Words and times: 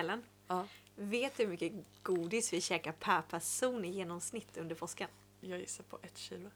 Ellen, 0.00 0.22
Ja. 0.48 0.66
vet 0.96 1.36
du 1.36 1.42
hur 1.42 1.50
mycket 1.50 1.72
godis 2.02 2.52
vi 2.52 2.60
käkar 2.60 2.92
per 2.92 3.22
person 3.22 3.84
i 3.84 3.88
genomsnitt 3.90 4.56
under 4.56 4.74
påsken? 4.74 5.08
Jag 5.40 5.60
gissar 5.60 5.84
på 5.84 5.98
ett 6.02 6.18
kilo. 6.18 6.50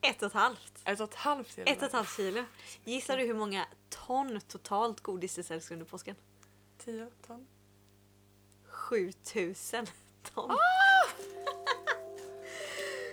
Ett 0.00 0.22
och 0.22 0.26
ett 0.26 0.32
halvt. 0.32 0.72
Ett 0.84 1.00
och 1.00 1.08
ett 1.08 1.14
halvt 1.14 1.54
kilo? 1.54 1.66
Ett 1.68 1.78
och 1.78 1.84
ett 1.86 1.92
halvt 1.92 2.16
kilo. 2.16 2.44
Gissar 2.84 3.16
du 3.16 3.24
hur 3.24 3.34
många 3.34 3.66
ton 3.88 4.40
totalt 4.48 5.00
godis 5.00 5.34
det 5.34 5.42
säljs 5.42 5.70
under 5.70 5.86
påsken? 5.86 6.16
Tio 6.78 7.10
ton? 7.26 7.46
7000 8.66 9.86
ton. 10.34 10.50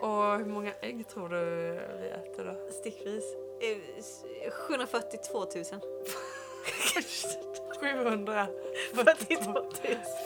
Och 0.01 0.37
hur 0.37 0.45
många 0.45 0.73
ägg 0.73 1.07
tror 1.09 1.29
du 1.29 1.39
vi 2.01 2.07
äter 2.09 2.45
då? 2.45 2.71
Stickvis. 2.71 3.23
Eh, 3.61 3.97
s- 3.97 4.23
742 4.51 5.39
000. 5.39 5.65
42 7.79 9.51
000. 9.53 9.65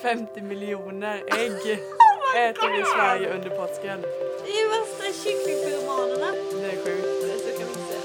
750 0.02 0.42
miljoner 0.42 1.24
ägg 1.38 1.80
Oh 1.80 2.38
äter 2.38 2.70
vi 2.71 2.82
i 2.82 2.86
Sverige 2.86 3.34
under 3.36 3.50
påsken. 3.50 4.02
Det 4.02 4.52
är 4.52 4.70
värsta 4.70 5.24
kycklingpyromanerna. 5.24 6.32
Det 6.61 6.66
är 6.66 6.78
sjukt. 6.86 7.08
Så 7.42 7.50
kan 7.58 7.68
vi 7.68 7.74
inte 7.74 7.94
säga. 7.94 8.04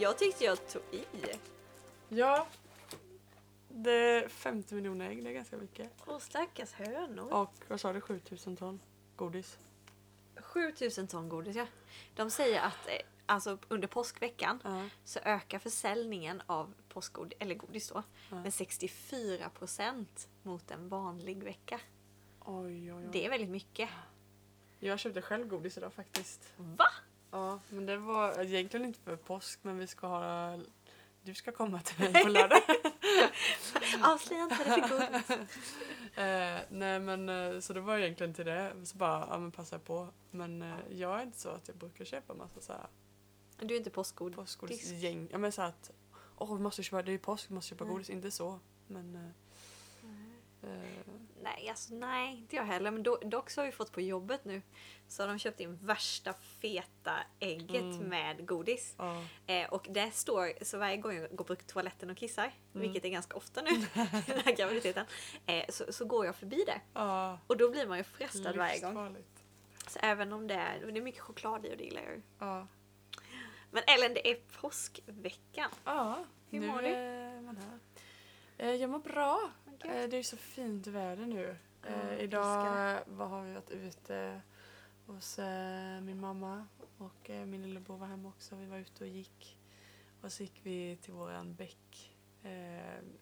Jag 0.00 0.18
tyckte 0.18 0.44
jag 0.44 0.68
tog 0.68 0.82
i. 0.90 1.04
Ja. 2.08 2.46
Är 3.90 4.28
50 4.28 4.74
miljoner 4.74 5.10
ägg, 5.10 5.24
det 5.24 5.30
är 5.30 5.34
ganska 5.34 5.56
mycket. 5.56 5.90
Åh 6.06 6.18
stackars 6.18 6.72
hönor. 6.72 7.32
Och 7.32 7.54
vad 7.68 7.80
sa 7.80 7.92
du, 7.92 8.00
7000 8.00 8.56
ton 8.56 8.80
godis? 9.16 9.58
7000 10.36 11.06
ton 11.08 11.28
godis 11.28 11.56
ja. 11.56 11.66
De 12.14 12.30
säger 12.30 12.60
att 12.60 12.86
eh, 12.88 12.92
alltså, 13.26 13.58
under 13.68 13.88
påskveckan 13.88 14.60
Ja. 14.64 14.88
så 15.04 15.18
ökar 15.18 15.58
försäljningen 15.58 16.42
av 16.46 16.74
påskgodis, 16.88 17.36
eller 17.40 17.54
godis 17.54 17.88
då, 17.88 18.02
Ja. 18.30 18.36
med 18.42 18.54
64 18.54 19.48
procent 19.50 20.28
mot 20.42 20.70
en 20.70 20.88
vanlig 20.88 21.42
vecka. 21.44 21.80
Oj, 22.40 22.92
oj, 22.92 22.94
oj. 22.94 23.08
Det 23.12 23.24
är 23.26 23.30
väldigt 23.30 23.50
mycket. 23.50 23.90
Jag 24.78 24.98
köpte 24.98 25.22
själv 25.22 25.48
godis 25.48 25.78
idag 25.78 25.92
faktiskt. 25.92 26.52
Va? 26.56 26.86
Ja, 27.30 27.60
men 27.68 27.86
det 27.86 27.96
var 27.96 28.40
egentligen 28.42 28.86
inte 28.86 29.00
för 29.00 29.16
påsk, 29.16 29.58
men 29.62 29.78
vi 29.78 29.86
ska 29.86 30.06
ha... 30.06 30.58
Du 31.22 31.34
ska 31.34 31.52
komma 31.52 31.80
till 31.80 31.98
mig 32.12 32.22
på 32.22 32.28
lördag. 32.28 32.60
Avslöja 34.02 34.42
inte 34.42 34.56
det 34.58 34.64
för 34.64 34.80
godis. 34.80 35.30
eh, 36.16 36.60
nej 36.68 37.00
men 37.00 37.28
eh, 37.28 37.60
så 37.60 37.72
det 37.72 37.80
var 37.80 37.98
egentligen 37.98 38.34
till 38.34 38.46
det. 38.46 38.72
Så 38.84 38.96
bara, 38.96 39.26
ja 39.30 39.38
men 39.38 39.52
passa 39.52 39.78
på. 39.78 40.08
Men 40.30 40.62
eh, 40.62 40.74
jag 40.90 41.18
är 41.18 41.22
inte 41.22 41.38
så 41.38 41.48
att 41.48 41.68
jag 41.68 41.76
brukar 41.76 42.04
köpa 42.04 42.34
massa 42.34 42.60
så 42.60 42.72
här 42.72 42.86
Du 43.56 43.74
är 43.74 43.78
inte 43.78 43.90
påskgodis. 43.90 44.36
påskgodisgäng. 44.36 45.28
Ja 45.32 45.38
men 45.38 45.52
så 45.52 45.62
att, 45.62 45.90
åh 46.36 46.54
vi 46.54 46.62
måste 46.62 46.82
köpa, 46.82 47.02
det 47.02 47.10
är 47.10 47.12
ju 47.12 47.18
påsk, 47.18 47.50
vi 47.50 47.54
måste 47.54 47.68
köpa 47.68 47.84
Nej. 47.84 47.92
godis. 47.92 48.10
Inte 48.10 48.30
så. 48.30 48.60
Men... 48.86 49.14
Eh, 49.14 50.70
eh, 50.70 51.04
Nej, 51.44 51.68
alltså 51.68 51.94
nej, 51.94 52.36
inte 52.38 52.56
jag 52.56 52.64
heller. 52.64 52.90
Men 52.90 53.02
do, 53.02 53.16
dock 53.22 53.50
så 53.50 53.60
har 53.60 53.66
vi 53.66 53.72
fått 53.72 53.92
på 53.92 54.00
jobbet 54.00 54.44
nu 54.44 54.62
så 55.08 55.22
har 55.22 55.28
de 55.28 55.38
köpt 55.38 55.60
in 55.60 55.76
värsta 55.82 56.32
feta 56.60 57.12
ägget 57.40 57.82
Mm. 57.82 57.98
med 58.08 58.46
godis. 58.46 58.94
ja. 58.98 59.24
Eh, 59.46 59.68
och 59.68 59.86
det 59.90 60.10
står, 60.10 60.64
så 60.64 60.78
varje 60.78 60.96
gång 60.96 61.14
jag 61.16 61.36
går 61.36 61.44
på 61.44 61.54
toaletten 61.54 62.10
och 62.10 62.16
kissar, 62.16 62.44
Mm. 62.44 62.52
vilket 62.82 63.04
är 63.04 63.08
ganska 63.08 63.36
ofta 63.36 63.62
nu 63.62 63.70
den 64.26 64.40
här 64.44 64.56
graviditeten, 64.56 65.06
eh, 65.46 65.64
så, 65.68 65.92
så 65.92 66.04
går 66.04 66.26
jag 66.26 66.36
förbi 66.36 66.64
det. 66.66 66.80
Ja. 66.94 67.38
Och 67.46 67.56
då 67.56 67.70
blir 67.70 67.86
man 67.86 67.98
ju 67.98 68.04
frestad 68.04 68.56
varje 68.56 68.80
gång. 68.80 69.16
Så 69.88 69.98
även 70.02 70.32
om 70.32 70.46
det 70.46 70.54
är, 70.54 70.92
det 70.92 70.98
är 70.98 71.02
mycket 71.02 71.20
choklad 71.20 71.66
i 71.66 71.72
och 71.72 71.76
det 71.76 71.84
gillar 71.84 72.02
jag 72.02 72.12
ju. 72.12 72.22
Ja. 72.38 72.66
Men 73.70 73.82
Ellen, 73.86 74.14
det 74.14 74.30
är 74.30 74.34
påskveckan. 74.60 75.70
Ja, 75.84 76.24
Hur 76.50 76.60
mår 76.60 76.82
du? 76.82 76.88
är 76.88 77.40
man 77.40 77.56
här. 77.56 77.78
Eh, 78.58 78.74
jag 78.74 78.90
mår 78.90 78.98
bra. 78.98 79.50
Vad 79.84 79.96
Eh, 79.96 80.08
det 80.08 80.16
är 80.16 80.22
så 80.22 80.36
fint 80.36 80.86
väder 80.86 81.26
nu. 81.26 81.56
Jag 81.82 82.20
idag 82.20 83.00
vad 83.06 83.28
har 83.28 83.42
vi 83.42 83.54
varit 83.54 83.70
ute 83.70 84.40
hos 85.06 85.38
eh, 85.38 86.00
min 86.00 86.20
mamma 86.20 86.66
och 86.98 87.30
min 87.46 87.62
lillebror 87.62 87.96
var 87.96 88.06
hemma 88.06 88.28
också. 88.28 88.56
Vi 88.56 88.66
var 88.66 88.76
ute 88.76 89.04
och 89.04 89.10
gick. 89.10 89.58
Och 90.20 90.32
så 90.32 90.42
gick 90.42 90.60
vi 90.62 90.98
till 91.02 91.12
våran 91.12 91.54
bäck. 91.54 92.10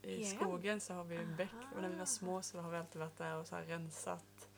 I 0.03 0.15
Igen? 0.15 0.37
skogen 0.37 0.81
så 0.81 0.95
har 0.95 1.05
vi 1.05 1.17
en 1.17 1.37
bäck 1.37 1.55
och 1.77 1.83
när 1.83 1.89
vi 1.89 1.97
var 1.97 2.05
små 2.05 2.43
så 2.43 2.61
har 2.61 2.71
vi 2.71 2.77
alltid 2.77 3.00
varit 3.00 3.17
där 3.19 3.37
och 3.37 3.47
så 3.47 3.56
rensat. 3.56 4.49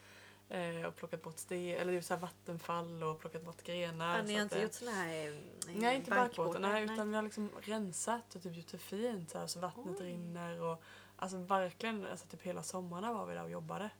Och 0.86 0.96
plockat 0.96 1.22
bort 1.22 1.38
sten, 1.38 1.80
eller 1.80 2.00
så 2.00 2.16
vattenfall 2.16 3.02
och 3.02 3.20
plockat 3.20 3.44
bort 3.44 3.62
grenar. 3.62 4.16
Ja, 4.16 4.22
ni 4.22 4.34
har 4.34 4.42
inte 4.42 4.60
gjort 4.60 4.72
såna 4.72 4.90
här 4.90 5.42
Nej, 5.74 5.96
inte 5.96 6.10
barkbåtar, 6.10 6.80
utan 6.80 7.10
vi 7.10 7.16
har 7.16 7.22
liksom 7.22 7.50
rensat 7.60 8.34
och 8.34 8.42
typ 8.42 8.56
gjort 8.56 8.68
det 8.68 8.78
fint 8.78 9.30
så, 9.30 9.38
här, 9.38 9.46
så 9.46 9.60
vattnet 9.60 10.00
Oj. 10.00 10.06
rinner 10.06 10.62
och 10.62 10.82
alltså 11.16 11.36
verkligen, 11.38 12.06
alltså 12.06 12.26
typ 12.26 12.42
hela 12.42 12.62
sommarna 12.62 13.12
var 13.12 13.26
vi 13.26 13.34
där 13.34 13.42
och 13.44 13.50
jobbade. 13.50 13.90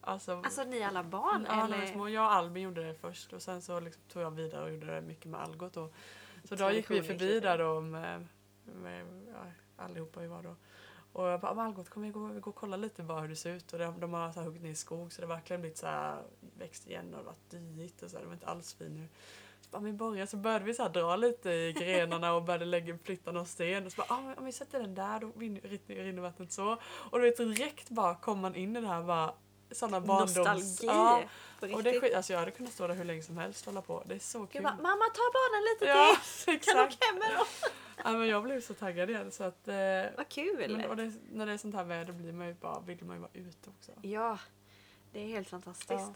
Alltså, 0.00 0.32
Alltså 0.44 0.64
ni 0.64 0.82
alla 0.82 1.02
barn? 1.04 1.46
ja, 1.48 1.64
eller? 1.64 1.86
små, 1.86 2.08
jag 2.08 2.24
och 2.24 2.32
Albin 2.32 2.62
gjorde 2.62 2.82
det 2.86 2.94
först 2.94 3.32
och 3.32 3.42
sen 3.42 3.62
så 3.62 3.80
liksom 3.80 4.02
tog 4.12 4.22
jag 4.22 4.30
vidare 4.30 4.64
och 4.64 4.72
gjorde 4.72 4.86
det 4.86 5.00
mycket 5.00 5.26
med 5.26 5.40
Algot. 5.40 5.76
Och, 5.76 5.94
så 6.44 6.54
då 6.54 6.70
gick 6.70 6.90
vi 6.90 7.02
förbi 7.02 7.40
där 7.40 7.58
då 7.58 7.80
med, 7.80 8.26
med 8.64 9.06
ja, 9.34 9.44
allihopa 9.84 10.20
vi 10.20 10.26
var 10.26 10.42
då. 10.42 10.56
Och 11.12 11.28
jag 11.28 11.40
bara, 11.40 11.54
"Men 11.54 11.66
Algot 11.66 11.88
kom 11.88 12.02
vi 12.02 12.10
gå, 12.10 12.26
vi 12.26 12.40
går 12.40 12.50
och 12.50 12.56
kolla 12.56 12.76
lite 12.76 13.02
bara 13.02 13.20
hur 13.20 13.28
det 13.28 13.36
ser 13.36 13.54
ut. 13.54 13.72
Och 13.72 13.78
de, 13.78 14.00
de 14.00 14.12
har 14.12 14.32
så 14.32 14.40
här 14.40 14.46
huggit 14.46 14.62
ner 14.62 14.74
skog 14.74 15.12
så 15.12 15.20
det 15.20 15.26
har 15.26 15.34
verkligen 15.34 15.60
blivit 15.60 15.78
så 15.78 15.86
här 15.86 16.22
växt 16.58 16.86
igen 16.86 17.14
och 17.14 17.24
varit 17.24 17.50
dyigt 17.50 18.02
och 18.02 18.10
så 18.10 18.16
här, 18.16 18.22
det 18.22 18.26
var 18.26 18.34
inte 18.34 18.46
alls 18.46 18.74
fin 18.74 18.94
nu. 18.94 19.08
Så 19.72 19.78
bara, 19.78 19.82
men 19.82 19.96
börja 19.96 20.26
så 20.26 20.36
började 20.36 20.64
vi 20.64 20.74
så 20.74 20.88
dra 20.88 21.16
lite 21.16 21.50
i 21.50 21.72
grenarna 21.72 22.34
och 22.34 22.42
började 22.42 22.64
lägga, 22.64 22.98
flytta 23.04 23.32
någon 23.32 23.46
sten. 23.46 23.86
Och 23.86 23.92
så 23.92 23.96
bara, 23.96 24.14
ah, 24.14 24.34
om 24.36 24.44
vi 24.44 24.52
sätter 24.52 24.80
den 24.80 24.94
där 24.94 25.20
då 25.20 25.32
rinner, 25.36 26.20
vattnet 26.20 26.52
så. 26.52 26.78
Och 26.84 27.18
du 27.18 27.24
vet 27.24 27.36
direkt 27.36 27.90
bara 27.90 28.14
kom 28.14 28.40
man 28.40 28.54
in 28.54 28.76
i 28.76 28.80
det 28.80 28.86
här 28.86 29.02
bara 29.02 29.34
sådana 29.70 30.00
barndoms... 30.00 30.36
Nostalgi. 30.36 30.86
Ja, 30.86 31.22
och 31.60 31.82
det 31.82 32.00
skit, 32.00 32.14
alltså 32.14 32.32
jag 32.32 32.40
hade 32.40 32.50
kunnat 32.50 32.72
stå 32.72 32.86
där 32.86 32.94
hur 32.94 33.04
länge 33.04 33.22
som 33.22 33.36
helst 33.36 33.66
och 33.66 33.72
hålla 33.72 33.82
på. 33.82 34.02
Det 34.06 34.14
är 34.14 34.18
så 34.18 34.46
kul. 34.46 34.62
bara, 34.62 34.74
mamma 34.74 35.04
ta 35.14 35.22
barnen 35.32 35.74
lite 35.74 35.84
ja, 35.84 36.16
till! 36.44 36.44
Kan 36.46 36.54
exakt. 36.54 36.94
åka 36.94 37.06
hem 37.06 37.18
med 37.18 37.38
dem? 37.38 37.46
Ja, 38.04 38.12
men 38.12 38.28
jag 38.28 38.42
blev 38.42 38.60
så 38.60 38.74
taggad 38.74 39.10
igen 39.10 39.30
så 39.30 39.44
att... 39.44 39.68
Eh, 39.68 39.74
Vad 40.16 40.28
kul! 40.28 40.76
men, 40.76 40.90
och 40.90 40.96
det, 40.96 41.12
när 41.32 41.46
det 41.46 41.52
är 41.52 41.58
sånt 41.58 41.74
här 41.74 41.84
väder 41.84 42.12
blir 42.12 42.32
man 42.32 42.46
ju 42.46 42.54
bara, 42.54 42.80
vill 42.80 43.04
man 43.04 43.16
ju 43.16 43.20
vara 43.20 43.32
ute 43.34 43.70
också. 43.70 43.92
Ja, 44.02 44.38
det 45.12 45.20
är 45.20 45.26
helt 45.26 45.48
fantastiskt. 45.48 45.90
Ja. 45.90 46.14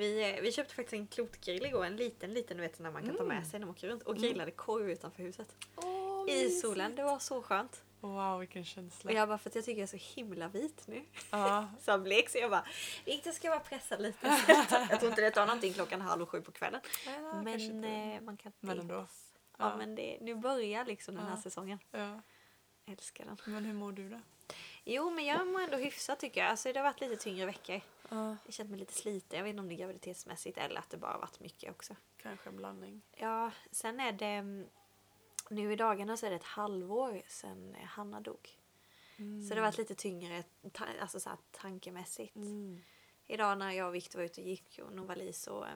Vi, 0.00 0.30
eh, 0.36 0.40
vi 0.42 0.52
köpte 0.52 0.74
faktiskt 0.74 0.92
en 0.92 1.06
klotgrill 1.06 1.66
igår, 1.66 1.84
en 1.84 1.96
liten 1.96 2.34
liten 2.34 2.56
du 2.56 2.62
vet 2.62 2.78
när 2.78 2.90
man 2.90 3.06
kan 3.06 3.16
ta 3.16 3.24
med 3.24 3.36
Mm. 3.36 3.50
sig 3.50 3.60
när 3.60 3.66
man 3.66 3.74
åker 3.76 3.88
runt 3.88 4.02
och 4.02 4.16
Mm. 4.16 4.22
grillade 4.22 4.50
korv 4.50 4.90
utanför 4.90 5.22
huset. 5.22 5.56
Åh, 5.76 6.24
I 6.30 6.50
solen, 6.50 6.94
det 6.94 7.02
var 7.02 7.18
så 7.18 7.42
skönt. 7.42 7.82
Wow, 8.00 8.38
vilken 8.38 8.64
känsla. 8.64 9.10
Och 9.10 9.16
jag 9.16 9.28
bara 9.28 9.38
för 9.38 9.50
att 9.50 9.54
jag 9.54 9.64
tycker 9.64 9.80
jag 9.80 9.92
är 9.92 9.98
så 9.98 10.14
himla 10.20 10.48
vit 10.48 10.82
nu. 10.86 11.04
Ja, 11.30 11.68
Så 11.80 11.98
blek 11.98 12.28
så 12.30 12.38
jag 12.38 12.50
bara, 12.50 12.64
Victor 13.04 13.30
ska 13.32 13.48
bara 13.50 13.60
pressa 13.60 13.96
lite. 13.96 14.18
jag 14.90 15.00
tror 15.00 15.10
inte 15.10 15.22
det 15.22 15.30
tar 15.30 15.46
någonting 15.46 15.72
klockan 15.72 16.00
halv 16.00 16.26
sju 16.26 16.40
på 16.40 16.52
kvällen. 16.52 16.80
Kanske 17.04 17.44
Men 17.44 17.60
inte. 17.60 17.88
eh, 17.88 18.20
man 18.20 18.36
kan 18.36 18.52
Men 18.60 18.78
ändå. 18.78 18.94
Ja, 18.94 19.06
Ja. 19.58 19.76
men 19.76 19.94
det, 19.94 20.18
nu 20.20 20.34
börjar 20.34 20.84
liksom 20.84 21.14
den 21.14 21.24
här 21.24 21.36
Ja. 21.36 21.42
säsongen. 21.42 21.78
Ja. 21.90 22.20
Älskar 22.86 23.24
den. 23.24 23.36
Men 23.44 23.64
hur 23.64 23.74
mår 23.74 23.92
du 23.92 24.08
då? 24.08 24.20
Jo 24.92 25.10
men 25.10 25.24
jag 25.24 25.46
mår 25.46 25.60
ändå 25.60 25.76
hyfsat 25.76 26.20
tycker 26.20 26.40
jag. 26.40 26.50
Alltså 26.50 26.72
det 26.72 26.78
har 26.78 26.84
varit 26.84 27.00
lite 27.00 27.16
tyngre 27.16 27.46
veckor. 27.46 27.80
Ja, 28.08 28.36
Jag 28.44 28.54
känt 28.54 28.70
mig 28.70 28.78
lite 28.78 28.92
sliten. 28.94 29.36
Jag 29.36 29.44
vet 29.44 29.50
inte 29.50 29.60
om 29.60 29.68
det 29.68 29.74
är 29.74 29.76
graviditetsmässigt 29.78 30.58
eller 30.58 30.80
att 30.80 30.90
det 30.90 30.96
bara 30.96 31.12
har 31.12 31.18
varit 31.20 31.40
mycket 31.40 31.70
också. 31.70 31.96
kanske 32.16 32.48
en 32.48 32.56
blandning. 32.56 33.02
Ja, 33.16 33.50
sen 33.70 34.00
är 34.00 34.12
det... 34.12 34.26
mm, 34.26 34.66
Nu 35.48 35.72
i 35.72 35.76
dagarna 35.76 36.16
så 36.16 36.26
är 36.26 36.30
det 36.30 36.36
ett 36.36 36.42
halvår 36.42 37.22
sedan 37.28 37.76
Hanna 37.84 38.20
dog. 38.20 38.48
Mm. 39.16 39.42
Så 39.42 39.54
det 39.54 39.60
har 39.60 39.66
varit 39.66 39.78
lite 39.78 39.94
tyngre 39.94 40.44
alltså 41.00 41.20
så 41.20 41.28
här, 41.28 41.38
tankemässigt. 41.50 42.36
Mm. 42.36 42.82
Idag 43.26 43.58
när 43.58 43.70
jag 43.72 43.88
och 43.88 43.94
Viktor 43.94 44.18
var 44.18 44.24
ute 44.26 44.40
och 44.40 44.46
gick 44.46 44.80
och 44.82 44.92
Novali 44.92 45.32
så 45.32 45.64
eh, 45.64 45.70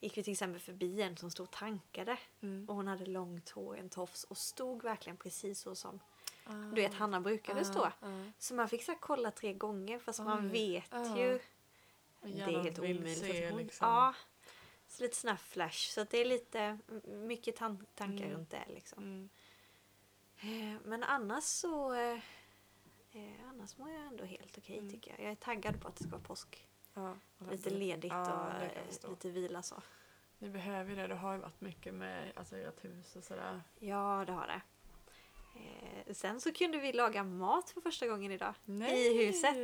gick 0.00 0.18
vi 0.18 0.22
till 0.22 0.32
exempel 0.32 0.60
förbi 0.60 1.02
en 1.02 1.16
som 1.16 1.30
stod 1.30 1.44
och 1.46 1.52
tankade. 1.52 2.16
Mm. 2.40 2.68
Och 2.68 2.74
hon 2.74 2.86
hade 2.88 3.06
långt 3.06 3.50
hår, 3.50 3.78
en 3.78 3.88
tofs 3.88 4.24
och 4.24 4.38
stod 4.38 4.82
verkligen 4.82 5.16
precis 5.16 5.60
så 5.60 5.74
som 5.74 6.00
Ah. 6.44 6.52
du 6.52 6.74
vet 6.82 6.94
Hanna 6.94 7.20
brukade 7.20 7.64
stå. 7.64 7.80
Ah, 7.84 7.92
ah. 8.00 8.24
Så 8.38 8.54
man 8.54 8.68
fick 8.68 8.82
så 8.82 8.94
kolla 9.00 9.30
tre 9.30 9.52
gånger 9.52 9.98
fast 9.98 10.20
man 10.22 10.44
Oj. 10.44 10.48
vet 10.52 10.88
Ja. 10.90 11.18
ju. 11.18 11.40
Det 12.22 12.40
är 12.42 12.62
helt 12.62 12.78
omöjligt. 12.78 13.18
se, 13.18 13.50
hon, 13.50 13.58
liksom. 13.58 13.88
Ja. 13.88 14.14
Så 14.86 15.02
lite 15.02 15.16
sån 15.16 15.28
här 15.30 15.36
flash. 15.36 15.90
Så 15.90 16.04
det 16.04 16.18
är 16.18 16.24
lite 16.24 16.78
mycket 17.06 17.58
tan- 17.58 17.86
tankar 17.94 18.24
Mm. 18.24 18.36
runt 18.36 18.50
det 18.50 18.64
liksom. 18.68 19.02
Mm. 19.02 19.28
Eh, 20.74 20.80
Men 20.84 21.02
annars 21.02 21.44
så... 21.44 21.92
eh, 21.94 22.18
Eh, 23.12 23.48
annars 23.48 23.78
mår 23.78 23.90
jag 23.90 24.06
ändå 24.06 24.24
helt 24.24 24.58
okej 24.58 24.78
Mm. 24.78 24.90
tycker 24.90 25.10
jag. 25.10 25.20
Jag 25.20 25.30
är 25.32 25.34
taggad 25.36 25.80
på 25.80 25.88
att 25.88 25.96
det 25.96 26.02
ska 26.04 26.10
vara 26.12 26.22
påsk. 26.22 26.68
Ja, 26.94 27.16
Lite 27.50 27.70
ledigt 27.70 28.12
Ja, 28.12 28.46
och 28.46 28.62
eh, 28.62 29.10
lite 29.10 29.30
vila 29.30 29.62
så. 29.62 29.82
Ni 30.38 30.48
behöver 30.50 30.96
det. 30.96 31.06
Det 31.06 31.14
har 31.14 31.32
ju 31.32 31.38
varit 31.38 31.60
mycket 31.60 31.94
med 31.94 32.32
alltså, 32.36 32.56
ert 32.56 32.84
hus 32.84 33.16
och 33.16 33.24
sådär. 33.24 33.62
Ja, 33.78 34.24
det 34.26 34.32
har 34.32 34.46
det. 34.46 34.60
Eh, 36.06 36.14
sen 36.14 36.40
så 36.40 36.52
kunde 36.52 36.78
vi 36.78 36.92
laga 36.92 37.24
mat 37.24 37.70
för 37.70 37.80
första 37.80 38.06
gången 38.06 38.32
idag. 38.32 38.54
I 38.66 39.24
huset. 39.26 39.56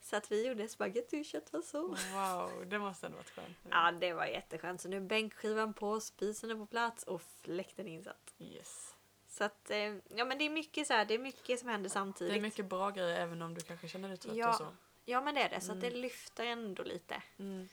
Så 0.00 0.16
att 0.16 0.32
vi 0.32 0.46
gjorde 0.48 0.68
spagetti 0.68 1.20
och 1.20 1.24
köttfärssås. 1.24 2.06
Wow, 2.12 2.66
det 2.66 2.78
måste 2.78 3.06
ändå 3.06 3.16
varit 3.18 3.30
skönt. 3.30 3.56
Ja, 3.70 3.92
det 3.92 4.12
var 4.12 4.26
jätteskönt. 4.26 4.80
Så 4.80 4.88
nu 4.88 4.96
är 4.96 5.00
bänkskivan 5.00 5.74
på, 5.74 6.00
spisen 6.00 6.50
är 6.50 6.54
på 6.54 6.66
plats 6.66 7.02
och 7.04 7.22
fläkten 7.42 7.86
insatt. 7.86 8.34
Yes. 8.38 8.94
Så 9.28 9.44
att, 9.44 9.70
eh, 9.70 9.78
ja 10.08 10.24
men 10.24 10.38
det 10.38 10.44
är 10.44 10.50
mycket 10.50 10.86
så 10.86 10.92
här, 10.92 11.04
det 11.04 11.14
är 11.14 11.18
mycket 11.18 11.60
som 11.60 11.68
händer 11.68 11.90
samtidigt. 11.90 12.32
Det 12.34 12.38
är 12.38 12.42
mycket 12.42 12.66
bra 12.66 12.90
grejer 12.90 13.20
även 13.20 13.42
om 13.42 13.54
du 13.54 13.60
kanske 13.60 13.88
känner 13.88 14.08
dig 14.08 14.16
trött 14.18 14.36
Ja. 14.36 14.48
och 14.48 14.54
så. 14.56 14.66
Ja 15.04 15.20
men 15.20 15.34
det 15.34 15.40
är 15.40 15.48
det, 15.48 15.60
så 15.60 15.72
att 15.72 15.80
det 15.80 15.86
Mm. 15.86 16.00
lyfter 16.00 16.46
ändå 16.46 16.82
lite. 16.82 17.22
Mm. 17.38 17.68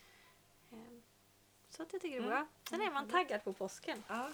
Eh, 0.71 0.77
Så 1.69 1.83
att 1.83 1.93
jag 1.93 2.01
tycker 2.01 2.17
det 2.21 2.23
är 2.25 2.27
Mm. 2.27 2.29
bra. 2.29 2.47
Sen 2.69 2.81
är 2.81 2.91
man 2.91 3.09
taggad 3.09 3.43
på 3.43 3.53
påsken. 3.53 4.03
Ja. 4.07 4.29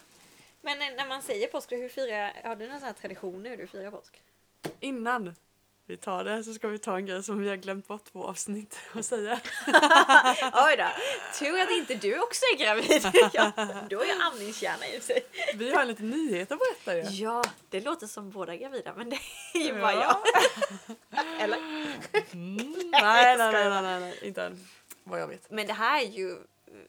Men 0.61 0.77
när 0.79 1.07
man 1.07 1.21
säger 1.21 1.47
påsk, 1.47 1.71
hur 1.71 1.89
firar, 1.89 2.41
har 2.43 2.55
du 2.55 2.67
någon 2.67 2.79
sån 2.79 2.87
här 2.87 2.93
tradition 2.93 3.43
nu 3.43 3.55
du 3.55 3.67
firar 3.67 3.91
påsk? 3.91 4.21
Innan 4.79 5.35
vi 5.85 5.97
tar 5.97 6.23
det 6.23 6.43
så 6.43 6.53
ska 6.53 6.67
vi 6.67 6.79
ta 6.79 6.95
en 6.97 7.05
grej 7.05 7.23
som 7.23 7.39
vi 7.41 7.49
har 7.49 7.55
glömt 7.55 7.87
bort 7.87 8.03
två 8.11 8.23
avsnitt 8.23 8.79
att 8.93 9.05
säga. 9.05 9.39
Oj 10.53 10.75
då, 10.77 10.87
tur 11.39 11.59
att 11.61 11.71
inte 11.71 11.95
du 11.95 12.19
också 12.19 12.41
är 12.53 12.57
gravid. 12.57 13.01
ja, 13.33 13.51
då 13.89 14.01
är 14.01 14.07
jag 14.07 14.21
amningskärna 14.21 14.87
i 14.87 15.01
sig. 15.01 15.21
Vi 15.55 15.73
har 15.73 15.81
en 15.81 15.87
liten 15.87 16.09
nyhet 16.09 16.51
att 16.51 16.59
berätta 16.59 16.97
ju. 17.09 17.23
Ja, 17.23 17.43
det 17.69 17.81
låter 17.81 18.07
som 18.07 18.29
båda 18.29 18.55
gravida 18.55 18.93
men 18.97 19.09
det 19.09 19.19
är 19.53 19.59
ju 19.59 19.67
Ja. 19.67 19.81
bara 19.81 19.93
jag. 19.93 20.17
Eller? 21.41 21.57
Mm. 22.33 22.73
Nej, 22.91 23.37
nej, 23.37 23.51
nej, 23.51 23.81
nej, 23.81 23.99
nej, 23.99 24.19
inte 24.21 24.43
än. 24.43 24.67
Vad 25.03 25.21
jag 25.21 25.27
vet. 25.27 25.51
Men 25.51 25.67
det 25.67 25.73
här 25.73 26.01
är 26.01 26.05
ju 26.07 26.37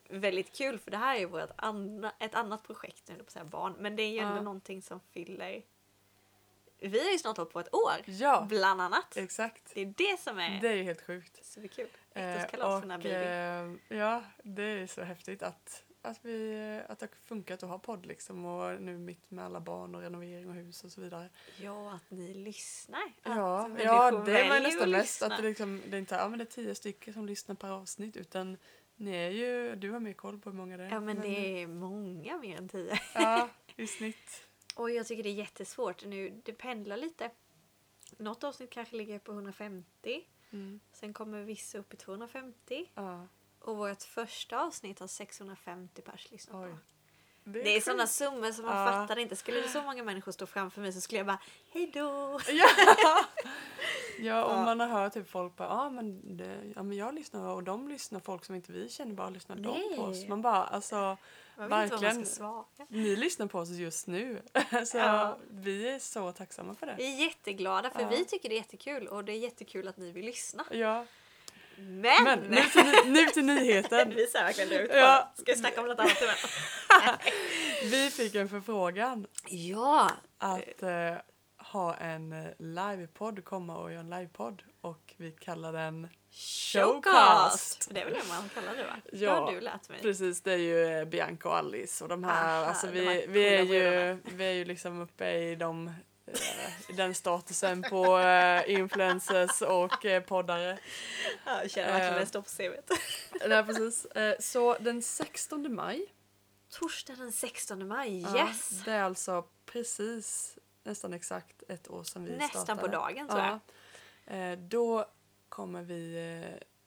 väldigt 0.09 0.57
kul 0.57 0.79
för 0.79 0.91
det 0.91 0.97
här 0.97 1.15
är 1.17 1.19
ju 1.21 1.27
vårt 1.27 1.51
anna, 1.57 2.13
ett 2.19 2.35
annat 2.35 2.63
projekt, 2.63 3.09
nu 3.19 3.25
på 3.25 3.31
säga 3.31 3.45
barn, 3.45 3.75
men 3.79 3.97
det 3.97 4.03
är 4.03 4.09
ju 4.11 4.19
ändå 4.19 4.37
Ja. 4.37 4.43
någonting 4.43 4.83
som 4.83 5.01
fyller... 5.01 5.63
Vi 6.83 6.99
har 7.05 7.13
ju 7.13 7.19
snart 7.19 7.37
hållit 7.37 7.53
på 7.53 7.61
ett 7.61 7.75
år, 7.75 7.93
Ja, 8.07 8.47
bland 8.49 8.81
annat. 8.83 9.17
exakt. 9.17 9.75
Det 9.75 9.81
är 9.81 9.95
det 9.97 10.21
som 10.21 10.39
är 10.39 10.61
Det 10.61 10.69
är 10.69 10.75
ju 10.75 10.83
helt 10.83 11.01
sjukt. 11.07 11.45
så 11.47 11.69
kul. 11.69 11.89
Eh, 12.13 12.31
Äktenskapskalas 12.43 12.81
för 12.83 12.89
den 12.89 12.91
här 12.91 12.99
babyn. 12.99 13.81
eh, 13.91 13.99
ja, 13.99 14.23
det 14.43 14.63
är 14.63 14.87
så 14.87 15.03
häftigt 15.03 15.43
att, 15.43 15.85
att, 16.03 16.19
vi, 16.25 16.81
att 16.89 16.99
det 16.99 17.07
har 17.07 17.27
funkat 17.27 17.63
att 17.63 17.69
ha 17.69 17.79
podd 17.79 18.07
liksom 18.07 18.45
och 18.45 18.81
nu 18.83 18.99
mitt 18.99 19.31
med 19.31 19.45
alla 19.45 19.61
barn 19.61 19.95
och 19.95 20.01
renovering 20.01 20.49
och 20.49 20.55
hus 20.55 20.85
och 20.85 20.93
så 20.93 21.01
vidare. 21.01 21.29
Ja, 21.57 21.93
att 21.93 22.11
ni 22.11 22.35
lyssnar. 22.35 23.13
Ja, 23.23 23.71
ja 23.79 24.11
det 24.11 24.33
väljer 24.33 24.55
ju 24.57 24.61
nästan 24.63 24.91
mest 24.91 25.23
att 25.23 25.37
det, 25.37 25.43
liksom, 25.43 25.83
det 25.87 25.97
är 25.97 25.99
inte 26.01 26.15
ja, 26.15 26.29
men 26.29 26.39
det 26.39 26.43
är 26.45 26.47
tio 26.47 26.75
stycken 26.75 27.15
som 27.15 27.27
lyssnar 27.27 27.55
per 27.55 27.71
avsnitt 27.71 28.17
utan 28.17 28.57
ni 29.01 29.17
är 29.17 29.31
ju, 29.31 29.77
du 29.77 29.91
har 29.91 30.01
mer 30.01 30.13
koll 30.13 30.39
på 30.39 30.51
hur 30.51 30.57
många 30.57 30.77
det 30.77 30.85
är. 30.85 30.91
Ja, 30.91 31.01
men 31.01 31.21
det 31.21 31.63
är 31.63 31.67
många 31.67 32.39
mer 32.39 32.57
än 32.57 32.69
tio. 32.69 33.01
Ja, 33.15 33.49
i 33.77 33.87
snitt. 33.87 34.47
Och 34.75 34.91
jag 34.91 35.07
tycker 35.07 35.23
det 35.23 35.29
är 35.29 35.35
jättesvårt 35.35 36.05
nu. 36.05 36.41
Det 36.45 36.53
pendlar 36.53 36.97
lite. 36.97 37.31
Något 38.17 38.45
avsnitt 38.45 38.71
kanske 38.71 38.97
ligger 38.97 39.19
på 39.19 39.33
150. 39.33 40.27
Mm. 40.51 40.81
Sen 40.93 41.13
kommer 41.13 41.43
vissa 41.43 41.79
upp 41.79 41.95
i 41.95 41.97
250. 41.97 42.91
Ja. 42.95 43.27
Och 43.61 43.77
vårt 43.77 44.03
första 44.03 44.61
avsnitt 44.65 44.99
har 45.01 45.07
650 45.07 46.03
pers 46.03 46.31
lyssnat 46.31 46.71
på. 46.71 46.79
Det 47.53 47.61
är, 47.61 47.65
Det 47.65 47.77
är 47.77 47.81
sådana 47.81 48.07
summor 48.07 48.53
som 48.53 48.65
man 48.65 48.77
Ja. 48.77 48.93
fattar 48.93 49.19
inte. 49.19 49.37
Skulle 49.37 49.61
det 49.61 49.69
så 49.69 49.83
många 49.83 50.03
människor 50.03 50.33
stå 50.33 50.47
framför 50.47 50.81
mig 50.81 50.93
så 50.93 51.01
skulle 51.01 51.19
jag 51.19 51.27
bara 51.27 51.39
hej 51.73 51.91
då. 51.95 52.41
Ja. 52.49 52.69
ja, 54.19 54.45
och 54.45 54.53
Ja. 54.53 54.65
man 54.65 54.81
har 54.81 54.87
hört 54.87 55.13
typ 55.15 55.31
folk 55.31 55.57
bara, 55.57 55.69
ah, 55.69 55.91
men 55.91 56.37
det, 56.37 56.73
ja 56.77 56.83
men 56.83 56.97
jag 56.97 57.15
lyssnar 57.15 57.49
och 57.49 57.63
de 57.63 57.89
lyssnar, 57.89 58.21
folk 58.21 58.45
som 58.45 58.55
inte 58.55 58.73
vi 58.73 58.89
känner 58.89 59.13
bara 59.15 59.31
lyssnar 59.31 59.57
de 59.57 59.97
på 59.97 60.03
oss. 60.03 60.17
Nej. 60.17 60.29
Man 60.29 60.43
bara, 60.43 60.65
alltså 60.65 61.17
Man 61.57 61.69
Verkligen. 61.69 62.27
ni 62.89 63.17
lyssnar 63.17 63.47
på 63.47 63.59
oss 63.59 63.69
just 63.71 64.07
nu. 64.07 64.43
så 64.87 64.97
Ja. 64.99 65.37
vi 65.51 65.89
är 65.89 65.99
så 65.99 66.33
tacksamma 66.33 66.75
för 66.75 66.87
det. 66.87 66.95
Vi 66.99 67.15
är 67.15 67.25
jätteglada 67.25 67.91
för 67.91 68.09
vi 68.11 68.25
tycker 68.25 68.49
det 68.49 68.55
är 68.55 68.57
jättekul 68.57 69.09
och 69.09 69.25
det 69.25 69.33
är 69.33 69.37
jättekul 69.39 69.89
att 69.89 69.97
ni 69.97 70.13
vill 70.13 70.25
lyssna. 70.27 70.65
Ja, 70.71 71.07
Men! 71.81 72.25
men 72.25 72.39
nu 72.41 72.63
till, 72.63 72.93
nu 73.13 73.27
till 73.27 73.45
nyheten. 73.45 74.11
vi 74.17 74.27
ser 74.27 74.45
verkligen 74.45 74.73
ut 74.73 74.91
Ja. 74.95 75.33
det. 75.37 75.43
Ska 75.43 75.53
vi 75.53 75.59
snacka 75.59 75.81
om 75.81 75.87
något 75.87 75.99
annat? 75.99 76.17
Vi 77.83 78.11
fick 78.11 78.35
en 78.35 78.49
förfrågan 78.49 79.27
Ja! 79.49 80.11
att 80.39 80.83
eh, 80.83 81.15
ha 81.73 81.95
en 81.95 82.33
eh, 82.33 82.47
livepodd, 82.59 83.45
komma 83.45 83.77
och 83.79 83.91
göra 83.93 84.01
en 84.01 84.11
livepodd 84.11 84.63
och 84.81 85.15
vi 85.17 85.33
kallar 85.33 85.73
den 85.73 86.09
Showcast! 86.33 87.89
Det 87.91 88.01
är 88.01 88.05
väl 88.05 88.15
det 88.15 88.29
man 88.29 88.49
kallar 88.55 88.77
det 88.77 88.83
va? 88.85 88.97
Det 89.13 89.19
Ja, 89.19 89.35
har 89.35 89.53
du 89.53 89.61
lärt 89.61 89.89
mig. 89.89 89.99
Precis, 90.03 90.43
det 90.43 90.53
är 90.53 90.57
ju 90.57 90.85
eh, 90.99 91.05
Bianca 91.05 91.49
och 91.49 91.57
Alice 91.57 92.05
och 92.05 92.09
de 92.11 92.25
här, 92.25 92.59
Aha, 92.59 92.67
alltså 92.67 92.87
vi, 92.87 93.05
här 93.05 93.25
vi, 93.29 93.45
är 93.55 93.63
ju, 93.63 94.19
vi 94.25 94.45
är 94.45 94.53
ju 94.53 94.65
liksom 94.65 95.01
uppe 95.01 95.33
i 95.33 95.55
de 95.57 95.93
den 96.97 97.15
statusen 97.15 97.83
på 97.83 98.19
eh, 98.19 98.71
influencers 98.71 99.63
och 99.63 100.05
eh, 100.07 100.23
poddare. 100.23 100.79
Ja, 101.47 101.63
jag 101.63 101.71
känner 101.71 101.89
verkligen 101.93 102.15
Eh. 102.15 102.21
en 102.21 102.27
stopp 102.27 102.47
CV. 102.57 102.73
Nej, 103.49 103.65
precis. 103.65 104.05
Eh, 104.05 104.35
så 104.41 104.77
den 104.81 105.03
16 105.03 105.75
maj, 105.75 106.07
Torsdag 106.71 107.15
den 107.17 107.33
16 107.33 107.89
maj, 107.89 108.21
ja, 108.23 108.49
yes! 108.49 108.83
det 108.85 108.93
är 108.93 109.03
alltså 109.03 109.45
precis 109.67 110.59
nästan 110.85 111.13
exakt 111.13 111.63
ett 111.69 111.91
år 111.91 112.05
sedan 112.05 112.25
vi 112.25 112.37
Nästan 112.37 112.63
startade. 112.65 112.81
på 112.89 112.95
dagen 112.95 113.29
tror 113.29 113.41
jag. 113.41 113.61
Ja. 114.27 114.35
Eh, 114.35 114.59
då 114.59 115.05
kommer 115.49 115.83
vi 115.83 116.17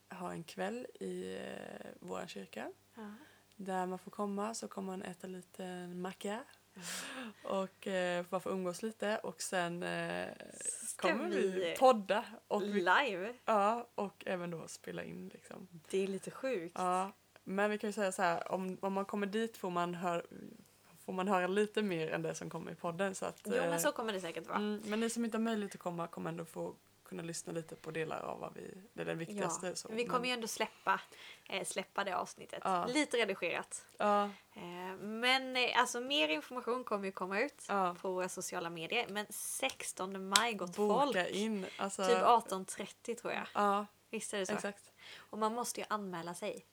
eh, 0.10 0.18
ha 0.18 0.32
en 0.32 0.44
kväll 0.44 0.88
i 1.00 1.36
eh, 1.36 1.88
vår 2.00 2.24
kyrka. 2.28 2.72
Ja. 2.96 3.12
Där 3.56 3.86
man 3.86 4.00
får 4.00 4.12
komma 4.12 4.54
så 4.54 4.68
kommer 4.68 4.92
man 4.98 5.02
äta 5.02 5.28
lite 5.28 5.88
macka. 5.88 6.44
Och 7.44 7.88
eh, 7.88 8.26
bara 8.30 8.40
få 8.42 8.50
umgås 8.50 8.84
lite 8.84 9.18
och 9.18 9.42
sen 9.42 9.84
eh, 9.84 10.28
kommer 10.96 11.30
vi 11.30 11.48
vi- 11.52 11.76
podda 11.80 12.26
och, 12.48 12.62
vi, 12.64 12.68
Live? 12.74 13.34
ja, 13.46 13.88
och 13.96 14.24
även 14.26 14.52
då 14.52 14.68
spela 14.68 15.04
in 15.04 15.30
liksom. 15.34 15.68
Det 15.90 16.04
är 16.04 16.08
lite 16.08 16.32
sjukt. 16.32 16.76
Ja, 16.78 17.12
men 17.44 17.72
vi 17.72 17.78
kan 17.78 17.88
ju 17.88 17.92
säga 17.94 18.12
så 18.12 18.22
här, 18.22 18.52
om, 18.52 18.78
om 18.82 18.94
man 18.94 19.06
kommer 19.06 19.28
dit 19.28 19.58
får 19.58 19.70
man, 19.70 19.96
hör, 19.96 20.26
får 21.06 21.14
man 21.14 21.28
höra 21.28 21.48
lite 21.48 21.82
mer 21.82 22.12
än 22.12 22.22
det 22.22 22.36
som 22.36 22.50
kommer 22.50 22.72
i 22.72 22.76
podden. 22.76 23.16
Så 23.16 23.26
att, 23.26 23.42
Jo 23.46 23.54
eh, 23.54 23.70
men 23.70 23.80
så 23.80 23.92
kommer 23.92 24.14
det 24.14 24.22
säkert 24.22 24.48
vara. 24.48 24.58
mm, 24.58 24.82
men 24.86 25.00
ni 25.00 25.10
som 25.10 25.26
inte 25.26 25.38
har 25.38 25.44
möjlighet 25.44 25.76
att 25.76 25.82
komma 25.82 26.08
kommer 26.08 26.30
ändå 26.30 26.46
få 26.46 26.76
kunna 27.14 27.24
lyssna 27.28 27.54
lite 27.54 27.76
på 27.76 27.92
delar 27.92 28.20
av 28.20 28.40
vad 28.40 28.54
vi, 28.54 28.74
det 28.94 29.02
är 29.02 29.06
det 29.06 29.14
viktigaste. 29.16 29.68
Ja, 29.68 29.76
så. 29.76 29.88
vi 29.92 30.06
kommer 30.06 30.20
Men- 30.20 30.28
ju 30.30 30.34
ändå 30.34 30.48
släppa, 30.48 31.00
eh, 31.50 31.66
släppa 31.66 32.04
det 32.04 32.18
avsnittet. 32.18 32.62
Ja. 32.64 32.86
Lite 32.86 33.18
redigerat. 33.18 33.86
Ja, 33.98 34.30
Eh, 34.56 34.96
men 34.98 35.56
eh, 35.58 35.80
alltså 35.80 36.00
mer 36.02 36.28
information 36.30 36.84
kommer 36.84 37.06
ju 37.06 37.12
komma 37.12 37.40
ut 37.40 37.68
på 38.02 38.12
våra 38.12 38.30
sociala 38.30 38.70
medier. 38.70 39.06
Men 39.10 39.26
16 39.30 40.30
maj 40.30 40.54
gott 40.54 40.76
Boka 40.76 41.06
folk. 41.06 41.30
in. 41.32 41.66
Alltså, 41.78 42.04
Typ 42.08 42.18
18.30 42.18 43.16
tror 43.16 43.34
jag. 43.34 43.48
Ja, 43.54 43.86
Visst 44.10 44.34
är 44.34 44.40
det 44.40 44.46
så? 44.46 44.54
exakt. 44.54 44.92
Och 45.18 45.38
man 45.38 45.54
måste 45.54 45.80
ju 45.80 45.86
anmäla 45.90 46.34
sig. 46.34 46.66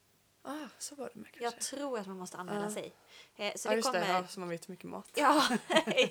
Ah, 0.43 0.69
så 0.79 0.95
var 0.95 1.11
det 1.15 1.21
med 1.21 1.27
kanske. 1.33 1.45
Jag 1.45 1.61
tror 1.61 1.99
att 1.99 2.07
man 2.07 2.17
måste 2.19 2.37
anmäla 2.37 2.63
Ja. 2.63 2.71
sig. 2.71 2.95
Eh, 3.37 3.53
så 3.57 3.69
ja, 3.69 3.77
det 3.77 3.83
kommer... 3.83 4.01
det. 4.01 4.09
Ja, 4.09 4.27
så 4.27 4.41
man 4.41 4.49
vet 4.49 4.69
hur 4.69 4.73
mycket 4.73 4.91
mat. 4.91 5.11
Ja, 5.15 5.43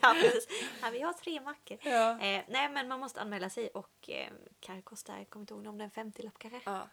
ja 0.01 0.15
precis. 0.21 0.47
Ja, 0.81 0.89
vi 0.89 1.01
har 1.01 1.13
tre 1.13 1.41
mackor. 1.41 1.77
Ja. 1.81 2.11
Eh, 2.19 2.43
nej 2.47 2.69
men 2.69 2.87
man 2.87 2.99
måste 2.99 3.21
anmäla 3.21 3.49
sig 3.49 3.67
och 3.69 4.09
eh, 4.09 4.31
kanske 4.59 4.81
kostar, 4.81 5.17
jag 5.17 5.29
kommer 5.29 5.43
inte 5.43 5.53
ihåg 5.53 5.67
om 5.67 5.77
det 5.77 5.83
är 5.83 5.99
en 5.99 6.11
50-lapp 6.11 6.37
kanske. 6.39 6.61
Ja. 6.65 6.87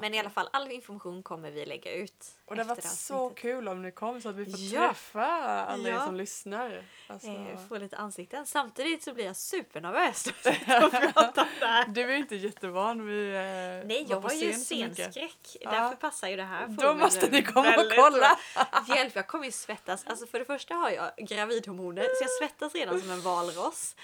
Men 0.00 0.14
i 0.14 0.18
alla 0.18 0.30
fall 0.30 0.48
all 0.52 0.70
information 0.70 1.22
kommer 1.22 1.50
vi 1.50 1.66
lägga 1.66 1.92
ut. 1.92 2.24
och 2.46 2.56
det 2.56 2.64
varit 2.64 2.84
så 2.84 3.30
kul 3.30 3.68
om 3.68 3.82
ni 3.82 3.92
kom 3.92 4.20
så 4.20 4.28
att 4.28 4.34
vi 4.36 4.44
får 4.44 4.60
Ja. 4.60 4.88
träffa 4.88 5.26
alla 5.64 5.88
er 5.88 5.92
Ja. 5.92 6.04
som 6.06 6.14
lyssnar. 6.16 6.84
Alltså, 7.06 7.28
Eh, 7.28 7.58
få 7.68 7.78
lite 7.78 7.96
ansikten. 7.96 8.46
Samtidigt 8.46 9.02
så 9.02 9.14
blir 9.14 9.24
jag 9.24 9.36
supernervös 9.36 10.26
att 10.28 10.54
sitta 10.54 10.86
och 10.86 10.92
prata 10.92 11.42
om 11.42 11.48
det 11.60 11.66
här. 11.66 11.86
Du 11.88 12.02
är 12.02 12.16
inte 12.16 12.36
jättevan 12.36 13.06
vid 13.06 13.34
eh, 13.34 13.40
Nej, 13.40 14.06
jag 14.08 14.20
har 14.20 14.28
på 14.28 14.34
ju 14.34 14.52
scenskräck. 14.52 15.56
Ja. 15.60 15.70
Därför 15.70 15.96
passar 15.96 16.28
ju 16.28 16.36
det 16.36 16.42
här. 16.42 16.66
Då 16.68 16.94
måste 16.94 17.30
ni 17.30 17.42
komma 17.42 17.76
och 17.76 17.92
kolla. 17.96 18.36
bra. 18.54 18.84
Hjälp, 18.96 19.16
jag 19.16 19.26
kommer 19.26 19.44
ju 19.44 19.52
svettas. 19.52 20.04
Alltså 20.06 20.26
för 20.26 20.38
det 20.38 20.44
första 20.44 20.74
har 20.74 20.90
jag 20.90 21.10
gravidhormoner 21.16 22.02
så 22.02 22.24
jag 22.24 22.30
svettas 22.30 22.74
redan 22.74 23.00
som 23.00 23.10
en 23.10 23.20
valross. 23.20 23.96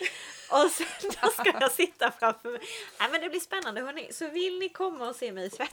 Och 0.51 0.71
sen 0.71 0.87
då 1.23 1.29
ska 1.29 1.53
jag 1.61 1.73
sitta 1.73 2.11
framför 2.19 2.51
mig. 2.51 2.61
Nej 3.01 3.09
men 3.13 3.21
det 3.21 3.29
blir 3.29 3.41
spännande 3.41 3.81
hörni. 3.81 4.13
Så 4.13 4.29
vill 4.29 4.59
ni 4.59 4.69
komma 4.69 5.09
och 5.09 5.17
se 5.17 5.33
mig 5.33 5.51
svettas 5.51 5.70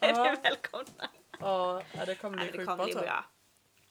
är 0.00 0.08
Ja. 0.08 0.32
ni 0.32 0.40
välkomna. 0.42 1.10
Ja, 1.40 1.82
ja, 1.92 2.04
det 2.04 2.14
kommer 2.14 2.36
bli 2.36 2.46
det 2.46 2.52
sjukt 2.52 2.66
bra 2.76 2.86
tror 2.86 3.04
jag. 3.04 3.24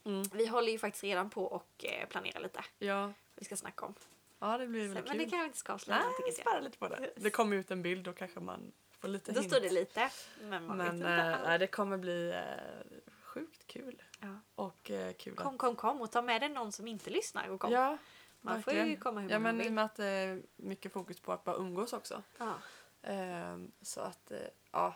Mm. 0.04 0.22
Vi 0.32 0.46
håller 0.46 0.72
ju 0.72 0.78
faktiskt 0.78 1.04
redan 1.04 1.30
på 1.30 1.44
och 1.44 1.84
eh, 1.84 2.08
planerar 2.08 2.40
lite. 2.40 2.64
Ja. 2.78 3.12
Vi 3.34 3.44
ska 3.44 3.56
snacka 3.56 3.86
om. 3.86 3.94
ja, 4.38 4.58
det 4.58 4.66
blir 4.66 4.80
Så, 4.88 4.94
väldigt 4.94 5.04
men 5.08 5.18
kul. 5.18 5.24
det 5.24 5.30
kan 5.30 5.38
vi 5.40 5.44
inte 5.46 5.58
ska 5.58 5.72
avslöja 5.72 6.02
Nej, 6.20 6.32
spara 6.32 6.60
lite 6.60 6.78
på 6.78 6.88
det. 6.88 7.12
Det 7.16 7.30
kommer 7.30 7.56
ut 7.56 7.70
en 7.70 7.82
bild, 7.82 8.04
då 8.04 8.12
kanske 8.12 8.40
man 8.40 8.72
får 8.90 9.08
lite. 9.08 9.32
Då 9.32 9.40
hint. 9.40 9.52
står 9.52 9.60
det 9.62 9.70
lite. 9.70 10.10
Men 10.40 10.66
man 10.66 10.76
Men 10.76 10.98
nej, 10.98 11.58
det 11.58 11.66
kommer 11.66 11.96
bli 11.98 12.30
eh, 12.30 13.00
sjukt 13.22 13.66
kul. 13.66 14.02
Ja. 14.20 14.28
Och 14.54 14.90
eh, 14.90 15.12
kul 15.12 15.34
Kom, 15.36 15.58
kom, 15.58 15.76
kom 15.76 16.00
och 16.00 16.10
ta 16.10 16.22
med 16.22 16.40
dig 16.42 16.48
någon 16.48 16.72
som 16.72 16.86
inte 16.86 17.10
lyssnar 17.10 17.48
och 17.48 17.60
kom. 17.60 17.72
Ja, 17.72 17.96
Man 18.40 18.62
får 18.62 18.72
ju 18.72 18.96
komma 18.96 19.20
hur 19.20 19.30
Ja, 19.30 19.38
man 19.38 19.42
men 19.42 19.56
i 19.56 19.60
och 19.62 19.66
vill. 19.66 19.72
med 19.72 19.84
att 19.84 19.96
det 19.96 20.04
är 20.06 20.42
mycket 20.56 20.92
fokus 20.92 21.20
på 21.20 21.32
att 21.32 21.44
bara 21.44 21.56
umgås 21.56 21.92
också. 21.92 22.22
Ja. 22.38 22.54
Ehm, 23.02 23.72
så 23.82 24.00
att, 24.00 24.32
ja. 24.72 24.94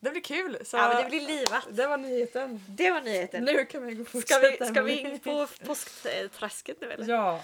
Det 0.00 0.10
blir 0.10 0.22
kul! 0.22 0.58
Så 0.64 0.76
ja, 0.76 0.88
men 0.88 1.02
det 1.02 1.08
blir 1.10 1.26
livat. 1.26 1.66
det 1.70 1.86
var 1.86 1.98
nyheten. 1.98 2.64
Det 2.68 2.90
var 2.90 3.00
nyheten. 3.00 3.44
Nu 3.44 3.64
kan 3.66 3.86
vi 3.86 3.94
gå 3.94 4.04
Ska 4.20 4.38
vi, 4.38 4.66
ska 4.66 4.82
vi 4.82 4.98
in 4.98 5.18
på 5.18 5.46
påskträsket 5.66 6.80
nu 6.80 6.92
eller? 6.92 7.08
Ja. 7.08 7.42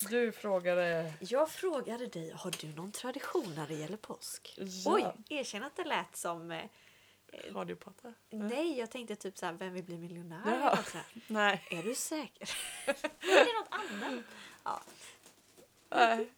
Du 0.00 0.32
frågade... 0.32 1.12
Jag 1.20 1.50
frågade 1.50 2.06
dig, 2.06 2.32
har 2.36 2.50
du 2.60 2.68
någon 2.68 2.92
tradition 2.92 3.54
när 3.56 3.66
det 3.66 3.74
gäller 3.74 3.96
påsk? 3.96 4.54
Ja. 4.56 4.92
Oj, 4.94 5.06
erkänn 5.28 5.62
att 5.62 5.76
det 5.76 5.84
lät 5.84 6.16
som... 6.16 6.50
Eh, 6.50 6.64
Radiopratare? 7.52 8.12
nej, 8.30 8.78
jag 8.78 8.90
tänkte 8.90 9.16
typ 9.16 9.38
såhär, 9.38 9.52
vem 9.52 9.74
vill 9.74 9.84
bli 9.84 9.98
miljonär? 9.98 10.40
Här. 10.44 10.78
Nej. 11.26 11.64
Är 11.70 11.82
du 11.82 11.94
säker? 11.94 12.50
Är 12.86 12.94
det 13.20 13.58
något 13.60 13.68
annat? 13.70 14.24
Ja, 14.64 14.80
Nej. 15.88 16.28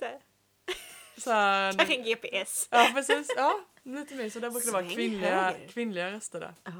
Så 1.17 1.31
här, 1.31 1.73
Kanske 1.73 1.95
en 1.95 2.05
GPS. 2.05 2.69
ja 2.71 2.91
precis. 2.95 3.33
Ja, 3.37 3.61
lite 3.83 4.15
mer. 4.15 4.31
Så 4.31 4.41
där 4.41 4.51
brukar 4.51 4.67
det 4.67 4.73
vara 4.73 4.95
kvinnliga, 4.95 5.55
kvinnliga 5.69 6.13
röster 6.13 6.41
där. 6.41 6.55
Ja, 6.65 6.73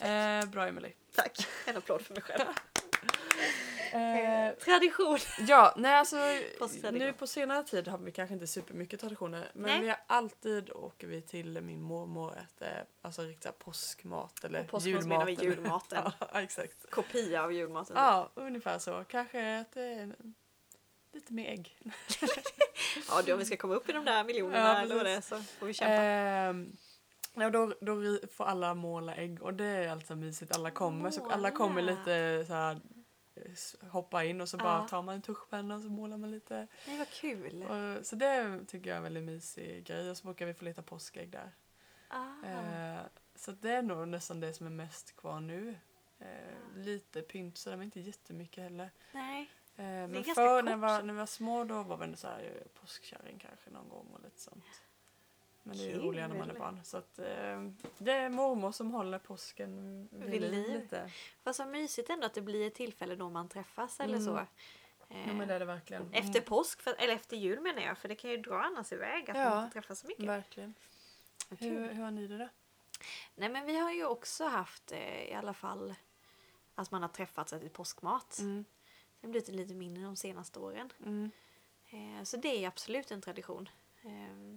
Eh, 0.00 0.46
bra 0.48 0.66
Emily. 0.66 0.92
tack. 1.14 1.46
En 1.66 1.76
applåd 1.76 2.02
för 2.02 2.14
mig 2.14 2.22
själv. 2.22 2.44
Eh, 3.92 4.54
Tradition. 4.54 5.18
ja, 5.38 5.74
nej 5.76 5.94
alltså 5.94 6.16
nu 6.92 7.12
på 7.12 7.26
senare 7.26 7.64
tid 7.64 7.88
har 7.88 7.98
vi 7.98 8.12
kanske 8.12 8.34
inte 8.34 8.46
supermycket 8.46 9.00
traditioner. 9.00 9.50
Men 9.54 9.62
Nej. 9.70 9.80
vi 9.80 9.88
har 9.88 9.98
alltid 10.06 10.70
åker 10.70 11.06
vi 11.06 11.22
till 11.22 11.60
min 11.60 11.82
mormor 11.82 12.30
och 12.30 12.36
äter 12.36 12.84
alltså 13.02 13.22
riktigt 13.22 13.58
påskmat 13.58 14.44
eller 14.44 14.60
Och 14.60 14.68
påskmat 14.68 15.06
menar 15.06 15.26
vi 15.26 15.32
julmat. 15.32 15.56
julmaten. 15.92 16.12
ja, 16.32 16.40
exakt. 16.42 16.90
Kopia 16.90 17.42
av 17.42 17.52
julmaten. 17.52 17.96
Ja, 17.96 18.30
ungefär 18.34 18.78
så. 18.78 19.04
Kanske 19.08 19.40
äter 19.40 20.14
lite 21.14 21.32
mer 21.32 21.48
ägg. 21.50 21.78
Ja, 23.08 23.22
då 23.26 23.32
om 23.32 23.38
vi 23.38 23.44
ska 23.44 23.56
komma 23.56 23.74
upp 23.74 23.88
i 23.88 23.92
de 23.92 24.04
där 24.04 24.24
miljonerna 24.24 24.86
Ja, 24.88 24.94
vad 24.96 25.06
det 25.06 25.22
så 25.22 25.40
får 25.40 25.66
vi 25.66 25.74
kämpa. 25.74 25.92
Ehm, 26.02 26.76
ja, 27.34 27.50
då, 27.50 27.74
då 27.80 28.18
får 28.32 28.44
alla 28.44 28.74
måla 28.74 29.14
ägg 29.14 29.42
och 29.42 29.54
det 29.54 29.64
är 29.64 29.88
alltså 29.88 30.16
mysigt. 30.16 30.54
Alla 30.56 30.70
kommer, 30.70 31.10
så 31.10 31.30
alla 31.30 31.50
kommer 31.50 31.82
lite 31.82 32.44
så 32.46 32.52
här 32.54 32.80
hoppa 33.90 34.24
in 34.24 34.40
och 34.40 34.48
så 34.48 34.56
bara 34.56 34.78
Ja. 34.82 34.88
tar 34.88 35.02
man 35.02 35.14
en 35.14 35.22
tuschpenna 35.22 35.74
och 35.74 35.82
så 35.82 35.88
målar 35.88 36.16
man 36.16 36.30
lite. 36.30 36.66
Nej, 36.86 36.98
vad 36.98 37.10
kul. 37.10 37.62
Och, 37.62 38.06
så 38.06 38.16
det 38.16 38.60
tycker 38.68 38.90
jag 38.90 38.94
är 38.94 38.96
en 38.96 39.02
väldigt 39.02 39.22
mysig 39.24 39.84
grej 39.86 40.10
och 40.10 40.16
så 40.16 40.24
brukar 40.24 40.46
vi 40.46 40.54
få 40.54 40.64
leta 40.64 40.82
påskägg 40.82 41.30
där. 41.30 41.52
Ah. 42.08 42.46
Eh, 42.46 43.00
så 43.36 43.52
det 43.52 43.70
är 43.70 43.82
nog 43.82 44.08
nästan 44.08 44.40
det 44.40 44.52
som 44.52 44.66
är 44.66 44.70
mest 44.70 45.16
kvar 45.16 45.40
nu. 45.40 45.76
Eh, 46.18 46.76
lite 46.76 47.22
pynt 47.22 47.58
sådär 47.58 47.76
men 47.76 47.84
inte 47.84 48.00
jättemycket 48.00 48.64
heller. 48.64 48.90
Nej. 49.12 49.50
Eh, 49.76 49.84
men 49.84 50.24
förr 50.24 50.62
när, 50.62 50.70
jag 50.70 50.78
var, 50.78 51.02
när 51.02 51.12
vi 51.14 51.18
var 51.18 51.26
små 51.26 51.64
då 51.64 51.82
var 51.82 51.96
vi 51.96 52.16
så 52.16 52.26
här 52.28 52.42
eh, 52.42 52.80
påskkärring 52.80 53.38
kanske 53.38 53.70
någon 53.70 53.88
gång 53.88 54.06
och 54.12 54.20
lite 54.22 54.40
sånt. 54.40 54.64
Men 55.62 55.76
det 55.76 55.84
är 55.84 55.88
ju 55.90 55.98
roligare 55.98 56.28
när 56.28 56.38
man 56.38 56.50
är 56.50 56.58
barn. 56.58 56.80
Så 56.84 56.96
att, 56.96 57.18
eh, 57.18 57.70
det 57.98 58.12
är 58.12 58.28
mormor 58.28 58.72
som 58.72 58.90
håller 58.90 59.18
påsken 59.18 60.08
vid, 60.12 60.40
liv 60.40 60.80
lite. 60.82 61.10
Vad 61.42 61.56
så 61.56 61.64
mysigt 61.64 62.10
ändå 62.10 62.26
att 62.26 62.34
det 62.34 62.40
blir 62.42 62.66
ett 62.66 62.74
tillfälle 62.74 63.16
då 63.16 63.30
man 63.30 63.48
träffas 63.48 64.00
eller 64.00 64.14
Mm. 64.18 64.24
så. 64.24 64.30
Ja 64.30 64.46
Eh, 65.08 65.34
men 65.34 65.48
det 65.48 65.54
är 65.54 65.58
det 65.58 65.64
verkligen. 65.64 66.12
Efter 66.14 66.40
påsk, 66.40 66.82
för, 66.82 66.94
eller 66.98 67.14
efter 67.14 67.36
jul 67.36 67.60
menar 67.60 67.82
jag, 67.82 67.98
för 67.98 68.08
det 68.08 68.14
kan 68.14 68.30
ju 68.30 68.36
dra 68.36 68.62
annars 68.62 68.92
iväg 68.92 69.30
att 69.30 69.36
Ja. 69.36 69.50
man 69.50 69.64
inte 69.64 69.72
träffas 69.72 70.00
så 70.00 70.06
mycket. 70.06 70.24
Verkligen. 70.24 70.74
Hur, 71.58 71.88
hur 71.92 72.02
har 72.02 72.10
ni 72.10 72.26
det 72.26 72.38
då? 72.38 72.48
Nej 73.34 73.48
men 73.48 73.66
vi 73.66 73.78
har 73.78 73.92
ju 73.92 74.04
också 74.06 74.44
haft 74.44 74.92
eh, 74.92 75.22
i 75.24 75.34
alla 75.34 75.54
fall 75.54 75.94
att 76.74 76.90
man 76.90 77.02
har 77.02 77.08
träffats 77.08 77.52
och 77.52 77.58
ätit 77.58 77.72
påskmat. 77.72 78.38
Mm. 78.38 78.64
Det 79.24 79.28
har 79.28 79.32
blivit 79.32 79.48
lite 79.48 79.74
mindre 79.74 80.02
de 80.04 80.16
senaste 80.16 80.58
åren. 80.58 80.92
Mm. 81.06 81.30
Eh, 81.90 82.22
så 82.24 82.36
det 82.36 82.64
är 82.64 82.68
absolut 82.68 83.10
en 83.10 83.20
tradition. 83.20 83.68
Eh, 84.02 84.56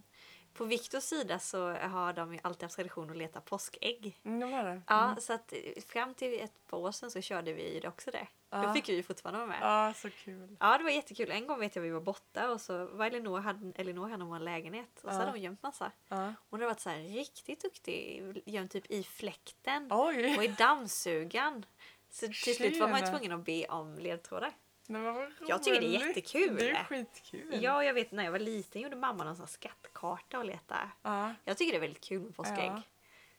på 0.54 0.66
Viktors 0.66 1.04
sida 1.04 1.40
så 1.40 1.72
har 1.72 2.14
de 2.14 2.34
ju 2.34 2.40
alltid 2.44 2.64
haft 2.64 2.76
tradition 2.76 3.10
att 3.10 3.18
leta 3.18 3.42
påskägg. 3.42 4.20
Mm, 4.24 4.40
det 4.40 4.46
var 4.46 4.64
det. 4.64 4.82
Ja, 4.88 5.04
Mm. 5.06 5.22
så 5.22 5.34
att 5.34 5.54
eh, 5.54 5.82
fram 5.88 6.14
till 6.14 6.40
ett 6.42 6.68
par 6.68 6.78
år 6.78 6.92
sedan 6.92 7.12
så 7.12 7.22
körde 7.22 7.54
vi 7.54 7.74
ju 7.74 7.80
det 7.80 7.88
också 7.88 8.12
det. 8.12 8.28
Då 8.50 8.58
Ja. 8.58 8.74
fick 8.74 8.90
vi 8.90 8.94
ju 8.96 9.04
fortfarande 9.04 9.38
vara 9.40 9.48
med. 9.50 9.60
Ja, 9.62 9.94
så 9.94 10.10
kul. 10.10 10.58
Ja, 10.60 10.78
det 10.78 10.84
var 10.84 10.92
jättekul. 10.92 11.32
En 11.32 11.48
gång 11.48 11.60
vet 11.60 11.76
jag 11.76 11.84
vi 11.84 11.90
var 11.90 12.02
borta 12.02 12.52
och 12.52 12.62
så 12.62 12.86
var 12.86 13.06
Elinor, 13.06 13.40
hade, 13.40 13.72
Elinor 13.82 14.10
hade 14.10 14.24
vår 14.24 14.40
lägenhet 14.40 14.90
och 14.96 15.02
så 15.02 15.08
Ja. 15.08 15.14
hade 15.20 15.32
hon 15.32 15.42
gömt 15.42 15.64
massa. 15.64 15.92
Ja. 16.08 16.34
Hon 16.50 16.60
hade 16.60 16.66
varit 16.66 16.80
så 16.80 16.90
här 16.90 17.00
riktigt 17.00 17.62
duktig, 17.62 18.24
gömt 18.46 18.72
typ 18.72 18.92
i 18.92 19.04
fläkten 19.04 19.88
Oj! 19.92 20.38
och 20.38 20.44
i 20.44 20.48
dammsugan. 20.48 21.66
Så 22.10 22.28
till 22.28 22.56
slut 22.56 22.80
var 22.80 22.88
man 22.88 23.00
ju 23.00 23.08
tvungen 23.08 23.32
att 23.32 23.46
be 23.46 23.66
om 23.66 24.00
ledtrådar. 24.00 24.54
Men 24.88 25.04
vad 25.04 25.32
Jag 25.48 25.64
tycker 25.64 25.82
det 25.82 25.88
är 25.88 26.08
jättekul. 26.08 26.56
Det 26.56 26.70
är 26.70 26.84
skitkul. 26.84 27.64
Ja, 27.64 27.84
jag 27.84 27.94
vet 27.94 28.12
när 28.12 28.24
jag 28.24 28.32
var 28.32 28.40
liten 28.40 28.82
gjorde 28.82 28.96
mamma 28.96 29.24
någon 29.24 29.36
sån 29.36 29.48
skattkarta 29.48 30.40
och 30.40 30.46
leta. 30.46 30.92
Ja. 31.02 31.34
Jag 31.46 31.58
tycker 31.58 31.72
det 31.72 31.78
är 31.78 31.82
väldigt 31.82 32.04
kul 32.04 32.22
med 32.22 32.36
påskägg. 32.36 32.72
Ja. 32.72 32.82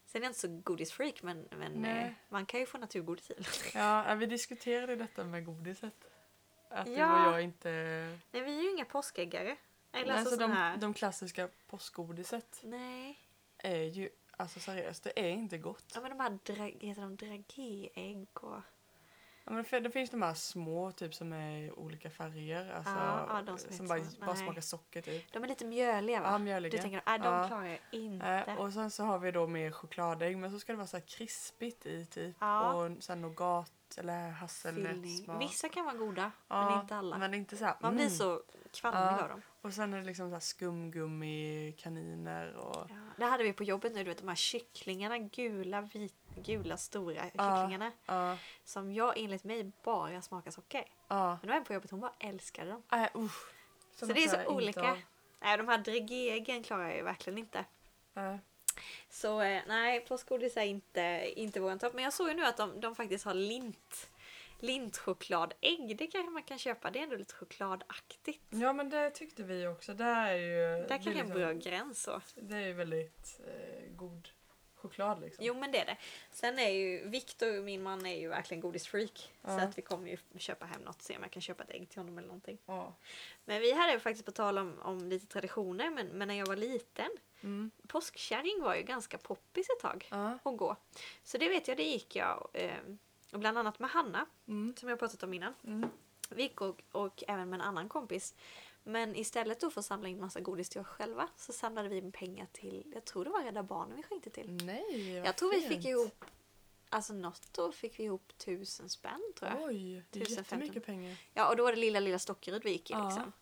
Sen 0.06 0.22
är 0.22 0.24
jag 0.26 0.30
inte 0.30 0.40
så 0.40 0.60
godisfreak 0.64 1.22
men, 1.22 1.48
men 1.50 1.84
eh, 1.84 2.10
man 2.28 2.46
kan 2.46 2.60
ju 2.60 2.66
få 2.66 2.78
naturgodis 2.78 3.30
i. 3.30 3.34
Ja, 3.74 4.14
vi 4.14 4.26
diskuterade 4.26 4.96
detta 4.96 5.24
med 5.24 5.44
godiset. 5.44 5.94
Att 6.70 6.86
du 6.86 6.92
Ja. 6.92 7.28
och 7.28 7.34
jag 7.34 7.42
inte... 7.42 7.68
Nej, 8.30 8.42
vi 8.42 8.58
är 8.58 8.62
ju 8.62 8.70
inga 8.70 8.84
påskäggare. 8.84 9.56
Eller 9.92 10.06
Nej, 10.06 10.16
alltså 10.16 10.18
alltså 10.18 10.36
de, 10.36 10.52
här... 10.52 10.76
de 10.76 10.94
klassiska 10.94 11.48
påskgodiset 11.66 12.60
Nej. 12.62 13.18
är 13.58 13.82
ju, 13.82 14.08
alltså 14.38 14.60
seriöst, 14.60 15.04
det 15.04 15.20
är 15.20 15.30
inte 15.30 15.58
gott. 15.58 15.92
Ja 15.94 16.00
men 16.00 16.10
de 16.10 16.20
här 16.20 16.38
dra... 16.42 16.64
heter 16.64 17.02
de 17.02 17.16
dragéägg 17.16 18.28
och... 18.32 18.60
Ja, 19.44 19.52
men 19.52 19.64
det, 19.70 19.80
det 19.80 19.90
finns 19.90 20.10
de 20.10 20.22
här 20.22 20.34
små 20.34 20.92
typ 20.92 21.14
som 21.14 21.32
är 21.32 21.58
i 21.58 21.70
olika 21.70 22.10
färger. 22.10 22.72
Alltså, 22.72 22.92
Ja, 22.92 23.42
ja, 23.46 23.56
som 23.58 23.72
som 23.72 23.88
bara, 23.88 24.00
bara 24.26 24.36
smakar 24.36 24.60
socker 24.60 25.02
typ. 25.02 25.32
De 25.32 25.44
är 25.44 25.48
lite 25.48 25.64
mjöliga 25.64 26.20
va? 26.20 26.28
Ja, 26.30 26.38
mjöliga. 26.38 26.70
Du 26.70 26.78
tänker, 26.78 27.02
nej 27.06 27.18
de 27.18 27.24
Ja. 27.34 27.46
klarar 27.46 27.64
jag 27.64 27.78
inte. 27.90 28.26
Eh, 28.26 28.54
och 28.60 28.72
sen 28.72 28.90
så 28.90 29.04
har 29.04 29.18
vi 29.18 29.30
då 29.30 29.46
mer 29.46 29.70
chokladägg 29.70 30.38
men 30.38 30.50
så 30.50 30.58
ska 30.58 30.72
det 30.72 30.76
vara 30.76 30.86
så 30.86 30.96
här 30.96 31.04
krispigt 31.04 31.86
i 31.86 32.06
typ. 32.06 32.36
Ja. 32.40 32.72
Och 32.72 33.02
sen 33.02 33.22
nougat 33.22 33.72
eller 33.96 34.30
hasselnötssmak. 34.30 35.42
Vissa 35.42 35.68
kan 35.68 35.84
vara 35.84 35.96
goda, 35.96 36.30
men 36.48 36.80
inte 36.80 36.96
alla. 36.96 37.18
Men 37.18 37.34
inte 37.34 37.56
så 37.56 37.64
här, 37.64 37.76
Man 37.80 37.94
blir 37.94 38.04
mm. 38.04 38.16
så 38.16 38.42
kvalmig 38.72 39.22
av 39.22 39.28
dem. 39.28 39.42
Och 39.60 39.72
sen 39.72 39.94
är 39.94 39.98
det 39.98 40.04
liksom 40.04 40.28
så 40.28 40.32
här 40.34 40.40
skumgummi, 40.40 41.74
kaniner 41.78 42.54
och... 42.56 42.86
Ja. 42.90 42.96
Det 43.16 43.24
hade 43.24 43.44
vi 43.44 43.52
på 43.52 43.64
jobbet 43.64 43.92
nu, 43.94 43.98
du 44.04 44.10
vet 44.10 44.18
de 44.18 44.28
här 44.28 44.34
kycklingarna, 44.34 45.18
gula, 45.18 45.80
vit, 45.80 46.14
gula 46.36 46.76
stora 46.76 47.22
kycklingarna. 47.22 47.92
Ja, 48.06 48.36
Som 48.64 48.92
jag 48.92 49.18
enligt 49.18 49.44
mig 49.44 49.72
bara 49.84 50.22
smakar 50.22 50.50
socker. 50.50 50.84
ja. 51.08 51.28
Men 51.28 51.40
det 51.40 51.48
var 51.48 51.56
en 51.56 51.64
på 51.64 51.72
jobbet, 51.72 51.90
hon 51.90 52.00
bara 52.00 52.12
älskade 52.18 52.70
dem. 52.70 52.82
Usch. 53.14 53.52
Så 53.94 54.06
det 54.06 54.24
är 54.24 54.28
så 54.28 54.36
inte 54.36 54.46
olika. 54.48 54.96
Nej, 55.40 55.56
de 55.56 55.68
här 55.68 55.78
dragéäggen 55.78 56.62
klarar 56.62 56.88
jag 56.88 56.96
ju 56.96 57.02
verkligen 57.02 57.38
inte. 57.38 57.64
Så 59.10 59.40
eh, 59.40 59.62
nej, 59.66 60.00
påskgodis 60.00 60.56
är 60.56 60.62
inte, 60.64 61.32
inte 61.36 61.60
våran 61.60 61.78
topp. 61.78 61.94
Men 61.94 62.04
jag 62.04 62.12
såg 62.12 62.28
ju 62.28 62.34
nu 62.34 62.44
att 62.44 62.56
de, 62.56 62.80
de 62.80 62.94
faktiskt 62.94 63.24
har 63.24 63.34
lint. 63.34 64.07
Lintchokladägg, 64.58 65.96
det 65.98 66.06
kanske 66.06 66.30
man 66.30 66.42
kan 66.42 66.58
köpa. 66.58 66.90
Det 66.90 66.98
är 66.98 67.02
ändå 67.02 67.16
lite 67.16 67.34
chokladaktigt. 67.34 68.42
Ja 68.50 68.72
men 68.72 68.90
det 68.90 69.10
tyckte 69.10 69.42
vi 69.42 69.66
också. 69.66 69.94
Det 69.94 70.04
är 70.04 70.34
ju... 70.34 70.58
Där 70.82 70.88
kanske 70.88 71.10
är 71.10 71.12
en 71.12 71.18
liksom- 71.18 71.40
bra 71.40 71.52
gräns 71.52 72.02
så. 72.02 72.20
Det 72.34 72.56
är 72.56 72.66
ju 72.66 72.72
väldigt 72.72 73.40
eh, 73.46 73.90
god 73.96 74.28
choklad 74.74 75.20
liksom. 75.20 75.44
Jo 75.44 75.54
men 75.54 75.72
det 75.72 75.78
är 75.78 75.86
det. 75.86 75.96
Sen 76.30 76.58
är 76.58 76.68
ju 76.70 77.08
Viktor, 77.08 77.62
min 77.62 77.82
man, 77.82 78.06
är 78.06 78.16
ju 78.20 78.28
verkligen 78.28 78.60
godisfreak. 78.60 79.32
Så 79.44 79.50
Ja. 79.50 79.60
att 79.60 79.78
vi 79.78 79.82
kommer 79.82 80.08
ju 80.10 80.16
köpa 80.38 80.66
hem 80.66 80.80
något, 80.82 81.02
se 81.02 81.16
om 81.16 81.22
jag 81.22 81.30
kan 81.32 81.42
köpa 81.42 81.62
ett 81.64 81.70
ägg 81.70 81.88
till 81.88 81.98
honom 81.98 82.18
eller 82.18 82.28
någonting. 82.28 82.58
Ja. 82.66 82.94
Men 83.44 83.60
vi 83.60 83.72
hade 83.72 84.00
faktiskt 84.00 84.24
på 84.24 84.32
tal 84.32 84.58
om, 84.58 84.78
om 84.82 85.08
lite 85.08 85.26
traditioner, 85.26 85.90
men, 85.90 86.06
men 86.06 86.28
när 86.28 86.34
jag 86.34 86.46
var 86.46 86.56
liten, 86.56 87.10
Mm. 87.42 87.70
påskkärring 87.88 88.62
var 88.62 88.74
ju 88.74 88.82
ganska 88.82 89.18
poppis 89.18 89.68
ett 89.70 89.80
tag 89.80 90.08
Ja. 90.10 90.38
att 90.42 90.56
gå. 90.56 90.76
Så 91.24 91.38
det 91.38 91.48
vet 91.48 91.68
jag, 91.68 91.76
det 91.76 91.82
gick 91.82 92.16
jag. 92.16 92.48
Eh, 92.52 92.70
och 93.32 93.38
bland 93.38 93.58
annat 93.58 93.78
med 93.78 93.90
Hanna, 93.90 94.26
Mm. 94.48 94.74
som 94.76 94.88
jag 94.88 94.98
pratat 94.98 95.22
om 95.22 95.34
innan. 95.34 95.54
Mm. 95.64 95.90
Vi 96.30 96.42
gick 96.42 96.60
och, 96.60 96.80
och 96.92 97.24
även 97.28 97.50
med 97.50 97.60
en 97.60 97.66
annan 97.66 97.88
kompis. 97.88 98.34
Men 98.82 99.16
istället 99.16 99.60
då 99.60 99.70
för 99.70 99.80
att 99.80 99.86
samla 99.86 100.08
in 100.08 100.20
massa 100.20 100.40
godis 100.40 100.68
till 100.68 100.80
oss 100.80 100.86
själva 100.86 101.28
så 101.36 101.52
samlade 101.52 101.88
vi 101.88 101.96
in 101.98 102.12
pengar 102.12 102.46
till, 102.52 102.92
jag 102.94 103.04
tror 103.04 103.24
det 103.24 103.30
var 103.30 103.42
Rädda 103.42 103.62
Barnen 103.62 103.96
vi 103.96 104.02
skänkte 104.02 104.30
till. 104.30 104.50
Nej, 104.64 105.18
vad 105.18 105.28
Jag 105.28 105.36
tror 105.36 105.50
vi 105.50 105.60
fint. 105.60 105.68
fick 105.74 105.84
ihop, 105.86 106.24
alltså 106.88 107.12
något 107.12 107.58
år 107.58 107.72
fick 107.72 107.98
vi 107.98 108.04
ihop 108.04 108.32
tusen 108.38 108.88
spänn 108.88 109.32
tror 109.38 109.50
jag. 109.50 109.62
Oj, 109.62 110.04
det 110.10 110.18
är 110.18 110.22
1015. 110.22 110.58
jättemycket 110.58 110.86
pengar. 110.86 111.16
Ja 111.34 111.48
och 111.50 111.56
då 111.56 111.62
var 111.62 111.72
det 111.72 111.78
lilla 111.78 112.00
lilla 112.00 112.18
Stockerud 112.18 112.64
vi 112.64 112.70
gick 112.70 112.90
i 112.90 112.92
Ja. 112.92 113.04
liksom. 113.08 113.32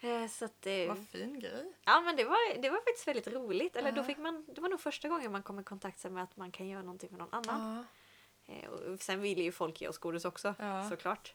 Eh, 0.00 0.28
Så 0.28 0.44
att, 0.44 0.66
eh, 0.66 0.88
Vad 0.88 1.08
fin 1.08 1.38
grej. 1.40 1.72
ja 1.84 2.00
men 2.00 2.16
det 2.16 2.24
var, 2.24 2.62
det 2.62 2.70
var 2.70 2.76
faktiskt 2.78 3.08
väldigt 3.08 3.26
roligt. 3.26 3.76
Eller 3.76 3.92
då 3.92 4.00
Ja. 4.00 4.04
fick 4.04 4.18
man, 4.18 4.44
det 4.54 4.60
var 4.60 4.68
nog 4.68 4.80
första 4.80 5.08
gången 5.08 5.32
man 5.32 5.42
kom 5.42 5.60
i 5.60 5.64
kontakt 5.64 6.04
med 6.10 6.22
att 6.22 6.36
man 6.36 6.50
kan 6.52 6.68
göra 6.68 6.82
någonting 6.82 7.10
med 7.10 7.18
någon 7.18 7.34
annan. 7.48 7.78
Eh, 7.78 7.84
Och 8.92 9.00
sen 9.02 9.20
ville 9.20 9.42
ju 9.42 9.52
folk 9.52 9.80
ge 9.80 9.88
oss 9.88 9.98
godis 9.98 10.24
också 10.24 10.54
Ja. 10.58 10.88
såklart. 10.88 11.34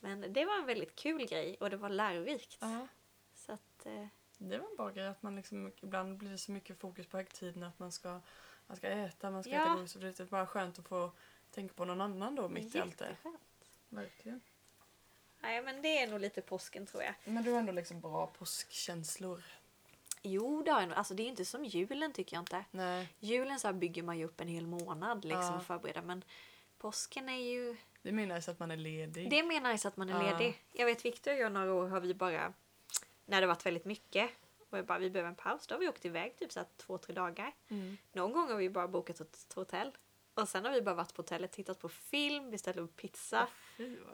Men 0.00 0.32
det 0.32 0.44
var 0.44 0.58
en 0.58 0.66
väldigt 0.66 0.96
kul 0.96 1.26
grej 1.26 1.56
och 1.60 1.70
det 1.70 1.76
var 1.76 1.88
lärorikt. 1.88 2.56
Ja. 2.60 2.86
Så 3.34 3.52
att, 3.52 3.86
eh, 3.86 4.06
Det 4.38 4.58
var 4.58 4.70
en 4.70 4.76
bra 4.76 4.90
grej 4.90 5.06
att 5.06 5.22
man 5.22 5.36
liksom, 5.36 5.72
ibland 5.82 6.16
blir 6.16 6.30
det 6.30 6.38
så 6.38 6.52
mycket 6.52 6.78
fokus 6.80 7.06
på 7.06 7.16
högtiden 7.16 7.62
att 7.62 7.78
man 7.78 7.92
ska, 7.92 8.20
man 8.66 8.76
ska 8.76 8.88
äta, 8.88 9.30
man 9.30 9.42
ska 9.42 9.52
Ja. 9.52 9.62
äta 9.62 9.74
godis. 9.74 9.94
och 9.94 10.00
Det 10.02 10.20
är 10.20 10.24
bara 10.24 10.46
skönt 10.46 10.78
att 10.78 10.88
få 10.88 11.10
tänka 11.50 11.74
på 11.74 11.84
någon 11.84 12.00
annan 12.00 12.34
då 12.34 12.48
mitt 12.48 12.74
i 12.74 12.80
allt 12.80 12.98
det. 12.98 13.16
Verkligen. 13.88 14.40
Nej 15.40 15.62
men 15.62 15.82
det 15.82 15.98
är 15.98 16.06
nog 16.10 16.20
lite 16.20 16.40
påsken 16.42 16.86
tror 16.86 17.02
jag. 17.02 17.14
Men 17.24 17.44
du 17.44 17.50
har 17.52 17.58
ändå 17.58 17.72
liksom 17.72 18.00
bra 18.00 18.26
påskkänslor. 18.26 19.42
Jo 20.22 20.62
det 20.62 20.70
har 20.70 20.80
jag 20.80 20.88
nog. 20.88 20.98
Alltså 20.98 21.14
det 21.14 21.22
är 21.22 21.26
inte 21.28 21.44
som 21.44 21.64
julen 21.64 22.12
tycker 22.12 22.36
jag 22.36 22.42
inte. 22.42 22.64
Nej. 22.70 23.08
Julen 23.20 23.60
så 23.60 23.68
här 23.68 23.72
bygger 23.72 24.02
man 24.02 24.18
ju 24.18 24.24
upp 24.24 24.40
en 24.40 24.48
hel 24.48 24.66
månad 24.66 25.24
liksom 25.24 25.44
Ja. 25.44 25.56
och 25.56 25.62
förbereder 25.64 26.02
men 26.02 26.24
påsken 26.78 27.28
är 27.28 27.36
ju 27.52 27.76
Det 28.02 28.12
menas 28.12 28.48
att 28.48 28.58
man 28.58 28.70
är 28.70 28.76
ledig. 28.76 29.30
Det 29.30 29.42
menar 29.42 29.76
så 29.76 29.88
att 29.88 29.96
man 29.96 30.08
är 30.10 30.24
Ja. 30.24 30.38
ledig. 30.38 30.62
Jag 30.72 30.86
vet 30.86 31.04
Viktor 31.04 31.32
och 31.32 31.38
jag 31.38 31.52
några 31.52 31.74
år 31.74 31.88
har 31.88 32.00
vi 32.00 32.14
bara, 32.14 32.52
när 33.24 33.40
det 33.40 33.46
varit 33.46 33.66
väldigt 33.66 33.84
mycket, 33.84 34.30
och 34.70 34.78
jag 34.78 34.86
bara 34.86 34.98
vi 34.98 35.10
behöver 35.10 35.28
en 35.28 35.34
paus, 35.36 35.66
då 35.66 35.74
har 35.74 35.80
vi 35.80 35.88
åkt 35.88 36.04
iväg 36.04 36.36
typ 36.36 36.52
så 36.52 36.60
här 36.60 36.66
två, 36.76 36.98
tre 36.98 37.14
dagar. 37.14 37.52
Mm. 37.68 37.96
Någon 38.12 38.32
gång 38.32 38.48
har 38.50 38.56
vi 38.56 38.70
bara 38.70 38.88
bokat 38.88 39.20
ett 39.20 39.52
hotell. 39.54 39.92
Och 40.34 40.48
sen 40.48 40.64
har 40.64 40.72
vi 40.72 40.82
bara 40.82 40.94
varit 40.94 41.14
på 41.14 41.22
hotellet, 41.22 41.52
tittat 41.52 41.78
på 41.78 41.88
film, 41.88 42.50
beställt 42.50 42.76
upp 42.76 42.96
pizza. 42.96 43.38
Vad 43.38 43.48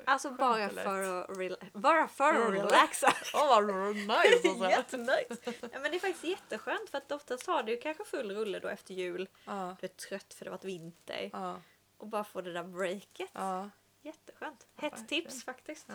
Alltså 0.04 0.30
bara 0.30 0.68
för 0.68 1.02
att, 1.22 1.28
rela- 1.38 1.56
bara 1.72 2.08
för 2.08 2.34
att 2.34 2.52
relaxa. 2.54 3.12
Åh 3.34 3.48
vad 3.48 3.96
nice 3.96 4.48
alltså. 4.48 4.70
Jättenice! 4.70 5.36
ja, 5.44 5.78
men 5.80 5.82
det 5.90 5.96
är 5.96 5.98
faktiskt 5.98 6.24
jätteskönt 6.24 6.90
för 6.90 6.98
att 6.98 7.12
oftast 7.12 7.46
har 7.46 7.62
du 7.62 7.76
kanske 7.76 8.04
full 8.04 8.30
rulle 8.30 8.58
då 8.58 8.68
efter 8.68 8.94
jul. 8.94 9.28
Ja, 9.44 9.76
Du 9.80 9.86
är 9.86 9.90
trött 9.90 10.34
för 10.34 10.44
det 10.44 10.50
har 10.50 10.56
varit 10.56 10.64
vinter. 10.64 11.30
ja, 11.32 11.60
Och 11.98 12.06
bara 12.06 12.24
få 12.24 12.40
det 12.40 12.52
där 12.52 12.62
breaket. 12.64 13.30
ja. 13.32 13.70
Jätteskönt. 14.02 14.66
Hett 14.76 15.08
tips 15.08 15.44
faktiskt. 15.44 15.86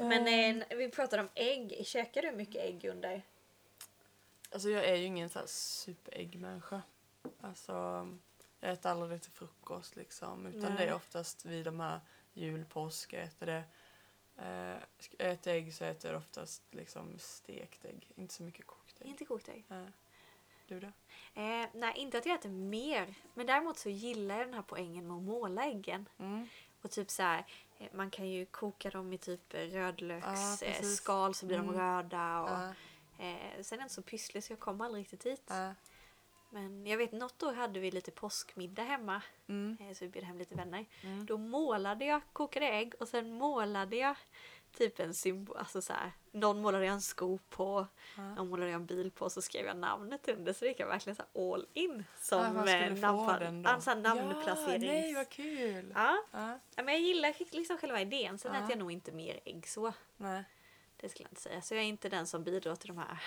Men 0.00 0.26
Ehm, 0.28 0.62
eh, 0.68 0.76
vi 0.76 0.88
pratade 0.90 1.22
om 1.22 1.28
ägg. 1.34 1.82
Käkar 1.86 2.22
du 2.22 2.32
mycket 2.32 2.62
ägg 2.64 2.84
under? 2.84 3.22
Alltså 4.50 4.70
jag 4.70 4.84
är 4.84 4.94
ju 4.94 5.04
ingen 5.04 5.28
så 5.30 5.38
här 5.38 5.46
superäggmänniska. 5.46 6.82
Alltså 7.40 8.08
jag 8.60 8.70
äter 8.72 8.90
aldrig 8.90 9.10
det 9.10 9.18
till 9.18 9.32
frukost 9.32 9.96
liksom. 9.96 10.46
Utan 10.46 10.60
Nej. 10.60 10.76
det 10.76 10.84
är 10.84 10.94
oftast 10.94 11.44
vid 11.44 11.64
de 11.64 11.80
här 11.80 12.00
jul, 12.34 12.64
påsk, 12.64 13.12
jag 13.12 13.22
äter 13.22 13.46
det. 13.46 13.64
Eh, 14.38 15.26
äta 15.28 15.50
ägg 15.52 15.74
så 15.74 15.84
äter 15.84 16.10
jag 16.10 16.18
oftast 16.18 16.62
liksom 16.70 17.18
stekt 17.18 17.84
ägg. 17.84 18.12
Inte 18.16 18.34
så 18.34 18.42
mycket 18.42 18.66
kokt 18.66 19.00
ägg. 19.00 19.06
Inte 19.08 19.24
kokt 19.24 19.48
ägg. 19.48 19.64
Nej. 19.68 19.86
Du 20.66 20.80
då? 20.80 20.86
Eh, 21.34 21.66
nej, 21.74 21.92
inte 21.96 22.18
att 22.18 22.26
jag 22.26 22.34
äter 22.34 22.48
mer. 22.50 23.14
Men 23.34 23.46
däremot 23.46 23.78
så 23.78 23.88
gillar 23.88 24.38
jag 24.38 24.46
den 24.46 24.54
här 24.54 24.62
poängen 24.62 25.06
med 25.08 25.16
att 25.16 25.22
måla 25.22 25.64
äggen. 25.64 26.08
Mm. 26.18 26.48
Och 26.82 26.90
typ 26.90 27.10
så 27.10 27.22
här, 27.22 27.44
eh, 27.78 27.86
man 27.92 28.10
kan 28.10 28.28
ju 28.28 28.46
koka 28.46 28.90
dem 28.90 29.12
i 29.12 29.18
typ 29.18 29.54
rödlöksskal 29.54 30.58
precis. 30.58 30.96
skal 30.96 31.34
så 31.34 31.46
blir 31.46 31.56
de 31.58 31.68
Mm. 31.68 31.80
röda. 31.80 32.40
Och, 32.42 32.48
Ja, 33.18 33.24
eh, 33.24 33.62
sen 33.62 33.78
är 33.78 33.82
jag 33.82 33.84
inte 33.84 33.94
så 33.94 34.02
pysslig 34.02 34.44
så 34.44 34.52
jag 34.52 34.60
kommer 34.60 34.84
aldrig 34.84 35.00
riktigt 35.02 35.26
hit. 35.26 35.42
ja. 35.48 35.74
Men 36.50 36.86
jag 36.86 36.98
vet 36.98 37.12
något 37.12 37.42
år 37.42 37.52
hade 37.52 37.80
vi 37.80 37.90
lite 37.90 38.10
påskmiddag 38.10 38.82
hemma. 38.82 39.22
Mm. 39.48 39.76
Eh, 39.80 39.94
så 39.94 40.04
vi 40.04 40.08
bjöd 40.10 40.24
hem 40.24 40.38
lite 40.38 40.54
vänner. 40.54 40.84
Mm. 41.02 41.26
Då 41.26 41.38
målade 41.38 42.04
jag, 42.04 42.20
kokade 42.32 42.66
ägg 42.66 42.94
och 43.00 43.08
sen 43.08 43.32
målade 43.32 43.96
jag 43.96 44.16
typ 44.76 45.00
en 45.00 45.14
symbol. 45.14 45.56
Alltså 45.56 45.82
så 45.82 45.92
här, 45.92 46.12
någon 46.32 46.62
målade 46.62 46.84
jag 46.84 46.92
en 46.94 47.00
sko 47.00 47.38
på, 47.50 47.86
Ja. 48.16 48.34
någon 48.34 48.48
målade 48.48 48.70
jag 48.70 48.80
en 48.80 48.86
bil 48.86 49.10
på 49.10 49.24
och 49.24 49.32
så 49.32 49.42
skrev 49.42 49.66
jag 49.66 49.76
namnet 49.76 50.28
under. 50.28 50.52
Så 50.52 50.64
det 50.64 50.68
gick 50.68 50.80
jag 50.80 50.86
verkligen 50.86 51.16
så 51.16 51.52
all 51.52 51.66
in. 51.74 52.04
Som 52.20 52.38
eh, 52.40 52.52
du 52.52 52.96
få 52.96 53.06
namnplan- 53.06 53.38
den 53.40 53.62
då? 53.62 53.70
ja. 53.70 53.74
Ja, 54.72 54.78
nej 54.92 55.14
vad 55.14 55.28
kul! 55.28 55.92
Ja. 55.94 56.16
Ja, 56.32 56.58
ja, 56.76 56.82
men 56.82 56.94
jag 56.94 57.02
gillar 57.02 57.34
liksom 57.56 57.78
själva 57.78 58.00
idén. 58.00 58.38
Sen 58.38 58.52
Ja. 58.54 58.58
äter 58.58 58.70
jag 58.70 58.78
nog 58.78 58.92
inte 58.92 59.12
mer 59.12 59.40
ägg 59.44 59.68
så. 59.68 59.92
nej. 60.16 60.44
Det 61.00 61.08
skulle 61.08 61.24
jag 61.24 61.30
inte 61.30 61.40
säga. 61.40 61.62
Så 61.62 61.74
jag 61.74 61.82
är 61.82 61.86
inte 61.88 62.08
den 62.08 62.26
som 62.26 62.44
bidrar 62.44 62.76
till 62.76 62.88
de 62.88 62.98
här 62.98 63.22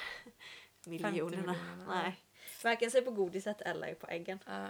50 0.84 0.90
miljonerna. 0.90 1.42
miljonerna, 1.51 1.86
Nej. 2.04 2.20
Varken 2.63 2.91
sig 2.91 3.01
på 3.01 3.12
godiset 3.12 3.62
eller 3.62 3.96
på 3.96 4.08
äggen. 4.08 4.39
Ja. 4.46 4.68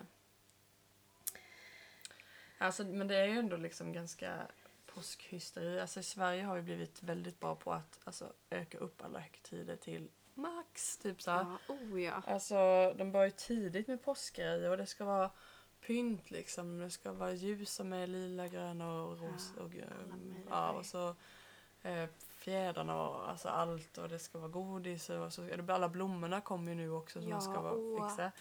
Alltså, 2.57 2.83
men 2.83 3.07
det 3.07 3.15
är 3.15 3.25
ju 3.25 3.39
ändå 3.39 3.57
liksom 3.57 3.93
ganska 3.93 4.47
påskhysteri. 4.85 5.79
Alltså, 5.79 5.99
I 5.99 6.03
Sverige 6.03 6.43
har 6.43 6.55
vi 6.55 6.61
blivit 6.61 7.03
väldigt 7.03 7.39
bra 7.39 7.55
på 7.55 7.73
att 7.73 7.99
alltså, 8.03 8.33
öka 8.49 8.77
upp 8.77 9.03
alla 9.03 9.19
högtider 9.19 9.75
till 9.75 10.09
max. 10.33 10.97
Typ 10.97 11.21
så. 11.21 11.29
Ja, 11.29 11.57
oh 11.67 12.01
ja. 12.01 12.21
Alltså, 12.27 12.93
de 12.97 13.11
börjar 13.11 13.25
ju 13.25 13.31
tidigt 13.31 13.87
med 13.87 14.03
påskgrejer 14.03 14.69
och 14.69 14.77
det 14.77 14.85
ska 14.85 15.05
vara 15.05 15.31
pynt 15.81 16.31
liksom. 16.31 16.79
Det 16.79 16.89
ska 16.89 17.11
vara 17.11 17.33
ljusa 17.33 17.83
med 17.83 18.09
lila, 18.09 18.47
gröna 18.47 18.93
och 18.93 19.19
rosa. 19.19 19.53
Ja, 19.57 19.63
och, 19.63 19.73
um, 19.73 19.79
möjliga 20.09 20.43
ja, 20.49 20.67
färger. 20.67 20.79
och 20.79 20.85
så 20.85 21.15
eh, 21.81 22.09
fjädrarna 22.41 23.01
och 23.07 23.29
alltså 23.29 23.47
allt 23.49 23.97
och 23.97 24.09
det 24.09 24.19
ska 24.19 24.37
vara 24.39 24.49
godis 24.49 25.09
och 25.09 25.33
så, 25.33 25.47
alla 25.67 25.89
blommorna 25.89 26.41
kommer 26.41 26.71
ju 26.71 26.77
nu 26.77 26.91
också 26.91 27.21
som 27.21 27.31
Ja, 27.31 27.41
ska 27.41 27.61
vara, 27.61 27.73
åh. 27.73 28.07
fixa. 28.09 28.31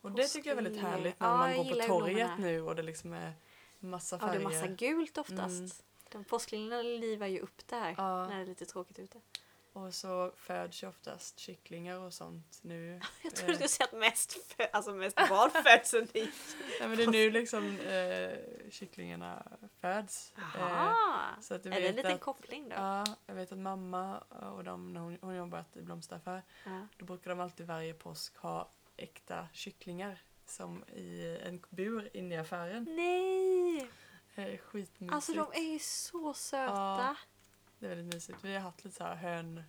Och 0.00 0.12
det 0.12 0.26
tycker 0.26 0.50
jag 0.50 0.58
är 0.58 0.62
väldigt 0.62 0.82
härligt 0.82 1.20
när 1.20 1.28
Ja, 1.28 1.36
man 1.36 1.56
går 1.56 1.64
på 1.64 1.70
torget 1.86 2.16
blommorna. 2.16 2.36
nu 2.36 2.60
och 2.62 2.76
det 2.76 2.82
liksom 2.82 3.12
är 3.12 3.32
massa 3.78 4.16
Ja, 4.20 4.26
det 4.26 4.32
färger. 4.32 4.40
är 4.40 4.44
massa 4.54 4.66
gult 4.66 5.18
oftast. 5.18 5.58
Mm. 5.58 5.70
De 6.12 6.24
påskliljorna 6.24 6.82
livar 6.82 7.26
ju 7.26 7.40
upp 7.40 7.66
det 7.66 7.76
här 7.76 7.94
Ja. 7.98 8.26
när 8.26 8.36
det 8.36 8.42
är 8.42 8.46
lite 8.46 8.66
tråkigt 8.66 8.98
ute. 8.98 9.20
Och 9.76 9.94
så 9.94 10.32
föds 10.36 10.82
ju 10.82 10.88
oftast 10.88 11.38
kycklingar 11.38 11.98
och 11.98 12.14
sånt 12.14 12.58
nu. 12.62 13.00
Jag 13.22 13.34
trodde 13.34 13.46
du 13.46 13.52
Eh, 13.52 13.54
skulle 13.56 13.68
säga 13.68 13.84
att 13.86 13.98
mest, 13.98 14.36
alltså 14.72 14.92
mest 14.92 15.16
barn 15.16 15.50
föds 15.50 15.94
under 15.94 16.12
Nej, 16.80 16.88
men 16.88 16.96
det 16.96 17.02
är 17.02 17.06
nu 17.06 17.30
liksom 17.30 17.78
eh, 17.80 18.70
kycklingarna 18.70 19.58
föds. 19.80 20.32
Eh, 20.58 20.92
så 21.40 21.54
att 21.54 21.64
jag 21.64 21.74
är 21.76 21.80
det 21.80 21.88
en 21.88 21.96
liten 21.96 22.14
att- 22.14 22.20
koppling 22.20 22.68
då? 22.68 22.74
Ja, 22.76 23.04
jag 23.26 23.34
vet 23.34 23.52
att 23.52 23.58
mamma 23.58 24.18
och 24.18 24.64
de, 24.64 24.92
när 24.92 25.00
hon, 25.00 25.18
hon 25.20 25.34
jobbat 25.34 25.76
i 25.76 25.82
blomsteraffär, 25.82 26.42
Ja. 26.64 26.86
då 26.96 27.04
brukar 27.04 27.30
de 27.30 27.40
alltid 27.40 27.66
varje 27.66 27.94
påsk 27.94 28.36
ha 28.36 28.70
äkta 28.96 29.48
kycklingar 29.52 30.22
som 30.46 30.84
i 30.84 31.38
en 31.44 31.62
bur 31.70 32.10
inne 32.16 32.34
i 32.34 32.38
affären. 32.38 32.84
Nej! 32.90 33.90
Eh, 34.34 34.58
skitmysigt. 34.58 35.14
Alltså 35.14 35.32
de 35.32 35.46
är 35.52 35.72
ju 35.72 35.78
så 35.78 36.34
söta. 36.34 36.72
Ja. 36.74 37.16
Det 37.78 37.86
är 37.86 37.88
väldigt 37.88 38.14
mysigt. 38.14 38.38
Vi 38.44 38.54
har 38.54 38.60
haft 38.60 38.84
lite 38.84 38.96
så 38.96 39.04
här 39.04 39.14
hön, 39.14 39.62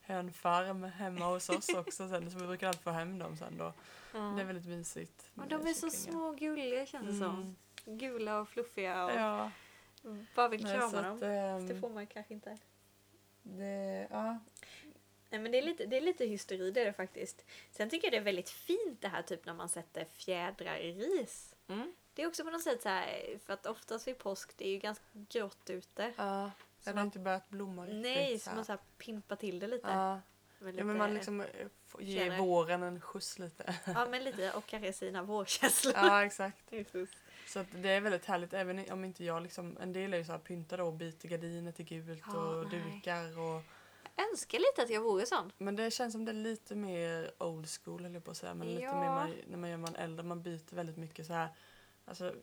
hönfarm 0.00 0.82
hemma 0.84 1.26
hos 1.26 1.48
oss 1.48 1.68
också 1.68 2.08
sen, 2.08 2.30
så 2.30 2.38
vi 2.38 2.46
brukar 2.46 2.68
alltid 2.68 2.82
få 2.82 2.90
hem 2.90 3.18
dem 3.18 3.36
sen 3.36 3.58
då. 3.58 3.72
Ja. 4.12 4.18
Det 4.18 4.40
är 4.42 4.44
väldigt 4.44 4.66
mysigt. 4.66 5.30
Med 5.34 5.48
de 5.48 5.66
är 5.66 5.72
så 5.74 5.90
små 5.90 6.26
och 6.28 6.38
gulliga 6.38 6.86
känns 6.86 7.06
det 7.06 7.18
som. 7.18 7.56
Mm. 7.84 7.98
Gula 7.98 8.40
och 8.40 8.48
fluffiga 8.48 9.04
och 9.04 9.10
Ja, 9.12 9.50
bara 10.34 10.48
vill 10.48 10.62
nej, 10.64 10.74
krama 10.76 11.02
dem. 11.02 11.16
att, 11.16 11.22
ehm, 11.22 11.68
Det 11.68 11.80
får 11.80 11.90
man 11.90 12.06
kanske 12.06 12.34
inte. 12.34 12.58
det, 13.42 14.08
ja, 14.10 14.38
Nej 15.30 15.40
men 15.40 15.52
det 15.52 15.58
är, 15.58 15.62
lite, 15.62 15.86
det 15.86 15.96
är 15.96 16.00
lite 16.00 16.24
hysteri 16.26 16.70
det 16.70 16.80
är 16.80 16.84
det 16.84 16.92
faktiskt. 16.92 17.44
Sen 17.70 17.90
tycker 17.90 18.06
jag 18.06 18.12
det 18.12 18.16
är 18.16 18.22
väldigt 18.22 18.50
fint 18.50 19.00
det 19.00 19.08
här 19.08 19.22
typ 19.22 19.46
när 19.46 19.54
man 19.54 19.68
sätter 19.68 20.04
fjädrar 20.04 20.76
i 20.76 20.92
ris. 20.92 21.54
mm. 21.68 21.92
Det 22.14 22.22
är 22.22 22.26
också 22.26 22.44
på 22.44 22.50
något 22.50 22.62
sätt 22.62 22.82
så 22.82 22.88
här, 22.88 23.38
för 23.44 23.52
att 23.52 23.66
oftast 23.66 24.08
vid 24.08 24.18
påsk 24.18 24.56
det 24.56 24.66
är 24.66 24.70
ju 24.70 24.78
ganska 24.78 25.04
grått 25.12 25.70
ute. 25.70 26.12
ja. 26.16 26.50
Den 26.90 26.96
har 26.96 27.02
man- 27.02 27.06
inte 27.06 27.18
börjat 27.18 27.48
blomma 27.48 27.82
riktigt. 27.82 28.02
Nej, 28.02 28.38
så 28.38 28.50
man 28.50 28.64
så 28.64 28.72
här 28.72 28.80
pimpar 28.98 29.36
till 29.36 29.58
det 29.58 29.66
lite. 29.66 29.88
Ja. 29.88 30.20
Med 30.58 30.74
ja, 30.76 30.84
men 30.84 30.98
man 30.98 31.14
liksom 31.14 31.40
eh, 31.40 31.46
får 31.86 32.02
ge 32.02 32.18
fjädrar. 32.20 32.38
våren 32.38 32.82
en 32.82 33.00
skjuts 33.00 33.38
lite. 33.38 33.74
ja 33.86 34.06
men 34.10 34.24
lite 34.24 34.52
och 34.56 34.66
kanske 34.66 34.92
sina 34.92 35.22
vårkänslor. 35.22 35.94
ja, 35.96 36.24
exakt. 36.24 36.72
Jesus. 36.72 37.10
Så 37.46 37.64
det 37.74 37.88
är 37.88 38.00
väldigt 38.00 38.24
härligt, 38.24 38.52
även 38.52 38.90
om 38.92 39.04
inte 39.04 39.24
jag 39.24 39.42
liksom, 39.42 39.76
en 39.80 39.92
del 39.92 40.14
är 40.14 40.18
ju 40.18 40.24
så 40.24 40.32
här 40.32 40.38
pyntade 40.38 40.82
och 40.82 40.92
byter 40.92 41.28
gardiner 41.28 41.72
till 41.72 41.84
gult 41.84 42.22
Ja, 42.26 42.38
och 42.38 42.72
nej. 42.72 42.82
dukar 42.94 43.38
och 43.38 43.62
Jag 44.16 44.30
önskar 44.30 44.58
lite 44.58 44.82
att 44.82 44.90
jag 44.90 45.00
vore 45.00 45.26
sån. 45.26 45.52
Men 45.58 45.76
det 45.76 45.90
känns 45.90 46.12
som 46.12 46.24
det 46.24 46.32
är 46.32 46.34
lite 46.34 46.74
mer 46.74 47.30
old 47.38 47.66
school 47.68 48.12
jag 48.14 48.24
på 48.24 48.30
att 48.30 48.36
säga. 48.36 48.54
Men 48.54 48.68
lite 48.68 48.82
Ja. 48.82 49.00
mer 49.00 49.08
man, 49.08 49.34
när 49.46 49.58
man 49.58 49.70
gör 49.70 49.76
man 49.76 49.94
äldre, 49.96 50.26
man 50.26 50.42
byter 50.42 50.74
väldigt 50.74 50.96
mycket 50.96 51.26
så 51.26 51.32
här. 51.32 51.48
Alltså, 52.08 52.34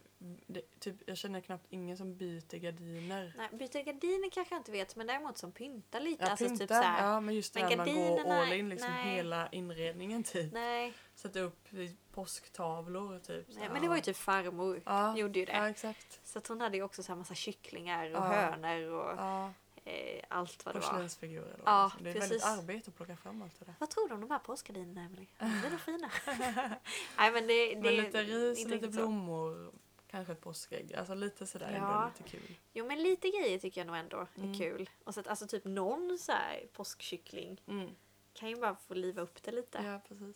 det, 0.47 0.79
typ, 0.79 0.95
jag 1.05 1.17
känner 1.17 1.41
knappt 1.41 1.65
ingen 1.69 1.97
som 1.97 2.17
byter 2.17 2.57
gardiner. 2.57 3.33
Nej, 3.37 3.49
byta 3.51 3.81
gardiner 3.81 4.29
kanske 4.29 4.55
jag 4.55 4.59
inte 4.59 4.71
vet 4.71 4.95
men 4.95 5.07
däremot 5.07 5.37
som 5.37 5.51
pyntar 5.51 5.99
lite. 5.99 6.23
Ja, 6.23 6.29
alltså 6.29 6.45
pynta, 6.45 6.59
typ 6.63 6.67
så 6.69 6.73
här, 6.81 7.07
ja, 7.11 7.19
men 7.19 7.35
just 7.35 7.53
det 7.53 7.59
här 7.59 7.77
man 7.77 7.93
går 7.93 8.31
all 8.33 8.53
in 8.53 8.69
liksom 8.69 8.91
nej. 8.91 9.15
hela 9.15 9.49
inredningen 9.51 10.23
typ. 10.23 10.53
Nej, 10.53 10.93
Sätta 11.15 11.39
upp 11.39 11.67
påsktavlor 12.11 13.19
typ. 13.19 13.47
nej, 13.55 13.69
men 13.73 13.81
det 13.81 13.87
var 13.87 13.95
ju 13.95 14.01
typ 14.01 14.17
farmor. 14.17 14.81
ja, 14.85 15.17
Gjorde 15.17 15.39
ju 15.39 15.45
det. 15.45 15.51
Ja, 15.51 15.69
exakt. 15.69 16.19
Så 16.23 16.37
att 16.39 16.47
hon 16.47 16.61
hade 16.61 16.77
ju 16.77 16.83
också 16.83 17.03
så 17.03 17.11
här 17.11 17.17
massa 17.17 17.35
kycklingar 17.35 18.05
och 18.05 18.11
Ja. 18.11 18.21
hönor 18.21 18.91
och 18.91 19.11
Ja, 19.17 19.53
eh, 19.85 20.23
allt 20.27 20.65
vad 20.65 20.75
det 20.75 20.79
var. 20.79 20.89
porslinsfigurer. 20.89 21.59
Ja, 21.65 21.83
liksom. 21.85 22.03
Det 22.03 22.09
är 22.09 22.13
precis. 22.13 22.31
väldigt 22.31 22.45
arbete 22.45 22.89
att 22.89 22.95
plocka 22.95 23.17
fram 23.17 23.41
allt 23.41 23.59
det 23.59 23.65
där. 23.65 23.75
Vad 23.79 23.89
tror 23.89 24.07
du 24.07 24.13
om 24.13 24.21
de 24.21 24.31
här 24.31 24.39
påskgardinerna 24.39 25.01
Emelie? 25.01 25.27
De 25.39 25.45
är 25.45 25.69
nog 25.69 25.79
fina. 25.79 26.11
nej 27.17 27.31
men 27.31 27.47
det, 27.47 27.75
det 27.75 27.81
Men 27.81 27.95
lite 27.95 28.23
ris 28.23 28.57
och 28.65 28.69
lite 28.69 28.75
riktigt 28.75 28.93
så. 28.93 28.99
blommor. 29.01 29.71
Kanske 30.11 30.33
ett 30.33 30.41
påskägg. 30.41 30.93
Alltså 30.95 31.13
lite 31.13 31.47
sådär 31.47 31.71
Ja. 31.79 31.93
ändå 32.03 32.11
lite 32.17 32.29
kul. 32.37 32.55
Jo 32.73 32.85
men 32.87 33.03
lite 33.03 33.29
grejer 33.29 33.59
tycker 33.59 33.81
jag 33.81 33.87
nog 33.87 33.95
ändå 33.95 34.17
är 34.17 34.27
Mm. 34.37 34.57
kul. 34.57 34.89
Och 35.03 35.13
så 35.13 35.19
att, 35.19 35.27
alltså 35.27 35.47
typ 35.47 35.65
någon 35.65 36.17
så 36.19 36.31
här 36.31 36.63
påskkyckling 36.73 37.61
Mm. 37.67 37.89
kan 38.33 38.49
ju 38.49 38.55
bara 38.55 38.75
få 38.75 38.93
liva 38.93 39.21
upp 39.21 39.43
det 39.43 39.51
lite. 39.51 39.81
Ja, 39.83 39.99
precis. 40.07 40.35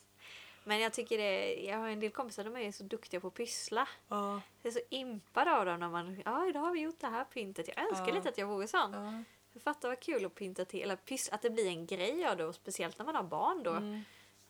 Men 0.63 0.79
jag 0.79 0.93
tycker 0.93 1.17
det, 1.17 1.53
jag 1.55 1.77
har 1.77 1.88
en 1.89 1.99
del 1.99 2.12
kompisar 2.12 2.43
de 2.43 2.55
är 2.57 2.71
så 2.71 2.83
duktiga 2.83 3.19
på 3.19 3.27
att 3.27 3.33
pyssla. 3.33 3.88
Ja, 4.07 4.41
Jag 4.62 4.69
är 4.69 4.73
så 4.73 4.79
impad 4.89 5.47
av 5.47 5.65
dem 5.65 5.79
när 5.79 5.89
man, 5.89 6.21
ja 6.25 6.47
idag 6.47 6.60
har 6.60 6.71
vi 6.73 6.79
gjort 6.79 6.99
det 6.99 7.07
här 7.07 7.23
pyntet. 7.23 7.67
Jag 7.67 7.89
önskar 7.89 8.07
Ja. 8.07 8.13
lite 8.13 8.29
att 8.29 8.38
jag 8.38 8.47
vore 8.47 8.67
sån. 8.67 8.93
ja. 8.93 9.23
För 9.59 9.63
fatta 9.63 9.87
vad 9.87 9.99
kul 9.99 10.25
att 10.25 10.35
pynta 10.35 10.65
till, 10.65 10.81
eller 10.81 10.95
pyss, 10.95 11.29
att 11.29 11.41
det 11.41 11.49
blir 11.49 11.67
en 11.67 11.85
grej 11.85 12.25
av 12.25 12.37
det 12.37 12.45
och 12.45 12.55
speciellt 12.55 12.97
när 12.97 13.05
man 13.05 13.15
har 13.15 13.23
barn 13.23 13.63
då. 13.63 13.71
Mm. 13.71 14.01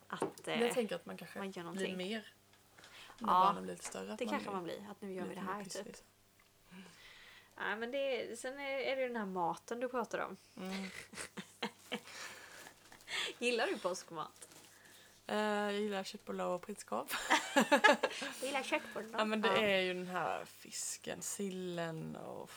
Att 0.08 0.40
Jag 0.44 0.62
eh, 0.62 0.74
tänker 0.74 0.96
att 0.96 1.06
man 1.06 1.16
kanske 1.16 1.38
man 1.38 1.50
gör 1.50 1.72
blir 1.72 1.96
mer 1.96 2.32
när 3.18 3.28
Ja, 3.28 3.40
barnen 3.40 3.62
blir 3.62 3.74
lite 3.74 3.84
större. 3.84 4.16
det 4.18 4.26
kanske 4.26 4.48
blir 4.48 4.54
man 4.54 4.64
blir, 4.64 4.86
att 4.90 5.00
nu 5.00 5.12
gör 5.12 5.26
vi 5.26 5.34
det 5.34 5.40
här 5.40 5.64
typ. 5.64 5.96
så. 5.96 6.02
Ja, 7.56 7.76
men 7.76 7.90
det, 7.90 8.38
sen 8.38 8.58
är, 8.58 8.78
är 8.78 8.96
det 8.96 9.02
den 9.02 9.16
här 9.16 9.26
maten 9.26 9.80
du 9.80 9.88
pratar 9.88 10.18
om. 10.18 10.36
Mm. 10.56 10.86
Gillar 13.38 13.66
du 13.66 13.78
påskmat? 13.78 14.48
Eh, 15.26 15.36
jag 15.38 15.72
gillar 15.72 16.04
köttbullar 16.04 16.46
och 16.46 16.62
prinskorv. 16.62 17.06
Jag 17.54 17.66
gillar 18.42 18.62
köttbullar. 18.62 19.18
Ja 19.18 19.24
men 19.24 19.40
det 19.40 19.48
är 19.48 19.80
ju 19.80 19.94
den 19.94 20.06
här 20.06 20.44
fisken, 20.44 21.22
sillen 21.22 22.16
och 22.16 22.50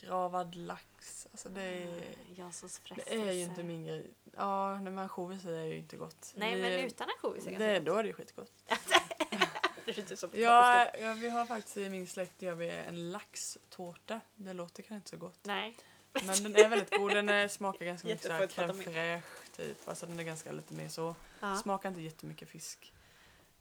gravad 0.00 0.54
lax. 0.54 1.26
Alltså 1.30 1.48
det 1.48 1.62
är, 1.62 2.02
Jag 2.36 2.54
så 2.54 2.68
det 2.96 3.12
är 3.28 3.32
ju 3.32 3.40
inte 3.42 3.62
min 3.62 3.84
grej. 3.84 4.10
Ja, 4.36 4.74
nej, 4.74 4.82
men 4.92 4.98
ansjovis 4.98 5.44
är 5.44 5.64
ju 5.64 5.76
inte 5.78 5.96
gott. 5.96 6.32
Nej 6.36 6.54
Vi- 6.54 6.60
men 6.62 6.72
utan 6.72 7.08
ansjovis 7.10 7.46
är 7.46 7.50
det, 7.50 7.56
ganska 7.74 7.80
Då 7.92 7.96
är 7.98 8.02
det 8.02 8.06
ju 8.08 8.14
skitgott. 8.14 8.52
Det 9.84 9.90
är 9.98 10.00
inte 10.00 10.16
så 10.16 10.28
Ja, 10.32 10.90
ja, 11.00 11.14
vi 11.14 11.28
har 11.28 11.46
faktiskt 11.46 11.76
i 11.76 11.90
min 11.90 12.06
släkt 12.06 12.42
gör 12.42 12.54
vi 12.54 12.70
en 12.70 13.10
laxtårta. 13.12 14.20
Det 14.34 14.52
låter 14.52 14.82
kanske 14.82 14.94
inte 14.94 15.10
så 15.10 15.16
gott. 15.16 15.38
Nej. 15.42 15.76
Men 16.12 16.42
den 16.42 16.56
är 16.56 16.68
väldigt 16.68 16.90
god. 16.98 17.10
Den 17.14 17.28
är, 17.28 17.48
smakar 17.48 17.84
ganska 17.84 18.08
mycket 18.08 18.26
såhär 18.26 18.46
crème 18.46 18.72
fraîche 18.82 19.22
typ. 19.56 19.88
Alltså 19.88 20.06
den 20.06 20.18
är 20.20 20.24
ganska 20.24 20.52
lite 20.52 20.74
mer 20.74 20.88
så. 20.88 21.14
Ja. 21.40 21.56
Smakar 21.56 21.88
inte 21.88 22.00
jättemycket 22.00 22.48
fisk. 22.48 22.92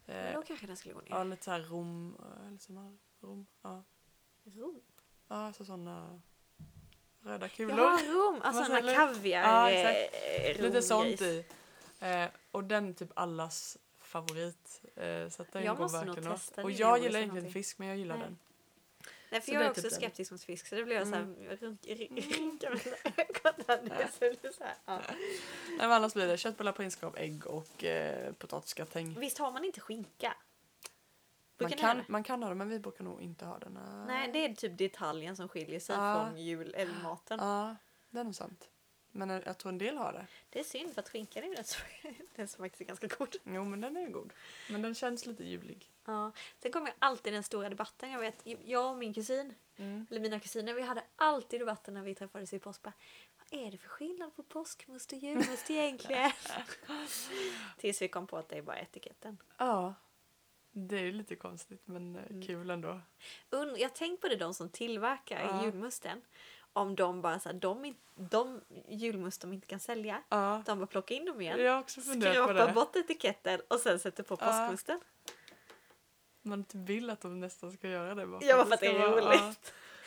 Men 0.05 0.15
Eh, 0.27 0.33
då 0.33 0.41
kanske 0.41 0.67
den 0.67 0.77
skulle 0.77 0.93
gå 0.93 1.01
ner. 1.01 1.09
ja, 1.09 1.23
lite 1.23 1.43
såhär 1.43 1.59
rom. 1.61 2.17
eh, 2.45 2.51
Lite 2.51 2.63
sån 2.63 2.77
här 2.77 2.97
rom. 3.21 3.45
Ja, 3.61 3.83
Rom. 4.43 4.81
ja 5.27 5.35
alltså 5.35 5.65
såna 5.65 6.21
röda 7.23 7.47
kulor. 7.49 7.79
Jaha, 7.79 7.99
rom. 8.07 8.41
Alltså 8.43 8.73
den 8.73 8.85
här 8.85 8.95
kaviar 8.95 9.41
Ja, 9.43 9.69
eh, 9.71 9.91
exakt. 10.45 10.61
Lite 10.63 10.81
sånt 10.81 11.21
i. 11.21 11.45
Eh, 11.99 12.25
och 12.51 12.63
den 12.63 12.89
är 12.89 12.93
typ 12.93 13.09
allas 13.13 13.77
favorit. 14.01 14.81
Eh, 14.95 15.29
så 15.29 15.41
att 15.41 15.51
den 15.51 15.63
Jag 15.63 15.77
går 15.77 15.83
måste 15.83 15.97
nog 15.97 16.05
verkligen 16.07 16.31
åt. 16.31 16.37
testa 16.39 16.63
Och 16.63 16.71
jag 16.71 16.77
gillar 16.79 16.97
egentligen 16.99 17.27
någonting. 17.27 17.53
fisk 17.53 17.77
men 17.77 17.87
jag 17.87 17.97
gillar 17.97 18.15
Nej. 18.17 18.23
den. 18.25 18.37
Nej 19.31 19.41
för 19.41 19.47
Så 19.47 19.53
jag 19.53 19.61
är 19.61 19.65
är 19.65 19.69
också 19.69 19.81
typ 19.81 19.91
den. 19.91 19.99
skeptisk 19.99 20.31
mot 20.31 20.43
fisk 20.43 20.67
så 20.67 20.75
det 20.75 20.83
blir 20.83 20.95
jag 20.95 21.07
Mm. 21.07 21.35
så- 21.59 21.75
det 21.83 21.91
är 24.47 24.51
så 24.51 24.63
här, 24.63 24.75
ja. 24.85 25.01
Nej, 25.07 25.77
men 25.77 25.91
annars 25.91 26.13
blir 26.13 26.27
det 26.27 26.37
köttbullar, 26.37 26.71
prinskorv, 26.71 27.17
ägg 27.17 27.47
och 27.47 27.83
eh, 27.83 28.33
potatisgratäng. 28.33 29.19
Visst 29.19 29.37
har 29.37 29.51
man 29.51 29.65
inte 29.65 29.79
skinka? 29.81 30.33
Man 31.59 31.71
kan, 31.71 32.01
man 32.07 32.23
kan 32.23 32.43
ha 32.43 32.49
det 32.49 32.55
men 32.55 32.69
vi 32.69 32.79
brukar 32.79 33.03
nog 33.03 33.21
inte 33.21 33.45
ha 33.45 33.57
den. 33.59 33.79
Nej 34.07 34.29
det 34.33 34.45
är 34.45 34.53
typ 34.53 34.77
detaljen 34.77 35.35
som 35.35 35.49
skiljer 35.49 35.79
sig 35.79 35.95
Ja. 35.95 36.25
från 36.29 36.37
jul 36.41 36.73
eller 36.77 36.93
maten. 37.03 37.39
Ja, 37.41 37.75
det 38.09 38.19
är 38.19 38.23
nog 38.23 38.35
sant. 38.35 38.69
Men 39.11 39.29
jag 39.29 39.57
tror 39.57 39.71
en 39.71 39.77
del 39.77 39.97
har 39.97 40.13
det. 40.13 40.25
Det 40.49 40.59
är 40.59 40.63
synd 40.63 40.93
för 40.93 41.01
att 41.01 41.09
skinkan 41.09 41.43
är 41.43 41.55
den 41.55 41.63
som, 41.63 41.81
den 42.35 42.47
som 42.47 42.63
faktiskt 42.63 42.81
är 42.81 42.85
ganska 42.85 43.07
god. 43.07 43.35
Jo 43.43 43.65
men 43.65 43.81
den 43.81 43.97
är 43.97 44.01
ju 44.01 44.09
god. 44.09 44.33
Men 44.69 44.81
den 44.81 44.95
känns 44.95 45.25
lite 45.25 45.43
julig. 45.43 45.91
Ja. 46.05 46.31
Sen 46.61 46.71
kommer 46.71 46.93
alltid 46.99 47.33
den 47.33 47.43
stora 47.43 47.69
debatten. 47.69 48.11
Jag 48.11 48.19
vet, 48.19 48.41
jag 48.65 48.91
och 48.91 48.97
min 48.97 49.13
kusin, 49.13 49.53
Mm. 49.77 50.07
eller 50.09 50.19
mina 50.19 50.39
kusiner, 50.39 50.73
vi 50.73 50.81
hade 50.81 51.03
alltid 51.15 51.61
debatten 51.61 51.93
när 51.93 52.01
vi 52.01 52.15
träffades 52.15 52.53
i 52.53 52.59
påsk. 52.59 52.81
Bara, 52.81 52.93
Vad 53.51 53.59
är 53.61 53.71
det 53.71 53.77
för 53.77 53.89
skillnad 53.89 54.35
på 54.35 54.43
påskmust 54.43 55.11
och 55.13 55.17
julmust 55.17 55.69
egentligen? 55.69 56.31
Tills 57.77 58.01
vi 58.01 58.07
kom 58.07 58.27
på 58.27 58.37
att 58.37 58.49
det 58.49 58.57
är 58.57 58.61
bara 58.61 58.79
etiketten. 58.79 59.37
Ja. 59.57 59.93
Det 60.71 60.97
är 60.99 61.11
lite 61.11 61.35
konstigt 61.35 61.81
men 61.85 62.15
eh, 62.15 62.21
Mm. 62.29 62.41
kul 62.47 62.69
ändå. 62.69 63.01
Und, 63.49 63.77
jag 63.77 63.95
tänk 63.95 64.21
på 64.21 64.27
det 64.27 64.35
de 64.35 64.53
som 64.53 64.69
tillverkar 64.69 65.39
Ja. 65.39 65.63
julmusten. 65.65 66.21
Om 66.73 66.95
de 66.95 67.21
bara 67.21 67.39
så 67.39 67.49
här, 67.49 67.55
de, 67.55 67.95
de 68.15 68.61
julmust 68.89 69.41
de 69.41 69.53
inte 69.53 69.67
kan 69.67 69.79
sälja. 69.79 70.23
Ja. 70.29 70.63
De 70.65 70.79
bara 70.79 70.87
plockar 70.87 71.15
in 71.15 71.25
dem 71.25 71.41
igen. 71.41 71.61
Jag 71.61 71.79
också 71.79 72.01
Skrapar 72.01 72.73
bort 72.73 72.95
etiketten 72.95 73.61
och 73.67 73.79
sen 73.79 73.99
sätter 73.99 74.23
på 74.23 74.37
Ja. 74.39 74.45
påskmusten. 74.45 74.99
Man 76.41 76.63
typ 76.63 76.81
vill 76.89 77.09
att 77.09 77.21
de 77.21 77.39
nästan 77.39 77.71
ska 77.71 77.87
göra 77.89 78.15
det. 78.15 78.25
Bara 78.27 78.41
Ja, 78.43 78.65
för 78.65 78.73
att 78.73 78.79
det 78.79 78.87
är 78.87 78.99
vara- 79.09 79.35
ja. 79.35 79.53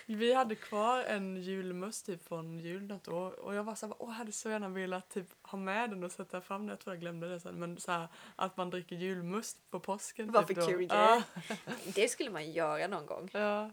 Vi 0.07 0.35
hade 0.35 0.55
kvar 0.55 1.05
en 1.05 1.37
julmust 1.37 2.07
typ 2.07 2.25
från 2.29 2.59
jul 2.59 2.83
något 2.87 3.09
år 3.09 3.41
och 3.41 3.55
jag 3.55 3.65
var 3.65 3.75
såhär, 3.75 3.97
åh 3.99 4.09
jag 4.09 4.15
hade 4.15 4.33
så 4.33 4.51
gärna 4.51 4.69
velat 4.69 5.09
typ 5.11 5.27
ha 5.43 5.59
med 5.59 5.91
den 5.91 6.05
och 6.05 6.13
sätta 6.13 6.41
fram 6.41 6.61
den. 6.61 6.69
Jag 6.69 6.79
tror 6.81 6.95
jag 6.95 7.01
glömde 7.01 7.29
det 7.29 7.41
sen. 7.41 7.59
Men 7.59 7.79
så 7.81 7.93
här, 7.93 8.09
att 8.37 8.57
man 8.57 8.71
dricker 8.71 8.97
julmust 8.97 9.71
på 9.71 9.81
påsken. 9.81 10.33
Vad 10.33 10.47
typ 10.47 10.67
kul 10.67 10.87
ja, 10.91 11.23
Det 11.95 12.09
skulle 12.09 12.31
man 12.31 12.53
göra 12.53 12.87
någon 12.87 13.07
gång. 13.07 13.29
ja. 13.33 13.71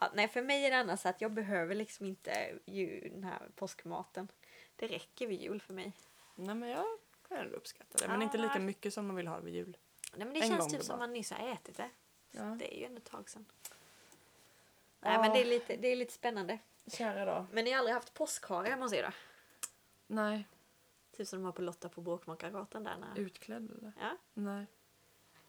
Ja, 0.00 0.10
nej, 0.14 0.28
för 0.28 0.42
mig 0.42 0.66
är 0.66 0.70
det 0.70 0.76
annars 0.76 1.06
att 1.06 1.20
jag 1.20 1.32
behöver 1.32 1.74
liksom 1.74 2.06
inte 2.06 2.58
ju, 2.66 3.08
den 3.08 3.24
här 3.24 3.40
påskmaten. 3.56 4.28
Det 4.76 4.86
räcker 4.86 5.26
vid 5.26 5.40
jul 5.40 5.60
för 5.60 5.74
mig. 5.74 5.92
Nej 6.34 6.54
men 6.54 6.68
jag 6.68 6.84
kan 7.28 7.36
ändå 7.38 7.56
uppskatta 7.56 7.98
det. 7.98 8.08
Men 8.08 8.20
Ja. 8.20 8.24
inte 8.24 8.38
lika 8.38 8.58
mycket 8.58 8.94
som 8.94 9.06
man 9.06 9.16
vill 9.16 9.26
ha 9.26 9.38
vid 9.40 9.54
jul. 9.54 9.76
Nej, 10.16 10.26
men 10.26 10.34
det 10.34 10.40
En 10.40 10.48
känns 10.48 10.72
typ 10.72 10.82
som 10.82 10.98
man 10.98 11.12
nyss 11.12 11.30
har 11.30 11.52
ätit 11.52 11.76
det. 11.76 11.90
Ja. 12.30 12.42
Det 12.42 12.74
är 12.76 12.78
ju 12.78 12.84
ändå 12.84 12.98
ett 12.98 13.04
tag 13.10 13.30
sedan. 13.30 13.46
Nej, 15.00 15.12
Ja. 15.14 15.20
men 15.20 15.32
det 15.32 15.40
är, 15.40 15.44
lite, 15.44 15.76
det 15.76 15.88
är 15.88 15.96
lite 15.96 16.12
spännande. 16.12 16.58
Kära 16.86 17.24
då. 17.24 17.46
Men 17.52 17.64
ni 17.64 17.70
har 17.70 17.78
aldrig 17.78 17.94
haft 17.94 18.14
påskhare 18.14 18.68
hemma 18.68 18.84
hos 18.84 18.92
er 18.92 19.02
då? 19.02 19.10
Nej. 20.06 20.46
Typ 21.16 21.28
som 21.28 21.38
de 21.38 21.44
har 21.44 21.52
på 21.52 21.62
Lotta 21.62 21.88
på 21.88 22.00
Bråkmakargatan 22.00 22.84
där. 22.84 22.96
När... 22.96 23.18
Utklädd 23.20 23.70
eller? 23.78 23.92
Ja, 24.00 24.16
Nej. 24.34 24.66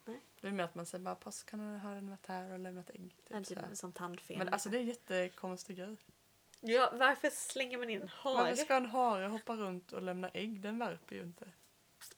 Nej. 0.06 0.20
Det 0.42 0.48
är 0.48 0.52
mer 0.52 0.64
att 0.64 0.76
man 0.76 0.86
säger 0.86 1.04
bara 1.04 1.16
pass 1.16 1.44
kan 1.44 1.60
du 1.74 1.80
ha 1.80 1.90
den 1.94 2.10
varit 2.10 2.26
här 2.28 2.52
och 2.54 2.60
lämnat 2.60 2.90
ägg. 2.90 3.16
Typ 3.28 3.46
så 3.48 3.56
typ 3.56 3.66
sån 3.74 3.94
tandfen. 3.94 4.38
Men 4.38 4.50
alltså 4.50 4.70
det 4.70 4.78
är 4.78 4.82
en 4.82 4.88
jättekonstig 4.88 5.78
grej. 5.78 5.98
ja, 6.60 6.90
varför 6.94 7.30
slänger 7.30 7.78
man 7.78 7.90
in 7.90 8.02
en 8.02 8.08
hare? 8.08 8.36
Varför 8.36 8.56
ska 8.56 8.76
en 8.76 8.86
hare 8.86 9.28
hoppa 9.28 9.56
runt 9.56 9.92
och 9.94 10.02
lämna 10.02 10.30
ägg? 10.30 10.62
Den 10.62 10.80
värper 10.80 11.16
ju 11.16 11.22
inte. 11.22 11.52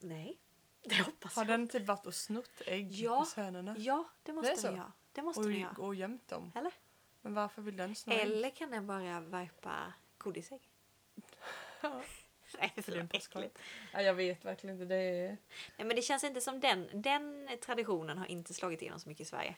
Nej, 0.00 0.38
det 0.82 1.02
hoppas 1.02 1.36
Har 1.36 1.42
jag. 1.42 1.48
den 1.48 1.68
typ 1.68 1.86
varit 1.86 2.06
och 2.06 2.14
snott 2.14 2.62
ägg 2.66 2.92
Ja. 2.92 3.18
hos 3.18 3.34
hönorna? 3.34 3.74
Ja, 3.78 4.04
det 4.22 4.32
måste 4.32 4.54
Det 4.54 4.62
den 4.62 4.76
göra. 4.76 4.92
Det 5.12 5.22
måste 5.22 5.42
den 5.42 5.60
göra. 5.60 5.70
Och, 5.78 5.84
och 5.86 5.94
gömt 5.94 6.28
dem? 6.28 6.52
Eller? 6.54 6.72
Men 7.24 7.34
varför 7.34 7.62
vill 7.62 7.76
den 7.76 7.94
ägg? 8.06 8.18
Eller 8.20 8.50
kan 8.50 8.70
den 8.70 8.86
bara 8.86 9.20
värpa 9.20 9.92
godisägg? 10.18 10.60
Ja. 11.82 12.02
Nej, 12.58 12.72
För 12.82 12.92
det 12.92 12.98
är 12.98 13.08
äckligt. 13.12 13.58
Ja, 13.92 14.02
jag 14.02 14.14
vet 14.14 14.44
verkligen 14.44 14.74
inte. 14.76 14.84
Det 14.84 14.94
är... 14.96 15.26
Nej, 15.76 15.86
men 15.86 15.88
det 15.96 16.02
känns 16.02 16.24
inte 16.24 16.40
som 16.40 16.60
den. 16.60 16.88
Den 17.02 17.48
traditionen 17.62 18.18
har 18.18 18.26
inte 18.26 18.54
slagit 18.54 18.82
igenom 18.82 19.00
så 19.00 19.08
mycket 19.08 19.26
i 19.26 19.28
Sverige. 19.30 19.56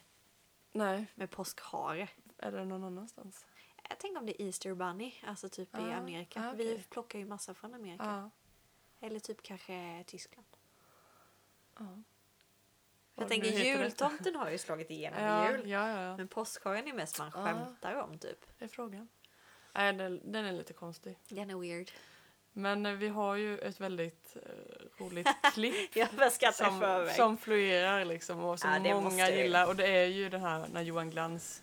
Nej, 0.73 1.07
Med 1.15 1.31
påskhare. 1.31 2.09
är 2.39 2.53
det 2.53 2.65
någon 2.65 2.85
annanstans? 2.85 3.47
Jag 3.89 3.99
tänker 3.99 4.19
om 4.21 4.27
det 4.27 4.43
är 4.43 4.47
Easter 4.47 4.75
Bunny, 4.75 5.15
alltså 5.27 5.49
typ 5.49 5.75
i 5.75 5.79
Ah, 5.79 5.95
Amerika. 5.95 6.41
ah, 6.49 6.53
Vi 6.53 6.73
okej. 6.75 6.85
plockar 6.91 7.19
ju 7.19 7.25
massa 7.27 7.55
från 7.55 7.75
Amerika. 7.75 8.05
Ja. 8.05 9.07
Eller 9.07 9.21
typ 9.21 9.43
kanske 9.43 10.05
Tyskland. 10.07 10.47
ja. 11.79 12.03
Jag 13.19 13.29
tänker 13.29 13.53
det. 13.53 13.65
jultomten 13.65 14.37
har 14.37 14.51
ju 14.51 14.59
slagit 14.59 14.91
igenom 14.91 15.23
Ja, 15.23 15.49
i 15.49 15.53
jul. 15.53 15.71
ja, 15.71 15.89
ja, 15.91 16.03
ja. 16.03 16.17
Men 16.17 16.29
påskharen 16.29 16.89
är 16.89 16.93
mest 16.93 17.19
man 17.19 17.33
skämtar 17.33 17.95
om 17.95 18.19
typ. 18.19 18.39
Det 18.59 18.65
är 18.65 18.69
frågan. 18.69 19.09
Nej, 19.73 19.93
den, 19.93 20.33
den 20.33 20.45
är 20.45 20.53
lite 20.53 20.73
konstig. 20.73 21.19
Den 21.29 21.51
är 21.51 21.57
weird. 21.57 21.91
Men 22.53 22.87
eh, 22.87 22.93
vi 22.93 23.09
har 23.09 23.37
ju 23.37 23.59
ett 23.59 23.81
väldigt 23.81 24.37
eh, 24.37 25.03
roligt 25.05 25.29
klipp 25.55 25.95
som, 26.55 27.09
som 27.17 27.37
fluerar 27.39 28.05
liksom 28.05 28.45
och 28.45 28.61
som 28.61 28.71
Ja, 28.73 28.79
det 28.79 28.95
många 28.95 29.31
gillar. 29.31 29.67
Och 29.67 29.77
det 29.77 29.87
är 29.87 30.07
ju 30.07 30.29
den 30.29 30.41
här 30.41 30.67
när 30.73 30.83
Johan 30.83 31.11
Glans 31.11 31.63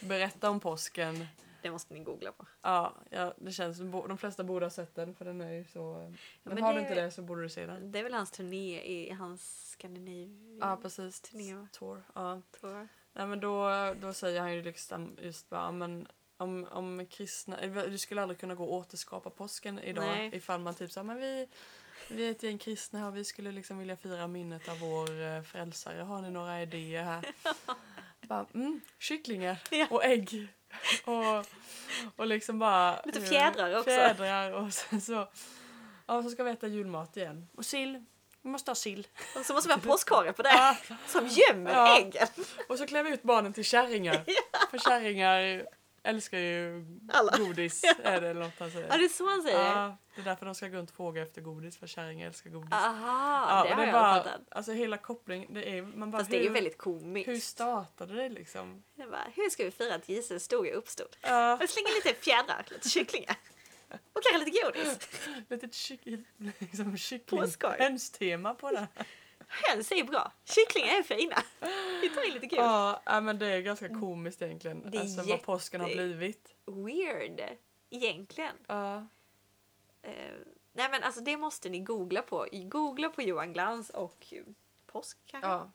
berättar 0.00 0.48
om 0.48 0.60
påsken. 0.60 1.26
Det 1.62 1.70
måste 1.70 1.94
ni 1.94 2.00
googla 2.00 2.32
på. 2.32 2.46
Ja, 2.62 2.94
ja 3.10 3.34
det 3.38 3.52
känns 3.52 3.76
som 3.76 3.90
de 3.90 4.18
flesta 4.18 4.44
borde 4.44 4.66
ha 4.66 4.70
sett 4.70 4.94
den 4.94 5.14
för 5.14 5.24
den 5.24 5.40
är 5.40 5.52
ju 5.52 5.64
så... 5.64 5.92
eh, 6.00 6.08
Men, 6.42 6.54
men 6.54 6.62
har 6.62 6.72
det- 6.74 6.78
du 6.78 6.82
inte 6.82 6.94
det 6.94 7.10
så 7.10 7.22
borde 7.22 7.42
du 7.42 7.48
se 7.48 7.66
den. 7.66 7.92
Det 7.92 7.98
är 7.98 8.02
väl 8.02 8.14
hans 8.14 8.30
turné 8.30 8.80
i 8.82 9.10
hans 9.10 9.70
Scandinavian 9.70 10.58
Ja, 10.60 10.78
precis. 10.82 11.20
turné? 11.20 11.66
Tour. 11.72 12.02
Ja. 12.14 12.42
tour. 12.60 12.88
Nej, 13.12 13.26
men 13.26 13.40
då, 13.40 13.68
då 14.00 14.12
säger 14.12 14.40
han 14.40 14.54
ju 14.54 14.62
liksom 14.62 15.16
just 15.22 15.48
bara, 15.50 15.72
men 15.72 16.06
om, 16.36 16.66
om 16.70 17.06
kristna, 17.06 17.58
eh, 17.60 17.72
du 17.72 17.98
skulle 17.98 18.22
aldrig 18.22 18.38
kunna 18.40 18.54
gå 18.54 18.64
och 18.64 18.72
återskapa 18.74 19.30
påsken 19.30 19.78
idag 19.78 20.04
Nej. 20.04 20.30
ifall 20.36 20.60
man 20.60 20.74
typ 20.74 20.90
sa 20.92 21.02
men 21.02 21.16
vi, 21.16 21.48
vi 22.10 22.26
är 22.26 22.30
ett 22.30 22.42
gäng 22.42 22.58
kristna 22.58 23.08
och 23.08 23.16
vi 23.16 23.24
skulle 23.24 23.52
liksom 23.52 23.78
vilja 23.78 23.96
fira 23.96 24.26
minnet 24.26 24.68
av 24.68 24.78
vår 24.78 25.20
eh, 25.22 25.42
frälsare. 25.42 26.02
Har 26.02 26.22
ni 26.22 26.30
några 26.30 26.62
idéer 26.62 27.02
här? 27.02 27.26
bara, 28.28 28.46
mm, 28.54 28.80
kycklingar 28.98 29.62
och 29.90 30.04
ägg. 30.04 30.48
Och, 31.04 31.46
och 32.16 32.26
liksom 32.26 32.58
bara... 32.58 33.00
Lite 33.04 33.18
eh, 33.18 33.24
fjädrar 33.24 33.78
också. 33.78 33.90
Fjädrar 33.90 34.52
och 34.52 34.72
sen 34.74 35.00
så... 35.00 35.28
Ja, 36.06 36.22
så 36.22 36.30
ska 36.30 36.44
vi 36.44 36.50
äta 36.50 36.66
julmat 36.66 37.16
igen. 37.16 37.48
Och 37.56 37.64
sill. 37.64 38.04
Vi 38.42 38.48
måste 38.50 38.70
ha 38.70 38.76
sill. 38.76 39.06
Och 39.36 39.46
så 39.46 39.54
måste 39.54 39.68
vi 39.68 39.74
ha 39.74 39.80
påskhare 39.92 40.32
på 40.32 40.42
det. 40.42 40.48
Ja. 40.48 40.76
Som 41.06 41.26
gömmer 41.28 41.70
Ja. 41.72 41.98
äggen. 41.98 42.28
Och 42.68 42.78
så 42.78 42.86
klär 42.86 43.02
vi 43.02 43.10
ut 43.10 43.22
barnen 43.22 43.52
till 43.52 43.64
kärringar. 43.64 44.24
För 44.70 44.78
kärringar 44.78 45.66
älskar 46.02 46.38
ju 46.38 46.84
Alla. 47.12 47.36
godis. 47.38 47.84
Är 48.02 48.20
det 48.20 48.34
något 48.34 48.52
han 48.58 48.70
säger. 48.70 48.88
Ja, 48.88 48.96
det 48.96 49.04
är 49.04 49.08
så 49.08 49.28
han 49.28 49.42
säger. 49.42 49.58
Ja, 49.58 49.96
det 50.14 50.20
är 50.20 50.24
därför 50.24 50.46
de 50.46 50.54
ska 50.54 50.68
gå 50.68 50.76
runt 50.76 50.90
och 50.90 50.96
fråga 50.96 51.22
efter 51.22 51.40
godis. 51.40 51.76
För 51.76 51.86
kärringar 51.86 52.26
älskar 52.26 52.50
godis. 52.50 52.72
Aha, 52.72 53.46
Ja, 53.48 53.64
det 53.64 53.70
och 53.70 53.76
har 53.76 53.84
jag 53.84 53.92
bara. 53.92 54.32
Alltså 54.50 54.72
hela 54.72 54.96
kopplingen. 54.98 55.54
Det 55.54 55.78
är, 55.78 55.82
man 55.82 56.10
bara, 56.10 56.18
Fast 56.18 56.30
det 56.30 56.36
är 56.36 56.40
ju 56.40 56.46
hur, 56.46 56.54
väldigt 56.54 56.78
komiskt. 56.78 57.28
hur 57.28 57.38
startade 57.40 58.14
det 58.14 58.28
liksom? 58.28 58.82
Jag 58.94 59.10
bara, 59.10 59.26
hur 59.34 59.50
ska 59.50 59.64
vi 59.64 59.70
fira 59.70 59.94
att 59.94 60.08
Jesus 60.08 60.42
stod 60.44 60.66
och 60.68 60.76
uppstod? 60.78 61.16
Ja, 61.20 61.56
Jag 61.60 61.70
slänger 61.70 61.94
lite 61.94 62.20
fjädrar, 62.20 62.64
lite 62.70 62.88
kycklingar. 62.88 63.36
Och 64.12 64.22
kanske 64.22 64.44
lite 64.44 64.62
godis. 64.64 64.98
lite 65.48 65.68
kyck, 65.72 66.00
liksom 66.58 66.96
kyckling-hönstema 66.96 68.54
på 68.54 68.70
det. 68.70 68.86
Höns 69.52 69.92
är 69.92 70.04
bra. 70.04 70.32
Kycklingar 70.44 70.98
är 70.98 71.02
fina. 71.02 71.42
Vi 72.00 72.08
tar 72.14 72.22
in 72.26 72.34
lite 72.34 72.46
godis. 72.46 72.58
Ja, 72.58 73.02
ja, 73.04 73.20
men 73.20 73.38
det 73.38 73.46
är 73.46 73.60
ganska 73.60 73.88
komiskt 73.88 74.42
egentligen. 74.42 74.90
Det 74.90 74.96
är 74.98 75.00
alltså 75.02 75.22
vad 75.22 75.42
påsken 75.42 75.80
har 75.80 75.88
blivit. 75.88 76.54
Weird. 76.66 77.40
Egentligen. 77.90 78.56
Ja, 78.66 79.06
Eh, 80.04 80.34
Nej 80.72 80.88
men 80.90 81.02
alltså 81.02 81.20
det 81.20 81.36
måste 81.36 81.68
ni 81.68 81.78
googla 81.80 82.22
på. 82.22 82.46
Googla 82.52 83.08
på 83.08 83.22
Johan 83.22 83.52
Glans 83.52 83.90
och 83.90 84.32
påsk 84.86 85.18
kanske? 85.26 85.48
Ja, 85.50 85.70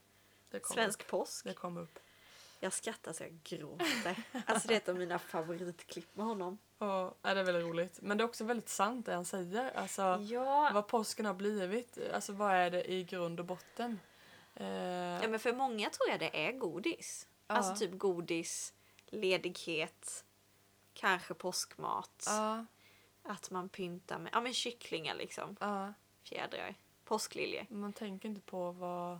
det 0.51 0.59
kom 0.59 0.73
Svensk 0.73 1.01
upp. 1.01 1.07
påsk. 1.07 1.45
Det 1.45 1.53
kom 1.53 1.77
upp. 1.77 1.99
Jag 2.59 2.73
skrattar 2.73 3.13
så 3.13 3.23
jag 3.23 3.39
gråter. 3.43 4.23
Alltså 4.45 4.67
det 4.67 4.73
är 4.73 4.77
ett 4.77 4.89
av 4.89 4.95
mina 4.95 5.19
favoritklipp 5.19 6.15
med 6.15 6.25
honom. 6.25 6.57
Ja, 6.79 7.15
ja, 7.21 7.33
det 7.33 7.39
är 7.39 7.43
väldigt 7.43 7.63
roligt. 7.65 7.99
Men 8.01 8.17
det 8.17 8.23
är 8.23 8.25
också 8.25 8.43
väldigt 8.43 8.69
sant 8.69 9.05
det 9.05 9.13
han 9.13 9.25
säger. 9.25 9.71
Alltså, 9.77 10.01
Ja, 10.21 10.71
vad 10.73 10.87
påsken 10.87 11.25
har 11.25 11.33
blivit. 11.33 11.97
Alltså 12.13 12.33
vad 12.33 12.51
är 12.53 12.71
det 12.71 12.91
i 12.91 13.03
grund 13.03 13.39
och 13.39 13.45
botten? 13.45 13.99
Eh, 14.55 14.67
ja 15.21 15.27
men 15.27 15.39
för 15.39 15.53
många 15.53 15.89
tror 15.89 16.09
jag 16.09 16.19
det 16.19 16.47
är 16.47 16.51
godis. 16.51 17.27
Ja. 17.47 17.55
Alltså 17.55 17.75
typ 17.75 17.97
godis, 17.97 18.73
ledighet, 19.05 20.25
kanske 20.93 21.33
påskmat. 21.33 22.23
ja, 22.27 22.65
Att 23.23 23.51
man 23.51 23.69
pyntar 23.69 24.19
med 24.19 24.29
ja, 24.33 24.41
men 24.41 24.53
kycklingar 24.53 25.15
liksom. 25.15 25.55
ja. 25.59 25.93
Fjädrar. 26.23 26.75
Påskliljor. 27.03 27.65
Man 27.69 27.93
tänker 27.93 28.29
inte 28.29 28.41
på 28.41 28.71
vad 28.71 29.13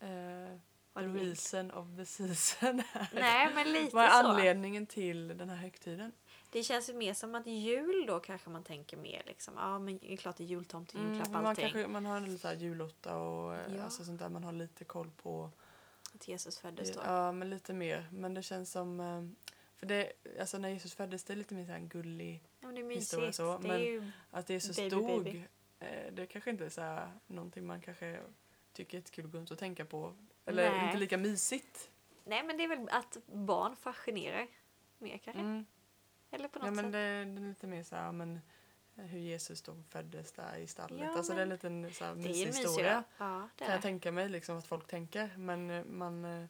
eh, 0.00 0.58
Vad 0.92 1.04
the 1.04 1.10
reason 1.24 1.70
of 1.70 1.86
the 1.96 2.06
season 2.06 2.78
är. 2.92 3.08
Nej 3.12 3.54
men 3.54 3.72
lite 3.72 3.96
Vad 3.96 4.04
är 4.04 4.08
så. 4.10 4.14
anledningen 4.28 4.86
till 4.86 5.28
den 5.38 5.48
här 5.48 5.56
högtiden? 5.56 6.12
Det 6.56 6.62
känns 6.62 6.88
ju 6.88 6.94
mer 6.94 7.14
som 7.14 7.34
att 7.34 7.46
jul 7.46 8.04
då 8.06 8.20
kanske 8.20 8.50
man 8.50 8.62
tänker 8.64 8.96
mer 8.96 9.22
liksom. 9.26 9.54
Ja 9.56 9.78
men 9.78 9.98
det 9.98 10.12
är 10.12 10.16
klart 10.16 10.36
det 10.36 10.44
är 10.44 10.46
jultomte, 10.46 10.98
julklapp, 10.98 11.30
man, 11.30 11.46
allting. 11.46 11.62
kanske, 11.70 11.88
man 11.88 12.06
har 12.06 12.16
en 12.16 12.24
lite 12.24 12.52
julotta 12.58 13.16
och 13.16 13.54
eh, 13.54 13.74
Ja. 13.76 13.82
alltså 13.84 14.04
sånt 14.04 14.18
där. 14.18 14.28
Man 14.28 14.44
har 14.44 14.52
lite 14.52 14.84
koll 14.84 15.10
på. 15.22 15.50
Att 16.14 16.28
Jesus 16.28 16.58
föddes 16.58 16.92
då. 16.92 17.00
Ja, 17.04 17.32
men 17.32 17.50
lite 17.50 17.72
mer. 17.74 18.08
Men 18.12 18.34
det 18.34 18.42
känns 18.42 18.70
som... 18.72 19.00
eh, 19.00 19.22
För 19.76 19.86
det, 19.86 20.12
alltså 20.40 20.58
när 20.58 20.68
Jesus 20.68 20.94
föddes, 20.94 21.24
det 21.24 21.32
är 21.32 21.36
lite 21.36 21.54
mer 21.54 21.70
en 21.70 21.88
gullig... 21.88 22.42
Ja, 22.60 22.66
men 22.66 22.88
det 22.88 22.94
Historia 22.94 23.32
så, 23.32 23.58
det 23.58 23.68
men- 23.68 23.76
är 23.80 23.84
ju... 23.84 24.10
Att 24.30 24.50
Jesus 24.50 24.76
Baby, 24.76 24.90
dog, 24.90 25.24
baby. 25.24 25.42
eh, 25.78 26.12
det 26.12 26.26
kanske 26.26 26.50
inte 26.50 26.64
är 26.64 26.68
så 26.70 26.80
här, 26.80 27.12
någonting 27.26 27.66
man 27.66 27.80
kanske 27.80 28.20
tycker 28.72 28.98
är 28.98 29.02
kul 29.02 29.24
att 29.24 29.32
gå 29.32 29.38
runt 29.38 29.50
och 29.50 29.58
tänka 29.58 29.84
på. 29.84 30.14
Eller 30.44 30.70
Nej. 30.70 30.86
inte 30.86 30.98
lika 30.98 31.16
mysigt. 31.18 31.90
Nej 32.24 32.42
men 32.42 32.56
det 32.56 32.64
är 32.64 32.68
väl 32.68 32.88
att 32.88 33.16
barn 33.26 33.76
fascinerar 33.76 34.46
mer 34.98 35.18
kanske. 35.18 35.40
Mm. 35.42 35.66
Eller 36.30 36.48
på 36.48 36.58
något 36.58 36.66
Ja, 36.66 36.72
men 36.72 36.84
sätt. 36.84 36.92
det, 36.92 37.24
det 37.24 37.40
är 37.40 37.48
lite 37.48 37.66
mer 37.66 37.82
så 37.82 37.96
här, 37.96 38.12
men 38.12 38.40
eh, 38.96 39.04
hur 39.04 39.18
Jesus 39.18 39.62
då 39.62 39.82
föddes 39.90 40.32
där 40.32 40.56
i 40.56 40.66
stallet. 40.66 41.00
Ja, 41.00 41.16
alltså 41.16 41.32
det 41.34 41.38
är 41.38 41.42
en 41.42 41.48
liten 41.48 41.92
så 41.92 42.04
här, 42.04 42.14
det 42.14 42.20
är 42.20 42.28
mysig 42.28 42.46
historia. 42.46 43.04
Ja, 43.18 43.48
det 43.56 43.64
Kan 43.64 43.72
jag 43.72 43.78
det. 43.78 43.82
tänka 43.82 44.12
mig 44.12 44.28
liksom 44.28 44.56
att 44.58 44.66
folk 44.66 44.86
tänker. 44.86 45.34
Men 45.36 45.70
eh, 45.70 45.84
man, 45.84 46.24
eh, 46.24 46.46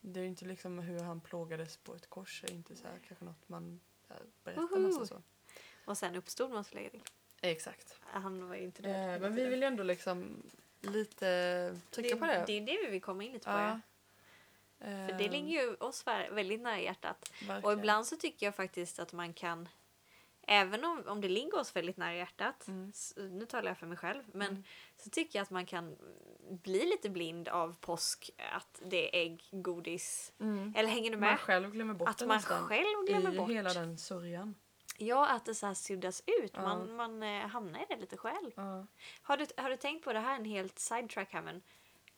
det 0.00 0.20
är 0.20 0.22
ju 0.22 0.28
inte 0.28 0.44
liksom 0.44 0.78
hur 0.78 1.00
han 1.00 1.20
plågades 1.20 1.76
på 1.76 1.94
ett 1.94 2.10
kors. 2.10 2.44
är 2.44 2.52
inte 2.52 2.76
så 2.76 2.86
här, 2.88 2.98
kanske 3.08 3.24
något 3.24 3.48
man 3.48 3.80
eh, 4.08 4.16
berättar 4.44 4.78
massa 4.78 5.06
så. 5.06 5.22
Och 5.84 5.98
sen 5.98 6.14
uppstod 6.16 6.50
jag 6.54 6.64
lägga 6.72 6.90
till. 6.90 7.02
Exakt. 7.40 8.00
Han 8.02 8.48
var 8.48 8.56
ju 8.56 8.62
inte 8.62 8.82
Eh, 8.82 8.92
död. 9.06 9.20
men 9.20 9.34
vi 9.34 9.44
vill 9.44 9.58
ju 9.60 9.64
ändå 9.66 9.82
liksom 9.82 10.42
lite 10.80 11.80
trycka 11.90 12.14
det, 12.14 12.20
på 12.20 12.26
det. 12.26 12.44
Det 12.46 12.52
är 12.52 12.60
det 12.60 12.78
vi 12.84 12.90
vill 12.90 13.02
komma 13.02 13.24
in 13.24 13.32
lite 13.32 13.44
på. 13.44 13.50
Ja. 13.50 13.68
Ja. 13.68 13.80
För 14.78 15.18
det 15.18 15.28
ligger 15.28 15.62
ju 15.62 15.74
oss 15.74 16.04
vä- 16.04 16.34
väldigt 16.34 16.60
nära 16.60 16.80
hjärtat. 16.80 17.32
Och 17.42 17.48
Verkligen. 17.48 17.78
ibland 17.78 18.06
så 18.06 18.16
tycker 18.16 18.46
jag 18.46 18.54
faktiskt 18.54 18.98
att 18.98 19.12
man 19.12 19.32
kan 19.32 19.68
Även 20.48 20.84
om, 20.84 21.02
om 21.06 21.20
det 21.20 21.28
ligger 21.28 21.58
oss 21.58 21.76
väldigt 21.76 21.96
nära 21.96 22.14
hjärtat, 22.14 22.68
Mm. 22.68 22.88
s- 22.90 23.14
nu 23.16 23.46
talar 23.46 23.68
jag 23.70 23.78
för 23.78 23.86
mig 23.86 23.98
själv, 23.98 24.22
men 24.32 24.48
Mm. 24.48 24.64
så 24.96 25.10
tycker 25.10 25.38
jag 25.38 25.42
att 25.42 25.50
man 25.50 25.66
kan 25.66 25.96
bli 26.50 26.86
lite 26.86 27.10
blind 27.10 27.48
av 27.48 27.76
påsk, 27.80 28.30
att 28.52 28.80
det 28.84 29.16
är 29.16 29.20
ägg, 29.22 29.48
godis. 29.50 30.32
Mm. 30.40 30.74
Eller 30.76 30.88
hänger 30.88 31.10
du 31.10 31.16
Man 31.16 31.28
med? 31.30 31.40
själv 31.40 31.70
glömmer 31.72 31.94
bort 31.94 32.08
Att 32.08 32.18
det 32.18 32.26
man 32.26 32.40
själv 32.42 33.06
glömmer 33.06 33.34
I 33.34 33.36
bort. 33.36 33.50
hela 33.50 33.72
den 33.74 33.98
sörjan. 33.98 34.54
Ja, 34.98 35.28
att 35.28 35.44
det 35.44 35.54
så 35.54 35.66
här 35.66 35.74
suddas 35.74 36.22
ut. 36.26 36.50
Ja. 36.54 36.62
Man, 36.62 36.96
man 36.96 37.22
eh, 37.22 37.46
hamnar 37.46 37.80
i 37.80 37.86
det 37.88 37.96
lite 37.96 38.16
själv. 38.16 38.50
Ja. 38.56 38.86
Har 39.22 39.36
du, 39.36 39.46
har 39.56 39.70
du 39.70 39.76
tänkt 39.76 40.04
på 40.04 40.12
det 40.12 40.20
här, 40.20 40.36
en 40.36 40.44
helt 40.44 40.78
sidetrack 40.78 41.32
här, 41.32 41.42
men 41.42 41.62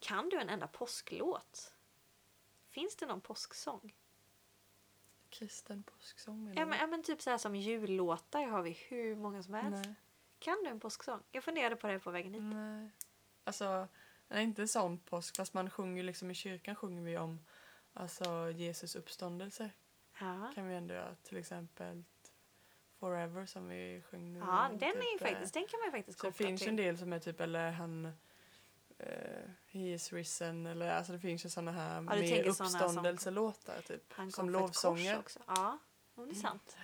kan 0.00 0.28
du 0.28 0.36
en 0.38 0.48
enda 0.48 0.66
påsklåt? 0.66 1.72
Finns 2.78 2.96
det 2.96 3.06
någon 3.06 3.20
påsksång? 3.20 3.94
Kristen 5.30 5.82
påsksång 5.82 6.44
menar 6.44 6.60
Ja 6.60 6.66
men, 6.66 6.78
ja, 6.78 6.86
men 6.86 7.02
typ 7.02 7.22
så 7.22 7.30
här 7.30 7.38
som 7.38 7.56
jullåtar 7.56 8.46
har 8.46 8.62
vi 8.62 8.70
hur 8.70 9.16
många 9.16 9.42
som 9.42 9.54
helst. 9.54 9.84
Nej. 9.86 9.94
Kan 10.38 10.62
du 10.64 10.70
en 10.70 10.80
påsksång? 10.80 11.20
Jag 11.32 11.44
funderade 11.44 11.76
på 11.76 11.86
det 11.86 11.98
på 11.98 12.10
vägen 12.10 12.34
hit. 12.34 12.42
Nej. 12.42 12.90
Alltså, 13.44 13.88
nej, 14.28 14.44
inte 14.44 14.68
sån 14.68 14.98
påsk. 14.98 15.36
Fast 15.36 15.54
man 15.54 15.70
sjunger 15.70 15.96
ju 15.96 16.02
liksom 16.02 16.30
i 16.30 16.34
kyrkan 16.34 16.74
sjunger 16.76 17.02
vi 17.02 17.18
om 17.18 17.40
alltså, 17.94 18.50
Jesus 18.50 18.96
uppståndelse. 18.96 19.70
Ja, 20.20 20.52
Kan 20.54 20.68
vi 20.68 20.74
ändå 20.74 20.94
göra. 20.94 21.14
Till 21.22 21.36
exempel 21.36 22.04
Forever 22.98 23.46
som 23.46 23.68
vi 23.68 24.02
sjöng 24.10 24.32
nu. 24.32 24.38
ja 24.38 24.70
den, 24.72 24.88
är 24.88 25.12
ju 25.12 25.18
typ, 25.18 25.22
eh, 25.22 25.28
faktiskt, 25.28 25.54
den 25.54 25.66
kan 25.66 25.80
man 25.80 25.86
ju 25.86 25.92
faktiskt 25.92 26.18
det 26.18 26.28
koppla 26.28 26.46
finns 26.46 26.62
ju 26.62 26.64
till. 26.64 26.70
en 26.70 26.76
del 26.76 26.98
som 26.98 27.12
är 27.12 27.18
typ, 27.18 27.40
eller 27.40 27.70
han 27.70 28.06
eh, 28.06 28.12
He 29.70 29.78
is 29.92 30.12
risen, 30.12 30.66
eller 30.66 30.90
alltså 30.90 31.12
det 31.12 31.18
finns 31.18 31.44
ju 31.44 31.48
såna 31.48 31.72
här 31.72 32.02
såna 32.52 32.54
som- 32.54 32.84
uppståndelselåtar 32.84 33.80
typ. 33.80 34.12
Han 34.12 34.32
som 34.32 34.50
lovsånger. 34.50 35.18
också. 35.18 35.38
Ja, 35.46 35.78
det 36.14 36.30
är 36.30 36.34
sant. 36.34 36.76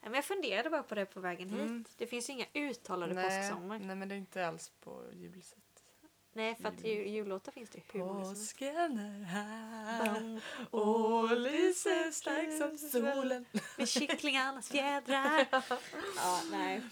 Ja, 0.00 0.04
men 0.08 0.14
jag 0.14 0.24
funderade 0.24 0.70
bara 0.70 0.82
på 0.82 0.94
det 0.94 1.06
på 1.06 1.20
vägen 1.20 1.48
hit. 1.50 1.60
Mm. 1.60 1.84
Det 1.96 2.06
finns 2.06 2.28
ju 2.28 2.32
inga 2.32 2.46
uttalade 2.54 3.14
Nej, 3.14 3.40
påsksånger. 3.50 3.78
nej 3.78 3.96
men 3.96 4.08
det 4.08 4.14
är 4.14 4.16
inte 4.16 4.46
alls 4.46 4.72
på 4.80 5.04
julsätt. 5.12 5.58
Nej, 6.32 6.54
för 6.54 6.68
att 6.68 6.84
ju, 6.84 7.08
jullåtar 7.08 7.52
finns 7.52 7.70
det 7.70 7.80
hur 7.92 8.00
många. 8.00 8.24
Påsken 8.24 8.98
är 8.98 9.24
här 9.24 10.40
och 10.70 11.36
lyser 11.36 12.10
starkt 12.10 12.58
som 12.58 12.90
solen. 12.90 13.44
Med 13.78 13.88
kycklingarnas 13.88 14.68
fjädrar. 14.68 15.46
ja, 16.16 16.42
nej. 16.50 16.82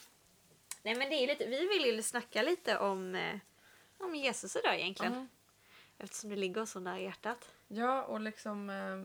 Nej 0.82 0.94
men 0.94 1.08
det 1.10 1.14
är 1.16 1.26
lite, 1.26 1.46
vi 1.46 1.66
vill 1.66 1.84
ju 1.84 2.02
snacka 2.02 2.42
lite 2.42 2.78
om, 2.78 3.14
eh, 3.14 3.38
om 3.98 4.14
Jesus 4.14 4.56
idag 4.56 4.74
egentligen. 4.80 5.14
Ja. 5.14 5.26
Eftersom 5.98 6.30
det 6.30 6.36
ligger 6.36 6.64
så 6.64 6.80
nära 6.80 7.00
hjärtat. 7.00 7.50
Ja, 7.68 8.02
och 8.02 8.20
liksom 8.20 8.70
eh, 8.70 9.04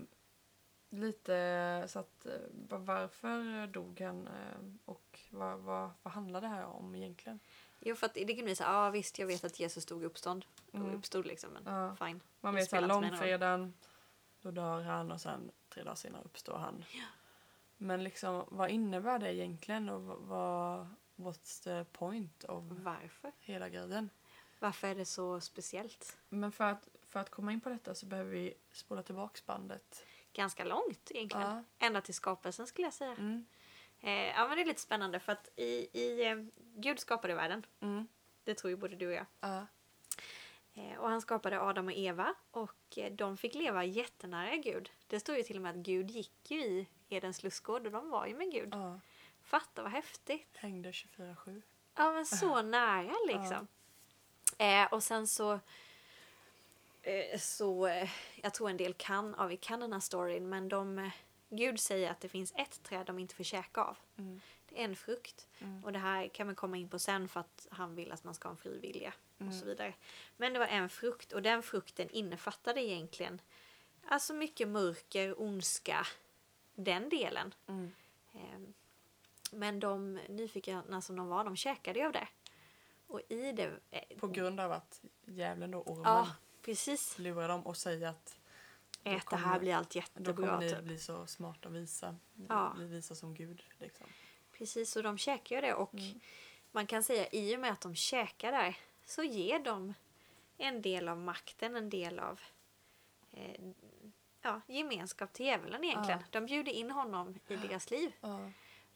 lite 1.00 1.84
så 1.88 2.00
att 2.00 2.26
eh, 2.26 2.32
va- 2.70 2.78
varför 2.78 3.68
dog 3.68 4.02
han 4.02 4.28
eh, 4.28 4.58
och 4.86 5.20
vad, 5.30 5.60
vad, 5.60 5.90
vad 6.04 6.14
handlar 6.14 6.42
det 6.42 6.48
här 6.48 6.66
om 6.66 6.96
egentligen? 6.96 7.40
Jo 7.80 7.96
för 7.96 8.06
att 8.06 8.14
det 8.14 8.34
kan 8.36 8.46
bli 8.46 8.56
så 8.56 8.64
ja 8.64 8.70
ah, 8.88 8.90
visst 8.90 9.20
jag 9.20 9.28
vet 9.28 9.44
att 9.44 9.60
Jesus 9.60 9.84
stod 9.84 10.04
uppstånd. 10.04 10.46
Mm. 10.74 10.96
Uppstod 10.96 11.26
liksom 11.26 11.50
men 11.54 11.64
Ja. 11.66 11.96
fine. 12.06 12.22
Man 12.42 12.56
vet 12.56 12.70
såhär 12.70 12.88
långfredagen, 12.88 13.74
då 14.42 14.52
dör 14.52 14.82
han 14.82 15.12
och 15.12 15.22
sen 15.22 15.52
tre 15.70 15.84
dagar 15.84 15.96
senare 15.96 16.22
uppstår 16.26 16.58
han. 16.58 16.84
Men 17.78 18.04
liksom 18.04 18.46
vad 18.48 18.70
innebär 18.70 19.20
det 19.20 19.34
egentligen 19.36 19.90
och 19.90 20.02
vad- 20.02 20.20
vad, 20.22 20.88
what's 21.16 21.64
the 21.64 21.84
point 21.92 22.44
av 22.44 22.84
Varför? 22.84 23.32
hela 23.40 23.70
grejen? 23.70 24.10
Varför 24.62 24.88
är 24.88 24.96
det 24.96 25.06
så 25.06 25.42
speciellt? 25.42 26.18
Men 26.30 26.52
för 26.52 26.64
att, 26.64 26.88
för 27.08 27.20
att 27.20 27.30
komma 27.30 27.52
in 27.52 27.62
på 27.62 27.70
detta 27.70 27.96
så 27.96 28.06
behöver 28.06 28.32
vi 28.32 28.54
spola 28.72 29.04
tillbaks 29.04 29.46
bandet. 29.46 30.06
Ganska 30.34 30.64
långt 30.64 31.12
egentligen. 31.12 31.48
Ja. 31.48 31.64
Ända 31.88 32.02
till 32.02 32.14
skapelsen 32.14 32.68
skulle 32.68 32.88
jag 32.88 32.94
säga. 32.94 33.12
Mm. 33.12 33.46
Eh, 34.00 34.12
ja 34.12 34.48
men 34.48 34.58
det 34.58 34.64
är 34.64 34.66
lite 34.66 34.82
spännande 34.82 35.20
för 35.20 35.32
att 35.32 35.50
i, 35.56 36.00
i 36.00 36.26
eh, 36.28 36.36
Gud 36.76 37.00
skapade 37.00 37.34
världen. 37.36 37.66
Mm. 37.80 38.08
Det 38.44 38.54
tror 38.56 38.70
ju 38.72 38.78
både 38.78 38.96
du 38.96 39.08
och 39.08 39.14
jag. 39.14 39.26
Ja. 39.40 39.66
Eh, 40.74 40.98
och 40.98 41.10
han 41.10 41.22
skapade 41.22 41.62
Adam 41.62 41.88
och 41.88 41.94
Eva 41.94 42.36
och 42.52 42.98
eh, 42.98 43.12
de 43.12 43.38
fick 43.38 43.54
leva 43.56 43.86
jättenära 43.86 44.56
Gud. 44.56 44.92
Det 45.08 45.20
står 45.20 45.36
ju 45.36 45.44
till 45.44 45.56
och 45.56 45.62
med 45.62 45.72
att 45.72 45.86
Gud 45.86 46.12
gick 46.12 46.52
ju 46.52 46.62
i 46.62 46.88
Edens 47.10 47.44
lustgård 47.44 47.86
och 47.86 47.92
de 47.92 48.10
var 48.10 48.26
ju 48.26 48.36
med 48.38 48.52
Gud. 48.52 48.70
ja. 48.72 49.00
Fatta 49.44 49.84
vad 49.84 49.92
häftigt. 49.92 50.58
Hängde 50.58 50.92
24-7. 50.92 51.62
Ja 51.96 52.12
men 52.12 52.26
så 52.26 52.62
nära 52.62 53.16
liksom. 53.28 53.68
Eh, 54.62 54.86
och 54.94 55.04
sen 55.04 55.28
så 55.28 55.60
eh, 57.02 57.40
så 57.40 57.88
eh, 57.88 58.10
jag 58.36 58.54
tror 58.54 58.70
en 58.70 58.78
del 58.78 58.94
kan, 58.94 59.36
ja 59.38 59.46
vi 59.46 59.58
kan 59.58 59.80
den 59.80 59.94
här 59.94 60.00
storyn 60.00 60.50
men 60.50 60.70
de 60.70 61.00
eh, 61.00 61.12
Gud 61.50 61.80
säger 61.80 62.12
att 62.12 62.20
det 62.22 62.30
finns 62.30 62.54
ett 62.56 62.84
träd 62.84 63.06
de 63.06 63.20
inte 63.20 63.36
får 63.36 63.44
käka 63.44 63.82
av. 63.84 63.98
Mm. 64.18 64.42
Det 64.70 64.80
är 64.82 64.86
en 64.86 64.96
frukt. 64.96 65.48
Mm. 65.60 65.84
Och 65.84 65.94
det 65.94 66.00
här 66.00 66.28
kan 66.28 66.48
vi 66.48 66.56
komma 66.56 66.78
in 66.78 66.90
på 66.90 67.00
sen 67.00 67.28
för 67.28 67.40
att 67.40 67.68
han 67.72 67.96
vill 67.96 68.12
att 68.12 68.24
man 68.24 68.34
ska 68.34 68.48
ha 68.48 68.52
en 68.52 68.58
fri 68.58 68.80
vilja 68.80 69.14
och 69.36 69.42
Mm. 69.42 69.54
så 69.60 69.66
vidare. 69.66 69.94
Men 70.38 70.54
det 70.54 70.60
var 70.60 70.68
en 70.68 70.90
frukt 70.90 71.32
och 71.34 71.42
den 71.42 71.64
frukten 71.64 72.10
innefattade 72.10 72.82
egentligen 72.84 73.42
alltså 74.08 74.34
mycket 74.34 74.68
mörker, 74.68 75.42
ondska, 75.42 76.08
den 76.76 77.10
delen. 77.10 77.54
Mm. 77.68 77.92
Ehm, 78.34 78.74
Men 79.52 79.80
de 79.80 80.14
nyfikna 80.30 81.02
som 81.02 81.16
de 81.16 81.28
var, 81.28 81.44
de 81.44 81.56
käkade 81.56 82.00
ju 82.00 82.06
av 82.06 82.12
det. 82.12 82.28
Och 83.12 83.22
i 83.30 83.52
det... 83.52 83.72
eh, 83.92 84.18
På 84.18 84.28
grund 84.28 84.60
av 84.60 84.72
att 84.72 85.02
djävulen 85.26 85.72
då, 85.72 85.82
ormen, 85.82 86.04
Ja, 86.06 86.28
precis. 86.62 87.20
lurar 87.20 87.48
dem 87.48 87.66
och 87.66 87.78
säger 87.78 88.08
att 88.08 88.38
då 89.04 89.12
Ät 89.12 89.30
det 89.30 89.36
här 89.36 89.60
blir 89.60 89.76
allt 89.76 89.90
då 89.90 89.98
jättebra. 90.00 90.34
kommer 90.34 90.60
ni 90.60 90.70
Typ. 90.70 90.82
bli 90.84 90.98
så 91.00 91.28
smarta 91.28 91.70
och 91.70 91.76
visa. 91.76 92.16
Ja. 92.50 92.74
Bli 92.76 92.86
visa 92.86 93.16
som 93.16 93.34
Gud. 93.34 93.64
Liksom. 93.80 94.08
Precis, 94.58 94.96
och 94.96 95.04
de 95.04 95.18
käkar 95.18 95.56
ju 95.56 95.62
det. 95.62 95.74
Och 95.74 95.94
Mm. 95.94 96.20
man 96.72 96.88
kan 96.88 97.04
säga 97.04 97.28
i 97.32 97.56
och 97.56 97.60
med 97.60 97.72
att 97.72 97.82
de 97.82 97.96
käkar 97.96 98.52
där 98.52 98.78
så 99.06 99.24
ger 99.24 99.60
de 99.60 99.94
en 100.58 100.82
del 100.82 101.10
av 101.10 101.18
makten, 101.18 101.76
en 101.76 101.90
del 101.90 102.20
av 102.20 102.40
eh, 103.32 103.62
ja, 104.42 104.62
gemenskap 104.68 105.34
till 105.34 105.46
djävulen 105.46 105.84
egentligen. 105.84 106.20
Ja. 106.20 106.26
De 106.40 106.46
bjuder 106.46 106.72
in 106.72 106.92
honom 106.92 107.40
i 107.48 107.56
deras 107.56 107.92
liv. 107.92 108.12
Ja. 108.22 108.52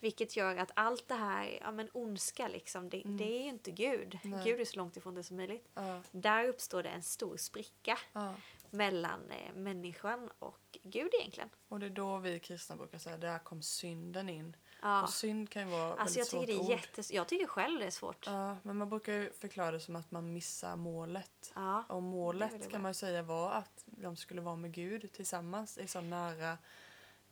Vilket 0.06 0.36
gör 0.36 0.56
att 0.58 0.72
allt 0.74 1.08
det 1.08 1.15
här, 1.15 1.60
ja 1.62 1.72
men 1.72 1.89
ondska 1.94 2.48
liksom, 2.48 2.89
det, 2.89 3.02
det 3.06 3.38
är 3.39 3.44
ju 3.44 3.50
inte 3.50 3.72
Gud. 3.72 4.20
Nej. 4.24 4.44
Gud 4.44 4.60
är 4.60 4.65
så 4.65 4.78
långt 4.78 4.98
ifrån 4.98 5.15
det 5.15 5.24
som 5.24 5.38
möjligt. 5.38 5.70
Ja, 5.74 6.02
Där 6.12 6.48
uppstår 6.48 6.84
det 6.84 6.89
en 6.89 7.04
stor 7.04 7.38
spricka 7.38 7.98
ja. 8.13 8.34
mellan 8.70 9.32
eh, 9.32 9.54
människan 9.56 10.30
och 10.39 10.78
Gud 10.84 11.10
egentligen. 11.20 11.50
Och 11.68 11.80
det 11.80 11.86
är 11.86 11.89
då 11.89 12.18
vi 12.18 12.39
kristna 12.39 12.76
brukar 12.76 12.98
säga 12.98 13.18
där 13.18 13.39
kom 13.39 13.62
synden 13.62 14.30
in. 14.30 14.56
Ja. 14.82 15.04
Och 15.04 15.10
synd 15.10 15.50
kan 15.50 15.62
ju 15.70 15.78
vara 15.78 15.94
Alltså 15.94 16.20
jag 16.20 16.26
väldigt 16.26 16.32
tycker 16.32 16.48
det 16.48 16.54
svårt 16.54 16.70
är 16.70 16.74
ord. 16.74 16.80
jättes... 16.80 17.12
Jag 17.12 17.28
tycker 17.28 17.48
själv 17.48 17.80
det 17.80 17.86
är 17.86 17.91
svårt. 17.91 18.26
Ja, 18.28 18.58
men 18.63 18.78
man 18.78 18.89
brukar 18.89 19.13
ju 19.13 19.32
förklara 19.32 19.72
det 19.72 19.80
som 19.80 19.96
att 19.96 20.12
man 20.12 20.34
missar 20.34 20.76
målet. 20.76 21.52
Ja. 21.56 21.84
Och 21.89 22.02
det 22.02 22.08
är 22.08 22.12
målet 22.12 22.62
det 22.63 22.70
kan 22.70 22.82
man 22.82 22.89
ju 22.89 22.94
säga 22.94 23.22
var 23.22 23.52
att 23.52 23.84
de 23.86 24.15
skulle 24.15 24.41
vara 24.41 24.56
med 24.56 24.72
Gud 24.74 25.12
tillsammans 25.13 25.78
i 25.78 25.88
så 25.88 26.02
nära 26.02 26.58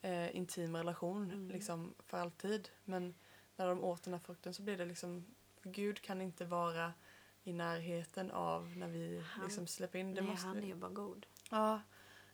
eh, 0.03 0.35
intim 0.35 0.75
relation 0.75 1.23
Mm. 1.31 1.49
liksom 1.49 1.93
för 1.99 2.17
alltid. 2.17 2.69
Men 2.83 3.15
när 3.55 3.67
de 3.67 3.83
åt 3.83 4.03
den 4.03 4.13
här 4.13 4.19
frukten 4.21 4.53
så 4.53 4.61
blir 4.63 4.77
det 4.77 4.85
liksom 4.85 5.25
Gud 5.63 6.01
kan 6.01 6.21
inte 6.21 6.45
vara 6.45 6.93
i 7.43 7.53
närheten 7.53 8.31
av 8.31 8.77
när 8.77 8.87
vi 8.87 9.19
Han- 9.25 9.45
liksom 9.45 9.67
släpper 9.67 9.99
in 9.99 10.15
det. 10.15 10.21
Nej, 10.21 10.29
måste 10.31 10.47
han 10.47 10.57
är 10.57 10.67
ju 10.67 10.75
bara 10.75 10.91
god. 10.91 11.25
Ja, 11.51 11.81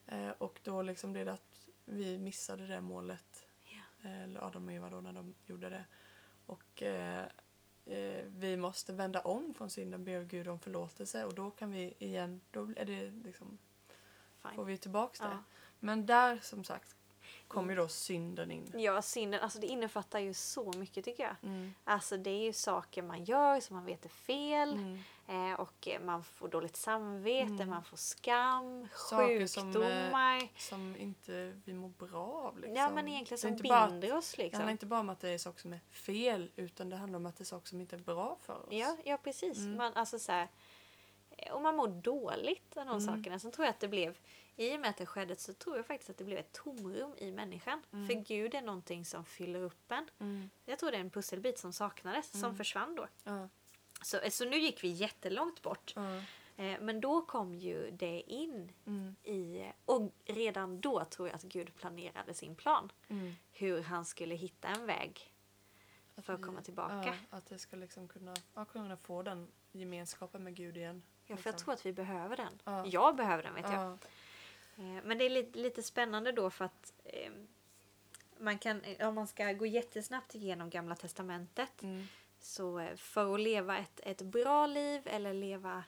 eh, 0.07 0.29
och 0.29 0.59
då 0.63 0.81
liksom 0.81 1.11
blev 1.13 1.25
det 1.25 1.33
att 1.33 1.67
vi 1.85 2.17
missade 2.17 2.67
det 2.67 2.81
målet. 2.81 3.47
Eh, 4.03 4.23
Eller 4.23 4.43
Adam 4.47 4.65
och 4.67 4.73
Eva 4.73 4.89
då 4.89 5.01
när 5.01 5.13
de 5.13 5.35
gjorde 5.45 5.69
det. 5.69 5.85
Och 6.45 6.83
eh, 6.83 7.25
eh, 7.85 8.25
vi 8.27 8.57
måste 8.57 8.93
vända 8.93 9.21
om 9.21 9.53
från 9.53 9.69
synden, 9.69 10.03
be 10.03 10.23
Gud 10.23 10.47
om 10.47 10.59
förlåtelse 10.59 11.25
och 11.25 11.33
då 11.35 11.51
kan 11.51 11.71
vi 11.71 11.93
igen, 11.99 12.41
då 12.51 12.63
är 12.77 12.85
det 12.85 13.11
liksom, 13.11 13.57
får 14.41 14.49
Fine. 14.51 14.65
vi 14.65 14.77
tillbaks 14.77 15.19
det. 15.19 15.25
Ja. 15.25 15.43
Men 15.79 16.05
där 16.05 16.39
som 16.41 16.63
sagt 16.63 16.95
kommer 17.49 17.69
ju 17.73 17.75
då 17.79 17.87
synden 17.87 18.51
in. 18.51 18.71
Ja, 18.75 19.01
synden, 19.01 19.39
alltså 19.41 19.59
det 19.59 19.67
innefattar 19.67 20.19
ju 20.19 20.33
så 20.33 20.71
mycket 20.77 21.05
tycker 21.05 21.23
jag. 21.23 21.35
Mm. 21.43 21.73
Alltså 21.83 22.17
det 22.17 22.29
är 22.29 22.43
ju 22.43 22.53
saker 22.53 23.01
man 23.03 23.23
gör 23.23 23.59
som 23.59 23.75
man 23.75 23.85
vet 23.85 24.05
är 24.05 24.09
fel. 24.09 24.73
Mm. 24.73 24.99
Eh, 25.27 25.59
och 25.59 25.87
eh, 25.87 26.01
man 26.01 26.23
får 26.23 26.47
dåligt 26.47 26.75
samvete, 26.77 27.45
Mm. 27.53 27.69
man 27.69 27.83
får 27.83 27.97
skam, 27.97 28.87
Saker 28.95 29.47
som, 29.47 29.67
eh, 29.69 29.73
sjukdomar. 29.73 30.47
Som 30.59 30.95
inte 30.97 31.61
vi 31.65 31.73
mår 31.73 31.89
bra 31.89 32.25
av. 32.47 32.57
Liksom. 32.59 32.75
Ja 32.75 32.89
men 32.89 33.07
egentligen 33.07 33.39
som 33.39 33.49
inte 33.49 33.63
bara 33.63 33.87
binder 33.89 34.13
oss 34.17 34.31
Det 34.31 34.41
handlar 34.41 34.57
liksom. 34.59 34.69
inte 34.69 34.85
bara 34.85 34.99
om 34.99 35.09
att 35.09 35.19
det 35.19 35.29
är 35.29 35.37
saker 35.37 35.59
som 35.61 35.73
är 35.73 35.79
fel 35.91 36.51
utan 36.55 36.89
det 36.89 36.95
handlar 36.95 37.17
om 37.19 37.25
att 37.25 37.35
det 37.37 37.41
är 37.41 37.45
saker 37.45 37.67
som 37.67 37.81
inte 37.81 37.95
är 37.95 37.99
bra 37.99 38.37
för 38.41 38.53
oss. 38.61 38.67
Ja, 38.71 38.97
ja 39.05 39.17
precis. 39.23 39.57
Mm. 39.57 39.77
Man, 39.77 39.93
alltså 39.93 40.19
så 40.19 40.31
här, 40.31 40.47
eh, 41.37 41.51
och 41.53 41.61
man 41.61 41.75
mår 41.75 41.87
dåligt 41.87 42.77
av 42.77 42.85
de 42.85 42.91
Mm. 42.97 43.01
sakerna. 43.01 43.39
Sen 43.39 43.51
tror 43.51 43.65
jag 43.65 43.69
att 43.73 43.79
det 43.79 43.87
blev, 43.87 44.17
i 44.59 44.75
och 44.75 44.79
med 44.79 44.89
att 44.89 44.97
det 44.97 45.05
skedde 45.05 45.35
så 45.35 45.53
tror 45.53 45.75
jag 45.77 45.85
faktiskt 45.85 46.09
att 46.09 46.17
det 46.17 46.23
blev 46.23 46.37
ett 46.37 46.51
tomrum 46.51 47.13
i 47.17 47.31
människan. 47.31 47.81
Mm. 47.93 48.07
För 48.07 48.13
Gud 48.13 48.55
är 48.55 48.61
någonting 48.61 49.05
som 49.05 49.25
fyller 49.25 49.59
upp 49.61 49.91
en. 49.91 50.09
Mm. 50.19 50.49
Jag 50.65 50.79
tror 50.79 50.91
det 50.91 50.97
är 50.97 51.01
en 51.01 51.09
pusselbit 51.09 51.57
som 51.59 51.73
saknades, 51.73 52.31
som 52.31 52.43
Mm. 52.43 52.55
försvann 52.57 52.95
då. 52.95 53.07
Ja. 53.23 53.49
Så, 54.01 54.17
eh, 54.19 54.29
så 54.29 54.45
nu 54.45 54.57
gick 54.57 54.83
vi 54.83 54.87
jättelångt 54.87 55.61
bort. 55.61 55.93
Ja. 55.95 56.15
Eh, 56.63 56.79
men 56.81 57.01
då 57.01 57.21
kom 57.21 57.55
ju 57.55 57.91
det 57.91 58.21
in 58.31 58.71
Mm. 58.85 59.15
i... 59.23 59.71
Och 59.85 60.11
redan 60.25 60.81
då 60.81 61.05
tror 61.05 61.27
jag 61.27 61.35
att 61.35 61.43
Gud 61.43 61.75
planerade 61.75 62.33
sin 62.33 62.55
plan. 62.55 62.91
Mm. 63.07 63.33
Hur 63.51 63.81
han 63.81 64.05
skulle 64.05 64.35
hitta 64.35 64.67
en 64.67 64.85
väg 64.85 65.33
för 66.17 66.33
att 66.33 66.39
vi- 66.39 66.43
komma 66.43 66.61
tillbaka. 66.61 67.15
Ja, 67.31 67.37
att 67.37 67.45
det 67.45 67.59
ska 67.59 67.75
liksom 67.75 68.07
kunna, 68.07 68.33
ja, 68.53 68.65
kunna 68.65 68.97
få 68.97 69.23
den 69.23 69.47
gemenskapen 69.71 70.43
med 70.43 70.55
Gud 70.55 70.77
igen. 70.77 71.03
Ja, 71.25 71.37
för 71.37 71.47
jag 71.49 71.53
liksom. 71.53 71.65
tror 71.65 71.73
att 71.73 71.85
vi 71.85 71.93
behöver 71.93 72.37
den. 72.37 72.61
Ja. 72.63 72.85
Jag 72.85 73.15
behöver 73.15 73.43
den 73.43 73.53
vet 73.53 73.71
jag. 73.71 73.97
Eh, 74.79 75.03
Men 75.03 75.17
det 75.17 75.25
är 75.25 75.29
lite, 75.29 75.59
lite 75.59 75.83
spännande 75.83 76.31
då 76.31 76.49
för 76.49 76.65
att 76.65 76.93
eh, 77.03 77.31
man 78.37 78.57
kan, 78.59 78.81
eh, 78.81 79.07
om 79.07 79.15
man 79.15 79.27
ska 79.27 79.51
gå 79.53 79.65
jättesnabbt 79.65 80.35
igenom 80.35 80.69
Gamla 80.69 80.95
Testamentet 80.95 81.81
Mm. 81.83 82.07
så 82.39 82.79
eh, 82.79 82.95
för 82.95 83.33
att 83.33 83.39
leva 83.39 83.77
ett, 83.77 83.99
ett 84.03 84.21
bra 84.21 84.67
liv 84.67 85.01
eller 85.05 85.33
leva 85.33 85.83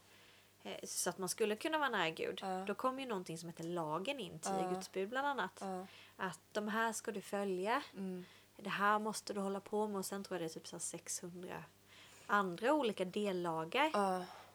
eh, 0.64 0.78
så 0.84 1.10
att 1.10 1.18
man 1.18 1.30
skulle 1.30 1.56
kunna 1.56 1.78
vara 1.78 1.90
nära 1.90 2.10
Gud 2.10 2.40
Ja. 2.42 2.64
då 2.68 2.74
kommer 2.74 3.02
ju 3.02 3.08
någonting 3.08 3.38
som 3.38 3.50
heter 3.50 3.64
lagen 3.64 4.20
in, 4.20 4.40
tio 4.40 4.62
Ja. 4.62 4.70
Guds 4.70 4.92
bud 4.92 5.10
bland 5.10 5.28
annat. 5.28 5.58
Ja. 5.62 5.86
Att 6.18 6.40
de 6.52 6.68
här 6.68 6.94
ska 6.94 7.12
du 7.12 7.22
följa, 7.22 7.84
Mm. 7.94 8.26
det 8.58 8.70
här 8.70 9.00
måste 9.00 9.34
du 9.34 9.40
hålla 9.40 9.60
på 9.60 9.88
med 9.88 9.98
och 10.00 10.06
sen 10.06 10.24
tror 10.24 10.36
jag 10.36 10.42
det 10.42 10.52
är 10.52 10.54
typ 10.54 10.68
så 10.68 10.76
här 10.76 10.80
600 10.82 11.64
andra 12.28 12.74
olika 12.74 13.06
dellagar. 13.06 13.92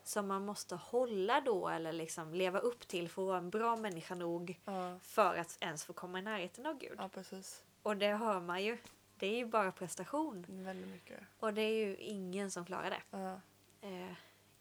Som 0.07 0.27
man 0.29 0.45
måste 0.47 0.75
hålla 0.77 1.41
då 1.41 1.69
eller 1.69 1.93
liksom 1.93 2.35
leva 2.35 2.59
upp 2.59 2.89
till 2.89 3.09
för 3.09 3.23
att 3.23 3.27
vara 3.27 3.39
en 3.39 3.51
bra 3.51 3.77
människa 3.77 4.15
nog 4.15 4.61
Ja. 4.65 4.99
för 5.03 5.37
att 5.37 5.59
ens 5.61 5.85
få 5.85 5.93
komma 5.93 6.19
i 6.19 6.23
närheten 6.23 6.67
av 6.67 6.79
Gud. 6.79 6.95
ja, 6.99 7.09
precis. 7.09 7.65
Och 7.83 7.97
det 7.97 8.13
hör 8.17 8.41
man 8.41 8.65
ju. 8.65 8.79
Det 9.19 9.27
är 9.27 9.37
ju 9.37 9.47
bara 9.47 9.73
prestation. 9.73 10.45
Väldigt 10.49 10.91
mycket. 10.91 11.21
Och 11.41 11.55
det 11.55 11.63
är 11.63 11.87
ju 11.87 11.97
ingen 11.97 12.51
som 12.51 12.65
klarar 12.65 12.91
det. 12.91 13.03
Ja. 13.11 13.41
Eh, 13.89 14.13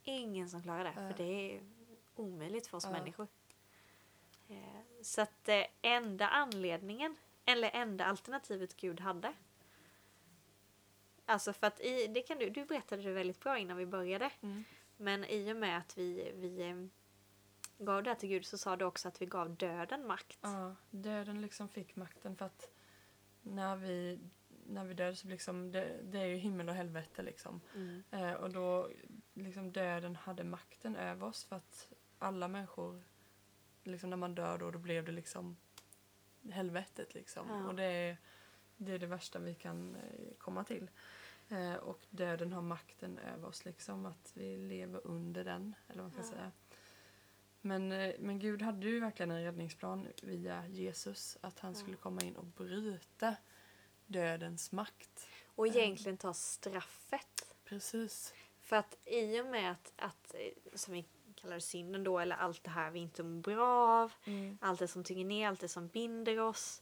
ingen 0.03 0.49
som 0.49 0.63
klarar 0.63 0.83
det. 0.83 0.93
För 0.93 1.13
det 1.17 1.23
är 1.55 1.61
omöjligt 2.15 2.67
för 2.67 2.77
oss 2.77 2.89
människor. 2.89 3.27
Eh, 4.47 4.57
så 5.01 5.21
att 5.21 5.49
eh, 5.49 5.63
enda 5.81 6.27
anledningen, 6.27 7.15
eller 7.45 7.69
enda 7.73 8.05
alternativet 8.05 8.77
Gud 8.77 8.99
hade. 8.99 9.33
Alltså 11.25 11.53
för 11.53 11.67
att 11.67 11.79
i, 11.79 12.07
det 12.07 12.21
kan 12.21 12.37
du, 12.37 12.49
du 12.49 12.65
berättade 12.65 13.01
det 13.03 13.11
väldigt 13.11 13.39
bra 13.39 13.57
innan 13.57 13.77
vi 13.77 13.85
började. 13.85 14.29
Mm. 14.41 14.63
Men 14.97 15.25
i 15.25 15.53
och 15.53 15.57
med 15.57 15.77
att 15.77 15.97
vi, 15.97 16.31
vi 16.35 16.69
eh, 16.69 16.85
gav 17.85 18.03
det 18.03 18.09
här 18.09 18.15
till 18.15 18.29
Gud 18.29 18.45
så 18.45 18.57
sa 18.57 18.75
du 18.75 18.85
också 18.85 19.07
att 19.07 19.21
vi 19.21 19.25
gav 19.25 19.55
döden 19.55 20.07
makt. 20.07 20.39
Ja, 20.41 20.75
döden 20.89 21.41
liksom 21.41 21.69
fick 21.69 21.95
makten 21.95 22.35
för 22.35 22.45
att 22.45 22.71
när 23.41 23.75
vi, 23.75 24.19
när 24.67 24.85
vi 24.85 24.93
dör 24.93 25.13
så 25.13 25.27
liksom, 25.27 25.71
det, 25.71 25.99
det 26.03 26.19
är 26.19 26.25
ju 26.25 26.35
himmel 26.35 26.69
och 26.69 26.75
helvete 26.75 27.23
liksom. 27.23 27.61
Mm. 27.75 28.03
Eh, 28.11 28.33
och 28.33 28.53
då 28.53 28.89
liksom 29.33 29.71
döden 29.71 30.15
hade 30.15 30.43
makten 30.43 30.95
över 30.95 31.27
oss 31.27 31.43
för 31.43 31.55
att 31.55 31.93
alla 32.19 32.47
människor, 32.47 33.03
liksom 33.83 34.09
när 34.09 34.17
man 34.17 34.35
dör 34.35 34.57
då, 34.57 34.71
då 34.71 34.79
blev 34.79 35.05
det 35.05 35.11
liksom 35.11 35.57
helvetet 36.51 37.13
liksom. 37.13 37.49
Ja. 37.49 37.67
Och 37.67 37.75
det 37.75 37.83
är, 37.83 38.17
det 38.77 38.91
är 38.91 38.99
det 38.99 39.07
värsta 39.07 39.39
vi 39.39 39.55
kan 39.55 39.95
eh, 39.95 40.33
komma 40.37 40.63
till. 40.63 40.89
Eh, 41.49 41.73
och 41.75 41.99
döden 42.09 42.53
har 42.53 42.61
makten 42.61 43.17
över 43.17 43.47
oss 43.47 43.65
liksom, 43.65 44.05
att 44.05 44.31
vi 44.33 44.57
lever 44.57 45.07
under 45.07 45.43
den, 45.43 45.75
eller 45.87 46.03
vad 46.03 46.11
man 46.13 46.23
ska 46.23 46.35
Ja. 46.35 46.37
säga. 46.39 46.51
Men, 47.61 47.91
eh, 47.91 48.15
men 48.19 48.39
Gud 48.39 48.61
hade 48.61 48.87
ju 48.87 48.99
verkligen 48.99 49.31
en 49.31 49.43
räddningsplan 49.43 50.07
via 50.23 50.67
Jesus, 50.67 51.37
att 51.41 51.59
han 51.59 51.73
Ja. 51.73 51.79
skulle 51.79 51.97
komma 51.97 52.21
in 52.21 52.35
och 52.35 52.45
bryta 52.45 53.35
dödens 54.05 54.71
makt. 54.71 55.27
Och 55.55 55.67
egentligen 55.67 56.17
ta 56.17 56.33
straffet. 56.33 57.55
Precis. 57.65 58.33
För 58.61 58.75
att 58.75 58.97
i 59.05 59.41
och 59.41 59.45
med 59.45 59.71
att, 59.71 59.93
att 59.95 60.33
eh, 60.33 60.73
som 60.77 60.93
vi 60.93 61.05
kallar 61.35 61.55
det 61.55 61.61
synden 61.61 62.03
då, 62.03 62.19
eller 62.19 62.35
allt 62.35 62.63
det 62.63 62.69
här 62.69 62.91
vi 62.91 62.99
inte 62.99 63.23
mår 63.23 63.41
bra 63.41 63.87
av, 64.03 64.13
Mm. 64.25 64.57
allt 64.61 64.79
det 64.79 64.87
som 64.87 65.03
tynger 65.03 65.25
ner, 65.25 65.47
allt 65.47 65.59
det 65.59 65.67
som 65.67 65.87
binder 65.87 66.39
oss. 66.39 66.81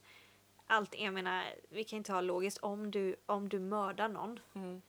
Allt, 0.67 0.99
jag 0.99 1.13
menar, 1.13 1.43
vi 1.69 1.83
kan 1.83 1.97
inte 1.97 2.13
ha 2.13 2.21
logiskt 2.21 2.57
om 2.57 2.91
du, 2.91 3.15
om 3.25 3.49
du 3.49 3.59
mördar 3.59 4.09
någon. 4.09 4.39
Mm. 4.55 4.81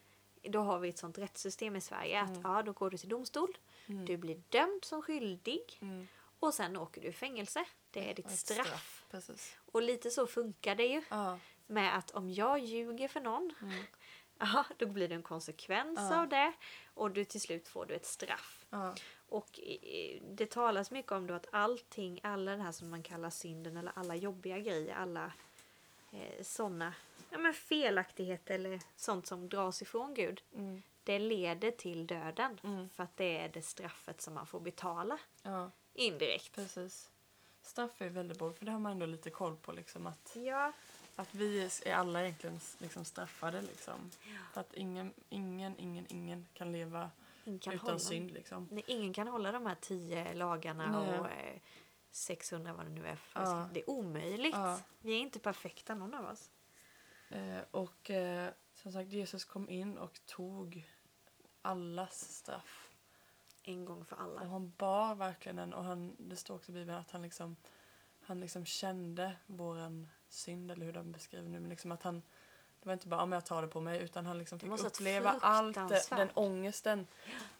Då 0.42 0.60
har 0.60 0.78
vi 0.78 0.88
ett 0.88 0.98
sånt 0.98 1.18
rättssystem 1.18 1.76
i 1.76 1.80
Sverige 1.80 2.20
att 2.20 2.28
Mm. 2.30 2.42
ja, 2.44 2.62
då 2.62 2.72
går 2.72 2.90
du 2.90 2.98
till 2.98 3.08
domstol, 3.08 3.56
Mm. 3.86 4.04
du 4.06 4.16
blir 4.16 4.42
dömd 4.48 4.84
som 4.84 5.02
skyldig 5.02 5.78
Mm. 5.80 6.08
och 6.38 6.54
sen 6.54 6.76
åker 6.76 7.00
du 7.00 7.08
i 7.08 7.12
fängelse. 7.12 7.64
Det 7.90 8.10
är 8.10 8.14
ditt 8.14 8.24
Och 8.26 8.32
ett 8.32 8.38
straff. 8.38 9.04
Precis. 9.10 9.56
Och 9.72 9.82
lite 9.82 10.10
så 10.10 10.26
funkar 10.26 10.74
det 10.74 10.86
ju 10.86 11.02
Ja. 11.08 11.38
med 11.66 11.96
att 11.96 12.10
om 12.10 12.30
jag 12.30 12.58
ljuger 12.58 13.08
för 13.08 13.20
någon, 13.20 13.54
Mm. 13.62 13.84
ja, 14.38 14.64
då 14.78 14.86
blir 14.86 15.08
det 15.08 15.14
en 15.14 15.22
konsekvens 15.22 15.98
Ja. 16.10 16.20
av 16.20 16.28
det 16.28 16.52
och 16.94 17.10
du 17.10 17.24
till 17.24 17.40
slut 17.40 17.68
får 17.68 17.86
du 17.86 17.94
ett 17.94 18.06
straff. 18.06 18.66
Ja. 18.70 18.94
Och 19.28 19.60
det 20.30 20.50
talas 20.50 20.90
mycket 20.90 21.12
om 21.12 21.26
då 21.26 21.34
att 21.34 21.46
allting, 21.52 22.20
alla 22.22 22.56
det 22.56 22.62
här 22.62 22.72
som 22.72 22.90
man 22.90 23.02
kallar 23.02 23.30
synden 23.30 23.76
eller 23.76 23.92
alla 23.94 24.16
jobbiga 24.16 24.58
grejer, 24.58 24.94
alla 24.94 25.32
eh, 26.14 26.42
sådana 26.42 26.94
ja, 27.30 27.38
men 27.38 27.54
felaktigheter 27.54 28.54
eller 28.54 28.80
sånt 28.96 29.26
som 29.26 29.48
dras 29.48 29.82
ifrån 29.82 30.14
Gud. 30.14 30.42
Mm. 30.54 30.82
Det 31.04 31.18
leder 31.18 31.70
till 31.70 32.06
döden. 32.06 32.60
Mm. 32.64 32.88
För 32.88 33.02
att 33.02 33.16
det 33.16 33.38
är 33.38 33.48
det 33.48 33.62
straffet 33.62 34.20
som 34.20 34.34
man 34.34 34.46
får 34.46 34.60
betala 34.60 35.18
ja, 35.42 35.70
indirekt. 35.94 36.52
precis. 36.54 37.10
Straff 37.62 38.00
är 38.02 38.08
väldigt 38.08 38.38
bra, 38.38 38.52
för 38.52 38.64
det 38.64 38.72
har 38.72 38.78
man 38.78 38.92
ändå 38.92 39.06
lite 39.06 39.30
koll 39.30 39.56
på. 39.56 39.72
Liksom, 39.72 40.06
att, 40.06 40.36
Ja. 40.36 40.72
att 41.16 41.34
vi 41.34 41.70
är 41.84 41.94
alla 41.94 42.22
egentligen 42.22 42.60
liksom, 42.78 43.04
straffade. 43.04 43.60
Liksom. 43.60 44.10
För 44.52 44.60
att 44.60 44.74
ingen, 44.74 45.12
ingen, 45.28 45.78
ingen, 45.78 46.06
ingen 46.08 46.46
kan 46.54 46.72
leva 46.72 47.10
Ingen 47.44 47.58
kan, 47.58 47.72
utan 47.72 47.86
hålla, 47.86 47.98
synd. 47.98 48.30
Liksom. 48.30 48.68
Nej, 48.70 48.84
ingen 48.86 49.12
kan 49.12 49.28
hålla 49.28 49.52
de 49.52 49.66
här 49.66 49.76
tio 49.80 50.34
lagarna 50.34 51.00
Nej. 51.00 51.18
och 51.18 51.26
eh, 51.26 51.60
600 52.14 52.72
vad 52.72 52.86
det 52.86 52.90
nu 52.90 53.06
är. 53.06 53.16
För 53.16 53.40
Ja. 53.40 53.68
Det 53.72 53.80
är 53.80 53.90
omöjligt. 53.90 54.54
Ja. 54.54 54.80
Vi 55.00 55.12
är 55.14 55.18
inte 55.18 55.38
perfekta 55.38 55.94
någon 55.94 56.14
av 56.14 56.24
oss. 56.24 56.50
Eh, 57.30 57.58
och 57.70 58.10
eh, 58.10 58.50
som 58.74 58.92
sagt, 58.92 59.12
Jesus 59.12 59.44
kom 59.44 59.68
in 59.70 59.98
och 59.98 60.20
tog 60.26 60.88
allas 61.62 62.34
straff. 62.34 62.90
En 63.62 63.84
gång 63.84 64.04
för 64.04 64.16
Och 64.16 64.22
alla. 64.22 64.44
han 64.44 64.72
bar 64.78 65.14
verkligen 65.14 65.56
den. 65.56 65.74
Och 65.74 65.84
han, 65.84 66.16
det 66.18 66.36
står 66.36 66.54
också 66.54 66.72
i 66.72 66.74
Bibeln 66.74 66.98
att 66.98 67.10
han 67.10 67.22
liksom, 67.22 67.56
han 68.20 68.40
liksom 68.40 68.64
kände 68.64 69.36
våran 69.46 70.08
synd, 70.28 70.70
eller 70.70 70.86
hur 70.86 70.92
de 70.92 71.12
beskriver 71.12 71.48
nu. 71.48 71.60
Men 71.60 71.70
liksom 71.70 71.92
att 71.92 72.02
han, 72.02 72.22
Det 72.80 72.86
var 72.86 72.92
inte 72.92 73.08
bara 73.08 73.22
om 73.22 73.32
jag 73.32 73.44
tar 73.44 73.62
det 73.62 73.68
på 73.68 73.80
mig 73.80 74.02
utan 74.02 74.26
han 74.26 74.38
liksom 74.38 74.58
fick 74.58 74.70
uppleva 74.70 75.38
allt 75.40 75.78
den 76.10 76.30
ångesten. 76.34 77.06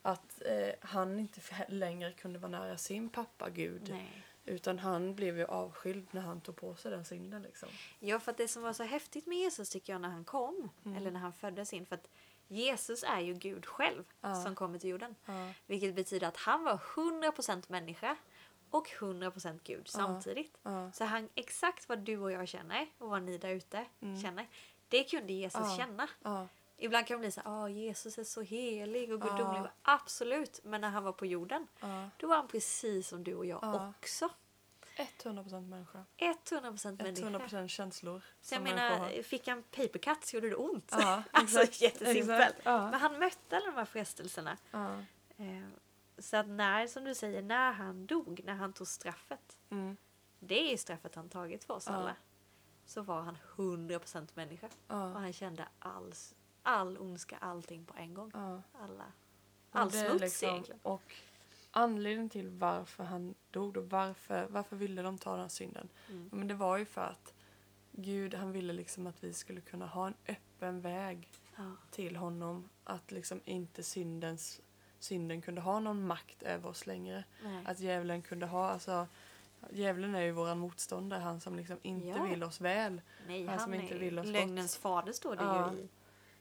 Att 0.02 0.42
eh, 0.42 0.74
han 0.80 1.18
inte 1.18 1.40
längre 1.68 2.12
kunde 2.12 2.38
vara 2.38 2.50
nära 2.50 2.76
sin 2.76 3.09
pappa 3.09 3.50
Gud. 3.50 3.88
Nej. 3.90 4.24
Utan 4.47 4.78
han 4.78 5.14
blev 5.14 5.38
ju 5.38 5.45
avskild 5.45 6.07
när 6.11 6.20
han 6.20 6.40
tog 6.40 6.57
på 6.57 6.74
sig 6.74 6.90
den 6.90 7.05
synden 7.05 7.42
liksom. 7.42 7.68
Ja, 7.99 8.20
för 8.20 8.30
att 8.30 8.36
det 8.38 8.49
som 8.49 8.62
var 8.62 8.72
så 8.72 8.82
häftigt 8.82 9.26
med 9.26 9.38
Jesus 9.38 9.70
tycker 9.70 9.92
jag 9.92 10.01
när 10.03 10.09
han 10.09 10.24
kom, 10.24 10.70
Mm. 10.84 10.97
eller 10.99 11.11
när 11.11 11.20
han 11.20 11.32
föddes 11.32 11.72
in, 11.72 11.86
för 11.86 11.95
att 11.95 12.09
Jesus 12.49 13.03
är 13.05 13.20
ju 13.20 13.34
Gud 13.34 13.66
själv 13.66 14.05
Ja. 14.20 14.34
som 14.42 14.55
kommer 14.55 14.78
till 14.78 14.90
jorden. 14.90 15.14
Ja. 15.26 15.53
Vilket 15.66 15.95
betyder 15.95 16.26
att 16.28 16.36
han 16.36 16.64
var 16.64 16.76
100% 16.76 17.68
människa 17.68 18.16
och 18.70 18.88
100% 18.88 19.61
Gud 19.64 19.88
samtidigt. 19.88 20.59
Ja. 20.62 20.92
Så 20.92 21.05
han, 21.05 21.28
exakt 21.34 21.88
vad 21.88 21.99
du 21.99 22.18
och 22.18 22.32
jag 22.32 22.49
känner 22.49 22.86
och 22.99 23.09
vad 23.11 23.22
ni 23.22 23.38
där 23.38 23.51
ute 23.51 23.84
Mm. 24.01 24.22
känner, 24.22 24.47
det 24.88 25.05
kunde 25.05 25.32
Jesus 25.32 25.76
känna. 25.76 26.09
Ja. 26.76 26.84
Ibland 26.84 27.06
kan 27.06 27.14
man 27.14 27.20
bli 27.20 27.30
så 27.30 27.40
här, 27.40 27.64
"Ah, 27.64 27.68
Jesus 27.68 28.18
är 28.18 28.24
så 28.24 28.42
helig 28.42 29.12
och 29.12 29.20
Ja. 29.26 29.30
gudomlig. 29.36 29.70
Absolut, 29.82 30.60
men 30.64 30.80
när 30.80 30.88
han 30.90 31.02
var 31.04 31.12
på 31.12 31.26
jorden, 31.26 31.66
Ja. 31.80 32.10
då 32.18 32.26
var 32.26 32.36
han 32.36 32.48
precis 32.48 33.08
som 33.08 33.24
du 33.24 33.34
och 33.34 33.46
jag 33.46 33.58
Ja. 33.62 33.92
också. 33.98 34.28
100% 35.22 35.68
människa. 35.68 36.04
100% 36.16 37.02
människa. 37.02 37.22
100% 37.26 37.68
känslor. 37.70 38.22
Så 38.40 38.54
jag 38.54 38.62
menar, 38.62 39.22
fick 39.22 39.48
han 39.48 39.62
papercut 39.62 40.24
så 40.24 40.36
gjorde 40.36 40.48
det 40.48 40.56
ont. 40.56 40.88
Ja, 40.98 41.22
alltså 41.30 41.60
exakt, 41.60 41.80
jättesimpelt. 41.82 42.56
ja. 42.64 42.90
Men 42.90 43.00
han 43.00 43.18
mötte 43.18 43.56
alla 43.56 43.66
de 43.66 43.74
här 43.76 43.84
frestelserna. 43.84 44.56
Ja. 44.70 44.94
Eh, 45.36 45.68
Så 46.18 46.36
att 46.36 46.48
när, 46.48 46.86
som 46.86 47.04
du 47.04 47.14
säger, 47.14 47.42
när 47.42 47.72
han 47.72 48.06
dog, 48.06 48.40
när 48.44 48.54
han 48.54 48.72
tog 48.72 48.86
straffet. 48.88 49.58
Mm. 49.70 49.96
Det 50.38 50.72
är 50.72 50.76
straffet 50.76 51.14
han 51.14 51.28
tagit 51.28 51.64
för 51.64 51.74
oss 51.74 51.86
Ja. 51.86 51.92
alla. 51.94 52.16
Så 52.86 53.02
var 53.02 53.20
han 53.22 53.38
100% 53.56 54.36
människa. 54.36 54.66
Och 54.66 54.72
Ja. 54.88 54.96
han 55.12 55.32
kände 55.32 55.68
alls, 55.78 56.34
all 56.64 56.98
ondska, 56.98 57.36
allting 57.40 57.84
på 57.84 57.94
en 57.96 58.14
gång. 58.14 58.30
Ja. 58.34 58.62
Alla, 58.80 59.04
Och 59.70 59.80
all 59.80 59.90
smuts 59.90 60.20
liksom- 60.20 60.48
egentligen. 60.48 60.80
Och 60.82 61.14
anledningen 61.70 62.30
till 62.30 62.48
varför 62.48 63.04
han 63.04 63.34
dog 63.50 63.74
då, 63.74 63.80
varför, 63.80 64.46
varför 64.50 64.76
ville 64.76 65.02
de 65.02 65.18
ta 65.18 65.30
den 65.32 65.40
här 65.40 65.48
synden? 65.48 65.88
Mm. 66.10 66.28
Men 66.32 66.48
det 66.48 66.54
var 66.54 66.76
ju 66.76 66.84
för 66.84 67.00
att 67.00 67.34
Gud 67.92 68.34
han 68.34 68.52
ville 68.52 68.72
liksom 68.72 69.06
att 69.06 69.24
vi 69.24 69.32
skulle 69.32 69.60
kunna 69.60 69.86
ha 69.86 70.06
en 70.06 70.14
öppen 70.28 70.80
väg 70.80 71.28
Ja. 71.56 71.62
till 71.90 72.16
honom. 72.16 72.68
Att 72.84 73.10
liksom 73.12 73.40
inte 73.44 73.82
syndens, 73.82 74.60
synden 74.98 75.42
kunde 75.42 75.60
ha 75.60 75.80
någon 75.80 76.06
makt 76.06 76.42
över 76.42 76.68
oss 76.68 76.86
längre. 76.86 77.24
Nej. 77.42 77.64
Att 77.66 77.80
djävulen 77.80 78.22
kunde 78.22 78.46
ha, 78.46 78.70
alltså 78.70 79.06
Djävulen 79.70 80.14
är 80.14 80.20
ju 80.20 80.30
våran 80.32 80.58
motståndare, 80.58 81.20
han 81.20 81.40
som 81.40 81.56
liksom 81.56 81.78
inte 81.82 82.06
Ja. 82.06 82.22
vill 82.24 82.42
oss 82.42 82.60
väl. 82.60 83.00
Nej, 83.26 83.40
han 83.40 83.48
han, 83.48 83.58
som 83.60 83.74
inte 83.74 83.98
vill 83.98 84.18
oss 84.18 84.26
lögnens 84.26 84.76
fader 84.76 85.12
står 85.12 85.36
det 85.36 85.42
Ja. 85.42 85.72
ju 85.72 85.78
i 85.78 85.88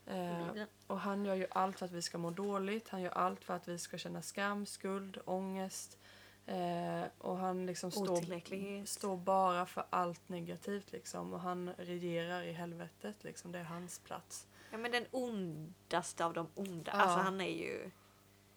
Eh, 0.06 0.64
och 0.86 1.00
han 1.00 1.24
gör 1.24 1.34
ju 1.34 1.46
allt 1.50 1.78
för 1.78 1.86
att 1.86 1.92
vi 1.92 2.02
ska 2.02 2.18
må 2.18 2.30
dåligt. 2.30 2.88
Han 2.88 3.02
gör 3.02 3.10
allt 3.10 3.44
för 3.44 3.54
att 3.54 3.68
vi 3.68 3.78
ska 3.78 3.98
känna 3.98 4.22
skam, 4.22 4.66
skuld, 4.66 5.18
ångest. 5.24 5.98
Eh, 6.46 7.04
och 7.18 7.36
han 7.36 7.66
liksom 7.66 7.90
står, 7.90 8.84
står 8.84 9.16
bara 9.16 9.66
för 9.66 9.84
allt 9.90 10.28
negativt 10.28 10.92
liksom. 10.92 11.32
Och 11.32 11.40
han 11.40 11.70
regerar 11.78 12.42
i 12.42 12.52
helvetet 12.52 13.24
liksom. 13.24 13.52
Det 13.52 13.58
är 13.58 13.64
hans 13.64 13.98
plats. 13.98 14.46
Ja 14.70 14.78
men 14.78 14.90
den 14.90 15.06
ondaste 15.10 16.24
av 16.24 16.32
de 16.32 16.48
onda. 16.54 16.92
Ja. 16.94 16.98
Alltså 16.98 17.18
han 17.18 17.40
är 17.40 17.58
ju... 17.58 17.90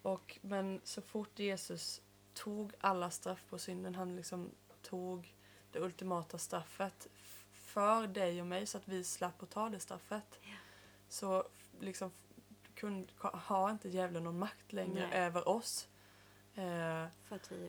Och, 0.02 0.38
men 0.42 0.80
så 0.84 1.02
fort 1.02 1.38
Jesus 1.38 2.00
tog 2.34 2.72
alla 2.80 3.10
straff 3.10 3.44
på 3.48 3.58
synden, 3.58 3.94
han 3.94 4.16
liksom 4.16 4.50
tog 4.82 5.34
det 5.72 5.80
ultimata 5.80 6.38
straffet 6.38 7.06
för 7.52 8.06
dig 8.06 8.40
och 8.40 8.46
mig 8.46 8.66
så 8.66 8.78
att 8.78 8.88
vi 8.88 9.04
slapp 9.04 9.42
att 9.42 9.50
ta 9.50 9.68
det 9.68 9.80
straffet. 9.80 10.38
Ja. 10.42 10.48
Så 11.08 11.44
liksom 11.80 12.10
f- 12.14 12.70
kun, 12.74 13.10
har 13.18 13.70
inte 13.70 13.88
djävulen 13.88 14.24
någon 14.24 14.38
makt 14.38 14.72
längre 14.72 15.08
Nej. 15.10 15.18
över 15.20 15.48
oss. 15.48 15.88
Eh, 16.54 17.04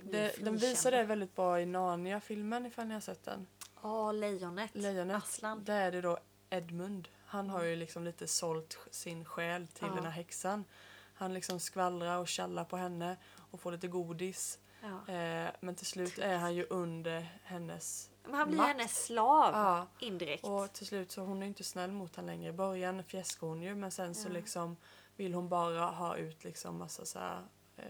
det, 0.03 0.35
de 0.45 0.57
visar 0.57 0.91
det 0.91 1.03
väldigt 1.03 1.35
bra 1.35 1.61
i 1.61 1.65
Narnia-filmen 1.65 2.65
ifall 2.65 2.87
ni 2.87 2.93
har 2.93 3.01
sett 3.01 3.23
den. 3.23 3.47
Ja, 3.83 4.11
lejonet. 4.11 4.69
Lejonet. 4.73 5.17
Aslan. 5.23 5.63
Där 5.63 5.81
är 5.81 5.91
det 5.91 6.01
då 6.01 6.17
Edmund. 6.49 7.07
Han 7.25 7.49
har 7.49 7.63
ju 7.63 7.75
liksom 7.75 8.03
lite 8.03 8.27
sålt 8.27 8.77
sin 8.91 9.25
själ 9.25 9.67
till 9.67 9.87
Ja. 9.87 9.95
den 9.95 10.03
här 10.05 10.11
häxan. 10.11 10.65
Han 11.13 11.33
liksom 11.33 11.59
skvallrar 11.59 12.17
och 12.17 12.27
tjallar 12.27 12.63
på 12.65 12.77
henne 12.77 13.17
och 13.51 13.59
får 13.61 13.71
lite 13.71 13.87
godis. 13.87 14.59
Ja. 14.81 15.13
Eh, 15.13 15.49
men 15.61 15.75
till 15.75 15.85
slut 15.85 16.17
är 16.19 16.37
han 16.37 16.55
ju 16.55 16.65
under 16.69 17.39
hennes 17.43 18.09
Men 18.29 18.39
han 18.39 18.47
blir 18.47 18.57
makt. 18.57 18.69
hennes 18.77 19.05
slav 19.05 19.53
Ja. 19.53 19.87
indirekt. 19.99 20.43
Och 20.43 20.73
till 20.73 20.87
slut 20.87 21.11
så 21.11 21.21
hon 21.21 21.43
är 21.43 21.47
inte 21.47 21.63
snäll 21.63 21.91
mot 21.91 22.15
honom 22.15 22.27
längre. 22.29 22.49
I 22.49 22.53
början 22.53 23.03
fjäskar 23.03 23.47
hon 23.47 23.61
ju 23.61 23.75
men 23.75 23.91
sen 23.91 24.15
så 24.15 24.27
Ja. 24.27 24.33
liksom 24.33 24.77
vill 25.15 25.33
hon 25.33 25.49
bara 25.49 25.85
ha 25.85 26.17
ut 26.17 26.43
liksom 26.43 26.77
massa 26.77 27.05
så 27.05 27.19
här, 27.19 27.43
eh, 27.77 27.83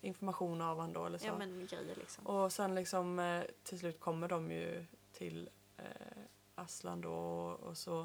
information 0.00 0.60
av 0.62 0.76
honom 0.76 0.92
då 0.92 1.06
eller 1.06 1.18
så. 1.18 1.26
Ja 1.26 1.38
men 1.38 1.66
grejer 1.70 1.94
liksom. 1.96 2.26
Och 2.26 2.52
sen 2.52 2.74
liksom 2.74 3.18
eh, 3.18 3.42
till 3.62 3.78
slut 3.78 4.00
kommer 4.00 4.28
de 4.28 4.50
ju 4.50 4.86
till 5.12 5.50
eh, 5.76 5.84
Aslan 6.54 7.00
då 7.00 7.12
och, 7.14 7.60
och 7.60 7.76
så 7.76 8.00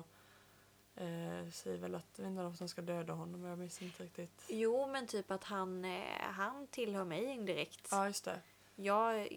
eh, 0.96 1.50
säger 1.52 1.78
väl 1.78 1.96
att 1.96 2.14
det 2.14 2.24
är 2.24 2.44
de 2.44 2.56
som 2.56 2.68
ska 2.70 2.82
döda 2.82 3.14
honom. 3.14 3.44
Jag 3.44 3.58
minns 3.60 3.82
inte 3.82 4.04
riktigt. 4.04 4.46
Jo 4.48 4.88
men 4.88 5.08
typ 5.08 5.32
att 5.32 5.44
han, 5.44 5.86
eh, 5.86 6.02
han 6.22 6.68
tillhör 6.68 7.04
mig 7.06 7.24
indirekt. 7.26 7.88
Ja, 7.92 8.08
just 8.08 8.26
det. 8.26 8.40
Jag, 8.76 9.28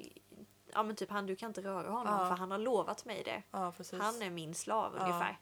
ja 0.72 0.82
men 0.82 0.96
typ 0.96 1.10
han, 1.10 1.26
du 1.26 1.36
kan 1.36 1.50
inte 1.50 1.62
röra 1.62 1.90
honom 1.90 2.18
Ja. 2.20 2.28
för 2.28 2.36
han 2.36 2.50
har 2.50 2.58
lovat 2.58 3.04
mig 3.04 3.22
det. 3.24 3.42
Ja, 3.50 3.72
precis. 3.76 4.00
Han 4.00 4.22
är 4.22 4.30
min 4.30 4.54
slav 4.54 4.94
Ja. 4.96 5.02
ungefär. 5.04 5.38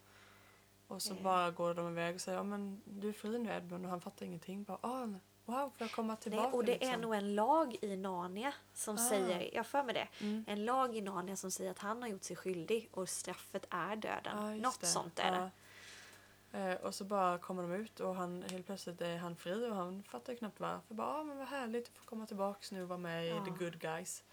Och 0.89 1.03
så 1.03 1.15
Eh. 1.15 1.23
bara 1.23 1.51
går 1.51 1.75
de 1.75 1.89
iväg 1.89 2.15
och 2.15 2.21
säger 2.21 2.39
ja, 2.39 2.45
men 2.45 2.83
du 2.85 3.09
är 3.09 3.13
fri 3.13 3.39
nu 3.39 3.51
Edmund 3.53 3.85
och 3.85 3.91
han 3.91 4.01
fattar 4.01 4.27
ingenting. 4.27 4.65
Bara, 4.65 4.79
ah, 4.81 5.07
wow, 5.45 5.71
får 5.71 5.73
jag 5.79 5.93
komma 5.93 6.17
tillbaka? 6.17 6.43
Nej, 6.49 6.53
och 6.53 6.65
det 6.65 6.73
liksom? 6.73 6.91
är 6.95 6.99
nog 6.99 7.15
en 7.15 7.35
lag 7.35 7.77
i 7.83 7.97
Narnia 7.97 8.55
som 8.75 8.95
Ah. 8.95 8.99
säger, 9.09 9.51
jag 9.55 9.67
för 9.67 9.83
mig 9.83 9.95
det, 9.95 10.09
Mm. 10.21 10.45
en 10.49 10.65
lag 10.65 10.97
i 10.97 11.01
Narnia 11.01 11.37
som 11.37 11.51
säger 11.51 11.71
att 11.71 11.79
han 11.79 12.03
har 12.03 12.09
gjort 12.09 12.23
sig 12.25 12.37
skyldig 12.37 12.89
och 12.93 13.09
straffet 13.09 13.67
är 13.71 13.97
döden. 13.97 14.53
Just 14.53 14.63
Något 14.65 14.81
det. 14.81 14.87
sånt 14.87 15.19
är 15.19 15.31
det. 15.31 15.39
Ja. 15.39 16.59
Eh, 16.59 16.75
och 16.81 16.95
så 16.95 17.05
bara 17.05 17.39
kommer 17.39 17.63
de 17.63 17.73
ut 17.73 18.01
och 18.01 18.15
han, 18.15 18.45
helt 18.51 18.67
plötsligt 18.67 19.01
är 19.01 19.17
han 19.17 19.37
fri 19.37 19.71
och 19.71 19.77
han 19.77 20.03
fattar 20.03 20.35
knappt 20.35 20.61
varför. 20.61 20.95
Bara, 20.95 21.09
ah, 21.09 21.23
men 21.25 21.39
vad 21.39 21.49
härligt 21.49 21.89
att 21.89 21.99
få 21.99 22.05
komma 22.05 22.27
tillbaks 22.27 22.73
nu 22.73 22.83
och 22.83 22.89
vara 22.89 22.99
med 22.99 23.27
i 23.27 23.31
The 23.45 23.51
Good 23.65 23.79
Guys. 23.81 24.25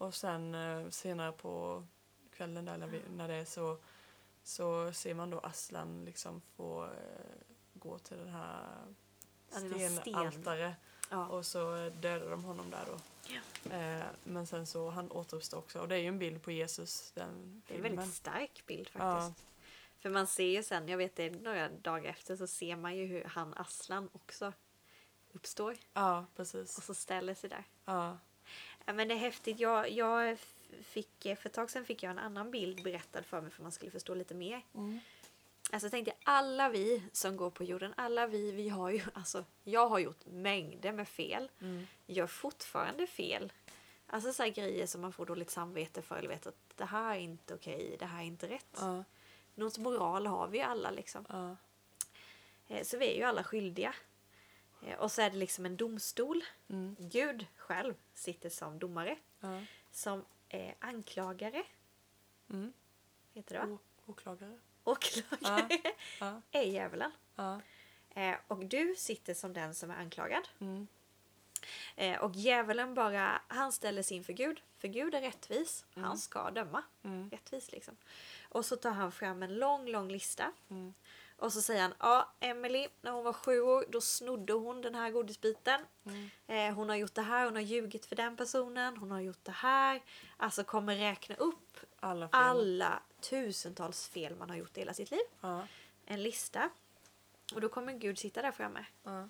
Och 0.00 0.14
sen 0.14 0.54
eh, 0.54 0.88
senare 0.90 1.32
på 1.32 1.84
kvällen 2.36 2.64
där 2.64 2.76
när, 2.78 2.86
vi, 2.86 3.02
när 3.16 3.28
det 3.28 3.34
är 3.34 3.44
så, 3.44 3.78
så 4.42 4.92
ser 4.92 5.14
man 5.14 5.30
då 5.30 5.38
Aslan 5.38 6.04
liksom 6.04 6.40
få 6.56 6.84
eh, 6.84 6.90
gå 7.74 7.98
till 7.98 8.16
den 8.16 8.28
här 8.28 8.68
Ja, 9.52 10.00
stenaltare 10.00 10.74
Ja. 11.10 11.26
och 11.26 11.46
så 11.46 11.90
dödar 12.00 12.30
de 12.30 12.44
honom 12.44 12.70
där 12.70 12.84
då. 12.86 12.98
Ja. 13.26 13.76
Eh, 13.76 14.04
men 14.24 14.46
sen 14.46 14.66
så 14.66 14.90
han 14.90 15.10
återuppstår 15.12 15.58
också 15.58 15.78
och 15.80 15.88
det 15.88 15.94
är 15.94 15.98
ju 15.98 16.08
en 16.08 16.18
bild 16.18 16.42
på 16.42 16.50
Jesus 16.50 17.12
den 17.12 17.62
Det 17.66 17.74
är 17.74 17.78
en 17.78 17.82
filmen. 17.82 17.96
väldigt 17.96 18.14
stark 18.16 18.62
bild 18.66 18.90
Ja. 18.92 18.98
faktiskt. 19.20 19.46
För 19.98 20.10
man 20.10 20.26
ser 20.26 20.44
ju 20.44 20.62
sen, 20.62 20.88
jag 20.88 20.98
vet 20.98 21.16
det 21.16 21.30
några 21.30 21.68
dagar 21.68 22.10
efter 22.10 22.36
så 22.36 22.46
ser 22.46 22.76
man 22.76 22.96
ju 22.96 23.04
hur 23.06 23.24
han 23.24 23.54
Aslan 23.54 24.08
också 24.12 24.52
uppstår 25.32 25.76
Ja, 25.92 26.26
precis. 26.36 26.78
och 26.78 26.84
så 26.84 26.94
ställer 26.94 27.34
sig 27.34 27.50
där. 27.50 27.64
Ja. 27.84 28.18
Ja, 28.84 28.92
men 28.92 29.08
det 29.08 29.14
är 29.14 29.18
häftigt. 29.18 29.60
Jag, 29.60 29.90
jag 29.90 30.38
fick, 30.82 31.22
för 31.22 31.46
ett 31.46 31.52
tag 31.52 31.70
sedan 31.70 31.84
fick 31.84 32.02
jag 32.02 32.10
en 32.10 32.18
annan 32.18 32.50
bild 32.50 32.82
berättad 32.82 33.22
för 33.22 33.40
mig 33.40 33.50
för 33.50 33.62
man 33.62 33.72
skulle 33.72 33.90
förstå 33.90 34.14
lite 34.14 34.34
mer. 34.34 34.62
Mm. 34.74 35.00
Alltså 35.72 35.84
jag 35.86 35.90
tänkte 35.92 36.12
alla 36.24 36.68
vi 36.68 37.02
som 37.12 37.36
går 37.36 37.50
på 37.50 37.64
jorden, 37.64 37.94
alla 37.96 38.26
vi, 38.26 38.50
vi 38.52 38.68
har 38.68 38.90
ju, 38.90 39.00
alltså 39.14 39.44
jag 39.64 39.88
har 39.88 39.98
gjort 39.98 40.26
mängder 40.26 40.92
med 40.92 41.08
fel. 41.08 41.50
Mm. 41.60 41.86
Gör 42.06 42.26
fortfarande 42.26 43.06
fel. 43.06 43.52
Alltså 44.06 44.32
så 44.32 44.44
grejer 44.44 44.86
som 44.86 45.00
man 45.00 45.12
får 45.12 45.26
dåligt 45.26 45.50
samvete 45.50 46.02
för 46.02 46.16
eller 46.16 46.28
vet 46.28 46.46
att 46.46 46.56
det 46.76 46.84
här 46.84 47.14
är 47.14 47.18
inte 47.18 47.54
okej, 47.54 47.96
det 47.98 48.06
här 48.06 48.20
är 48.22 48.26
inte 48.26 48.48
rätt. 48.48 48.76
Ja. 48.76 49.04
Något 49.54 49.78
moral 49.78 50.26
har 50.26 50.48
vi 50.48 50.60
alla 50.60 50.90
liksom. 50.90 51.24
Ja. 51.28 51.56
Eh, 52.68 52.84
Så 52.84 52.98
vi 52.98 53.12
är 53.12 53.16
ju 53.16 53.22
alla 53.22 53.44
skyldiga. 53.44 53.94
Eh, 54.86 54.98
Och 54.98 55.12
så 55.12 55.22
är 55.22 55.30
det 55.30 55.36
liksom 55.36 55.66
en 55.66 55.76
domstol. 55.76 56.44
Mm. 56.68 56.96
Gud 56.98 57.46
själv 57.56 57.94
sitter 58.14 58.48
som 58.50 58.78
domare. 58.78 59.16
Ja. 59.40 59.60
Som 59.90 60.24
eh, 60.48 60.74
anklagare, 60.78 61.62
Mm. 62.50 62.72
heter 63.34 63.54
det 63.54 63.66
va? 63.66 63.72
O- 63.72 63.78
åklagare. 64.06 64.58
Åklagare 64.84 65.78
Ja. 66.20 66.42
är 66.50 66.62
djävulen. 66.72 67.10
Ja. 67.36 67.60
Eh, 68.10 68.36
och 68.48 68.66
du 68.66 68.94
sitter 68.98 69.34
som 69.34 69.52
den 69.52 69.74
som 69.74 69.90
är 69.90 69.96
anklagad. 69.96 70.48
Mm. 70.60 70.86
Eh, 71.96 72.18
och 72.20 72.32
djävulen 72.34 72.94
bara, 72.94 73.42
han 73.48 73.72
ställer 73.72 74.02
sig 74.02 74.16
inför 74.16 74.32
Gud. 74.32 74.60
För 74.78 74.88
Gud 74.88 75.14
är 75.14 75.20
rättvis. 75.20 75.84
Mm. 75.94 76.08
Han 76.08 76.18
ska 76.18 76.50
döma. 76.50 76.82
Mm. 77.02 77.30
Rättvis 77.30 77.72
liksom. 77.72 77.96
Och 78.48 78.64
så 78.66 78.76
tar 78.76 78.90
han 78.90 79.12
fram 79.12 79.42
en 79.42 79.54
lång, 79.54 79.88
lång 79.88 80.08
lista. 80.08 80.52
Och 81.40 81.52
så 81.52 81.62
säger 81.62 81.82
han, 81.82 81.94
ja, 81.98 82.32
Emily, 82.40 82.88
när 83.00 83.10
hon 83.10 83.24
var 83.24 83.32
sju 83.32 83.60
år, 83.60 83.84
då 83.88 84.00
snodde 84.00 84.52
hon 84.52 84.80
den 84.82 84.94
här 84.94 85.10
godisbiten. 85.10 85.80
Mm. 86.04 86.30
Eh, 86.46 86.74
hon 86.74 86.88
har 86.88 86.96
gjort 86.96 87.14
det 87.14 87.22
här, 87.22 87.44
hon 87.44 87.54
har 87.54 87.62
ljugit 87.62 88.06
för 88.06 88.16
den 88.16 88.36
personen, 88.36 88.96
hon 88.96 89.10
har 89.10 89.20
gjort 89.20 89.44
det 89.44 89.52
här. 89.52 90.02
Alltså 90.36 90.64
kommer 90.64 90.96
räkna 90.96 91.34
upp 91.34 91.76
Alla 92.00 92.28
fel. 92.28 92.40
alla 92.40 93.02
tusentals 93.20 94.08
fel 94.08 94.36
man 94.36 94.50
har 94.50 94.56
gjort 94.56 94.76
i 94.76 94.80
hela 94.80 94.94
sitt 94.94 95.10
liv. 95.10 95.20
Ja. 95.40 95.62
en 96.06 96.22
lista. 96.22 96.70
Och 97.54 97.60
då 97.60 97.68
kommer 97.68 97.92
Gud 97.92 98.18
sitta 98.18 98.42
där 98.42 98.52
framme. 98.52 98.84
Ja. 99.02 99.28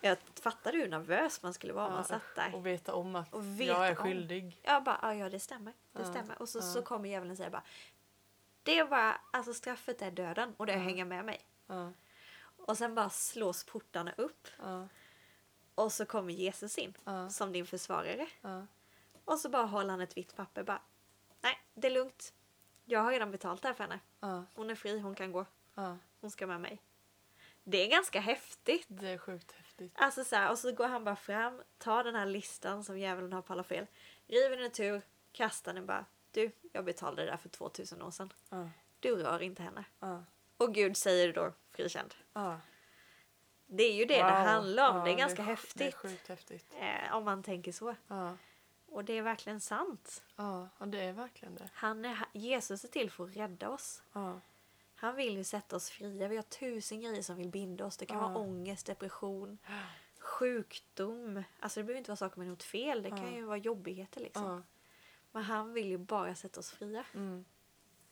Jag 0.00 0.18
fattade 0.40 0.78
hur 0.78 0.88
nervös 0.88 1.42
man 1.42 1.54
skulle 1.54 1.72
vara 1.72 1.86
om 1.86 1.92
man 1.92 2.00
Ja, 2.00 2.04
satt 2.08 2.34
där. 2.36 2.54
Och 2.54 2.66
veta 2.66 2.94
om 2.94 3.16
att 3.16 3.28
veta 3.34 3.64
jag 3.72 3.86
är 3.88 3.90
om. 3.90 3.96
skyldig. 3.96 4.60
Bara, 4.84 4.98
ja, 5.02 5.14
ja 5.14 5.28
det 5.30 5.40
stämmer. 5.40 5.72
Det 5.92 6.02
Ja, 6.02 6.10
stämmer. 6.10 6.42
Och 6.42 6.48
så, 6.48 6.58
ja. 6.58 6.62
så 6.62 6.82
kommer 6.82 7.08
djävulen 7.08 7.36
säga 7.36 7.50
bara, 7.50 7.62
det 8.64 8.82
var, 8.82 9.16
alltså 9.30 9.54
straffet 9.54 10.02
är 10.02 10.10
döden 10.10 10.54
och 10.56 10.66
det 10.66 10.72
Ja. 10.72 10.78
hänger 10.78 11.04
med 11.04 11.24
mig. 11.24 11.40
Ja, 11.66 11.92
Och 12.56 12.78
sen 12.78 12.94
bara 12.94 13.10
slås 13.10 13.64
portarna 13.64 14.12
upp 14.16 14.48
ja, 14.58 14.88
och 15.74 15.92
så 15.92 16.06
kommer 16.06 16.32
Jesus 16.32 16.78
in 16.78 16.94
som 17.30 17.52
din 17.52 17.66
försvarare. 17.66 18.28
Och 19.24 19.38
så 19.38 19.48
bara 19.48 19.66
håller 19.66 19.90
han 19.90 20.00
ett 20.00 20.16
vitt 20.16 20.36
papper 20.36 20.62
bara, 20.62 20.82
nej 21.40 21.58
det 21.74 21.86
är 21.86 21.90
lugnt. 21.90 22.34
Jag 22.84 23.00
har 23.00 23.10
redan 23.12 23.30
betalt 23.30 23.62
det 23.62 23.68
här 23.68 23.74
för 23.74 23.84
henne. 23.84 24.00
Hon 24.54 24.70
är 24.70 24.74
fri, 24.74 24.98
hon 24.98 25.14
kan 25.14 25.32
gå. 25.32 25.46
Hon 26.20 26.30
ska 26.30 26.46
med 26.46 26.60
mig. 26.60 26.82
Det 27.64 27.78
är 27.84 27.90
ganska 27.90 28.20
häftigt. 28.20 28.84
Det 28.88 29.08
är 29.08 29.18
sjukt 29.18 29.52
häftigt. 29.52 29.92
Alltså 29.96 30.24
så 30.24 30.36
här, 30.36 30.50
och 30.50 30.58
så 30.58 30.72
går 30.72 30.88
han 30.88 31.04
bara 31.04 31.16
fram, 31.16 31.62
tar 31.78 32.04
den 32.04 32.14
här 32.14 32.26
listan 32.26 32.84
som 32.84 32.98
djävulen 32.98 33.32
har 33.32 33.42
på 33.42 33.52
alla 33.52 33.62
fel, 33.64 33.86
river 34.26 34.56
den 34.56 34.66
i 34.66 34.70
tur, 34.70 35.02
kastar 35.32 35.74
den 35.74 35.86
bara. 35.86 36.04
Du, 36.34 36.50
jag 36.72 36.84
betalade 36.84 37.24
det 37.24 37.30
där 37.30 37.36
för 37.36 37.48
2000 37.48 38.02
år 38.02 38.10
sedan. 38.10 38.32
Ja, 38.50 38.68
Du 39.00 39.16
rör 39.16 39.42
inte 39.42 39.62
henne. 39.62 39.84
ja, 40.00 40.24
Och 40.56 40.74
Gud 40.74 40.96
säger 40.96 41.32
då 41.32 41.52
frikänd. 41.70 42.14
ja. 42.32 42.60
Det 43.66 43.82
är 43.84 43.94
ju 43.94 44.04
det 44.04 44.16
det 44.16 44.22
Wow. 44.22 44.30
handlar 44.30 44.90
om. 44.98 45.04
Det 45.04 45.10
är 45.10 45.16
ganska 45.16 45.36
Det 45.42 45.42
är 45.42 45.46
häftigt. 45.56 45.94
sjukt 45.94 46.28
häftigt. 46.28 46.66
Eh, 46.80 47.14
om 47.16 47.24
man 47.24 47.42
tänker 47.42 47.72
så. 47.72 47.94
Och 48.86 49.04
det 49.04 49.18
är 49.18 49.22
verkligen 49.22 49.60
sant. 49.60 50.22
ja, 50.36 50.68
det 50.86 51.00
är 51.00 51.12
verkligen 51.12 51.54
det. 51.54 51.70
Han 51.74 52.04
är, 52.04 52.18
Jesus 52.32 52.84
är 52.84 52.88
till 52.88 53.10
för 53.10 53.24
att 53.24 53.36
rädda 53.36 53.68
oss. 53.70 54.02
Han 54.94 55.14
vill 55.16 55.36
ju 55.36 55.44
sätta 55.44 55.76
oss 55.76 55.90
fria. 55.90 56.28
Vi 56.28 56.36
har 56.36 56.42
tusen 56.42 57.00
grejer 57.00 57.22
som 57.22 57.36
vill 57.36 57.48
binda 57.48 57.84
oss. 57.86 57.96
Det 57.96 58.06
kan 58.06 58.18
vara 58.18 58.36
ångest, 58.38 58.86
depression, 58.86 59.58
sjukdom. 60.18 61.42
Alltså 61.60 61.80
det 61.80 61.84
behöver 61.84 61.98
inte 61.98 62.10
vara 62.10 62.16
saker 62.16 62.38
med 62.38 62.48
något 62.48 62.62
fel. 62.62 63.02
Det 63.02 63.10
kan 63.10 63.34
ju 63.34 63.42
vara 63.44 63.56
jobbigheter 63.56 64.20
liksom. 64.20 64.64
Ja. 65.34 65.38
Men 65.38 65.44
han 65.44 65.72
vill 65.72 65.88
ju 65.88 65.98
bara 65.98 66.34
sätta 66.34 66.60
oss 66.60 66.70
fria. 66.70 67.04
Mm. 67.14 67.44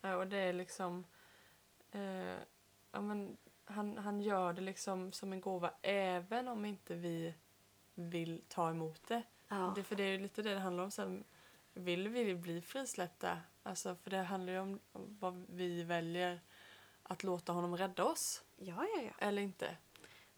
Ja, 0.00 0.16
och 0.16 0.26
det 0.26 0.36
är 0.36 0.52
liksom... 0.52 1.04
Eh, 1.90 2.38
ja, 2.92 3.00
men 3.00 3.36
han, 3.64 3.98
han 3.98 4.20
gör 4.20 4.52
det 4.52 4.62
liksom 4.62 5.12
som 5.12 5.32
en 5.32 5.40
gåva 5.40 5.70
även 5.82 6.48
om 6.48 6.64
inte 6.64 6.94
vi 6.94 7.34
vill 7.94 8.42
ta 8.48 8.70
emot 8.70 9.08
det. 9.08 9.22
Ja. 9.48 9.72
det 9.76 9.84
för 9.84 9.96
det 9.96 10.02
är 10.02 10.12
ju 10.12 10.18
lite 10.18 10.42
det 10.42 10.54
det 10.54 10.60
handlar 10.60 10.84
om. 10.84 10.90
Sen, 10.90 11.24
vill 11.72 12.08
vi 12.08 12.34
bli 12.34 12.62
frisläppta? 12.62 13.38
Alltså, 13.62 13.94
för 13.94 14.10
det 14.10 14.22
handlar 14.22 14.52
ju 14.52 14.58
om 14.58 14.80
vad 14.92 15.46
vi 15.48 15.82
väljer 15.82 16.40
att 17.02 17.22
låta 17.22 17.52
honom 17.52 17.76
rädda 17.76 18.04
oss 18.04 18.44
ja, 18.56 18.86
ja, 18.94 19.02
ja. 19.02 19.26
eller 19.26 19.42
inte. 19.42 19.76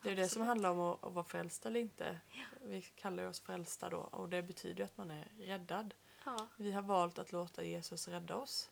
Det 0.02 0.08
är 0.08 0.16
ju 0.16 0.22
det 0.22 0.28
som 0.28 0.42
handlar 0.42 0.70
om 0.70 0.80
att, 0.80 1.04
att 1.04 1.12
vara 1.12 1.24
frälst 1.24 1.66
eller 1.66 1.80
inte. 1.80 2.20
Vi 2.62 2.82
kallar 2.82 3.22
ju 3.22 3.28
oss 3.28 3.40
frälsta 3.40 3.90
då 3.90 3.96
och 3.96 4.28
det 4.28 4.42
betyder 4.42 4.76
ju 4.76 4.84
att 4.84 4.96
man 4.96 5.10
är 5.10 5.28
räddad. 5.38 5.94
Ja. 6.24 6.46
Vi 6.56 6.72
har 6.72 6.82
valt 6.82 7.18
att 7.18 7.32
låta 7.32 7.64
Jesus 7.64 8.08
rädda 8.08 8.36
oss. 8.36 8.70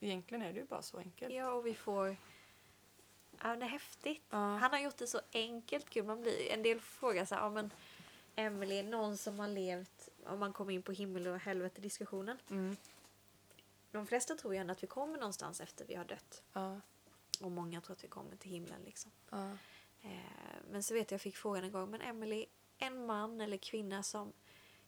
Egentligen 0.00 0.42
är 0.42 0.52
det 0.52 0.58
ju 0.60 0.66
bara 0.66 0.82
så 0.82 0.98
enkelt. 0.98 1.34
ja, 1.34 1.52
och 1.52 1.66
vi 1.66 1.74
får... 1.74 2.16
Ja, 3.42 3.56
det 3.56 3.64
är 3.64 3.68
häftigt. 3.68 4.22
Ja. 4.30 4.36
Han 4.36 4.70
har 4.70 4.78
gjort 4.78 4.96
det 4.96 5.06
så 5.06 5.20
enkelt. 5.32 5.90
Gud, 5.90 6.06
man 6.06 6.20
blir... 6.20 6.50
En 6.50 6.62
del 6.62 6.80
frågar 6.80 7.24
så 7.24 7.34
här, 7.34 7.42
ja, 7.42 7.50
men 7.50 7.70
Emily, 8.36 8.82
någon 8.82 9.16
som 9.16 9.38
har 9.38 9.48
levt, 9.48 10.08
om 10.26 10.38
man 10.38 10.52
kommer 10.52 10.72
in 10.72 10.82
på 10.82 10.92
himmel 10.92 11.26
och 11.26 11.38
helvete 11.38 11.80
diskussionen. 11.80 12.38
Mm. 12.50 12.76
De 13.90 14.06
flesta 14.06 14.34
tror 14.34 14.54
ju 14.54 14.60
ändå 14.60 14.72
att 14.72 14.82
vi 14.82 14.86
kommer 14.86 15.18
någonstans 15.18 15.60
efter 15.60 15.84
vi 15.84 15.94
har 15.94 16.04
dött. 16.04 16.42
Ja, 16.52 16.80
Och 17.40 17.50
många 17.50 17.80
tror 17.80 17.96
att 17.96 18.04
vi 18.04 18.08
kommer 18.08 18.36
till 18.36 18.50
himlen 18.50 18.82
liksom. 18.84 19.10
ja, 19.30 19.50
Eh, 20.04 20.60
men 20.70 20.82
så 20.82 20.94
vet 20.94 21.10
jag, 21.10 21.16
jag 21.16 21.20
fick 21.20 21.36
frågan 21.36 21.64
en 21.64 21.72
gång, 21.72 21.90
men 21.90 22.00
Emily, 22.00 22.46
en 22.78 23.06
man 23.06 23.40
eller 23.40 23.56
kvinna 23.56 24.02
som 24.02 24.32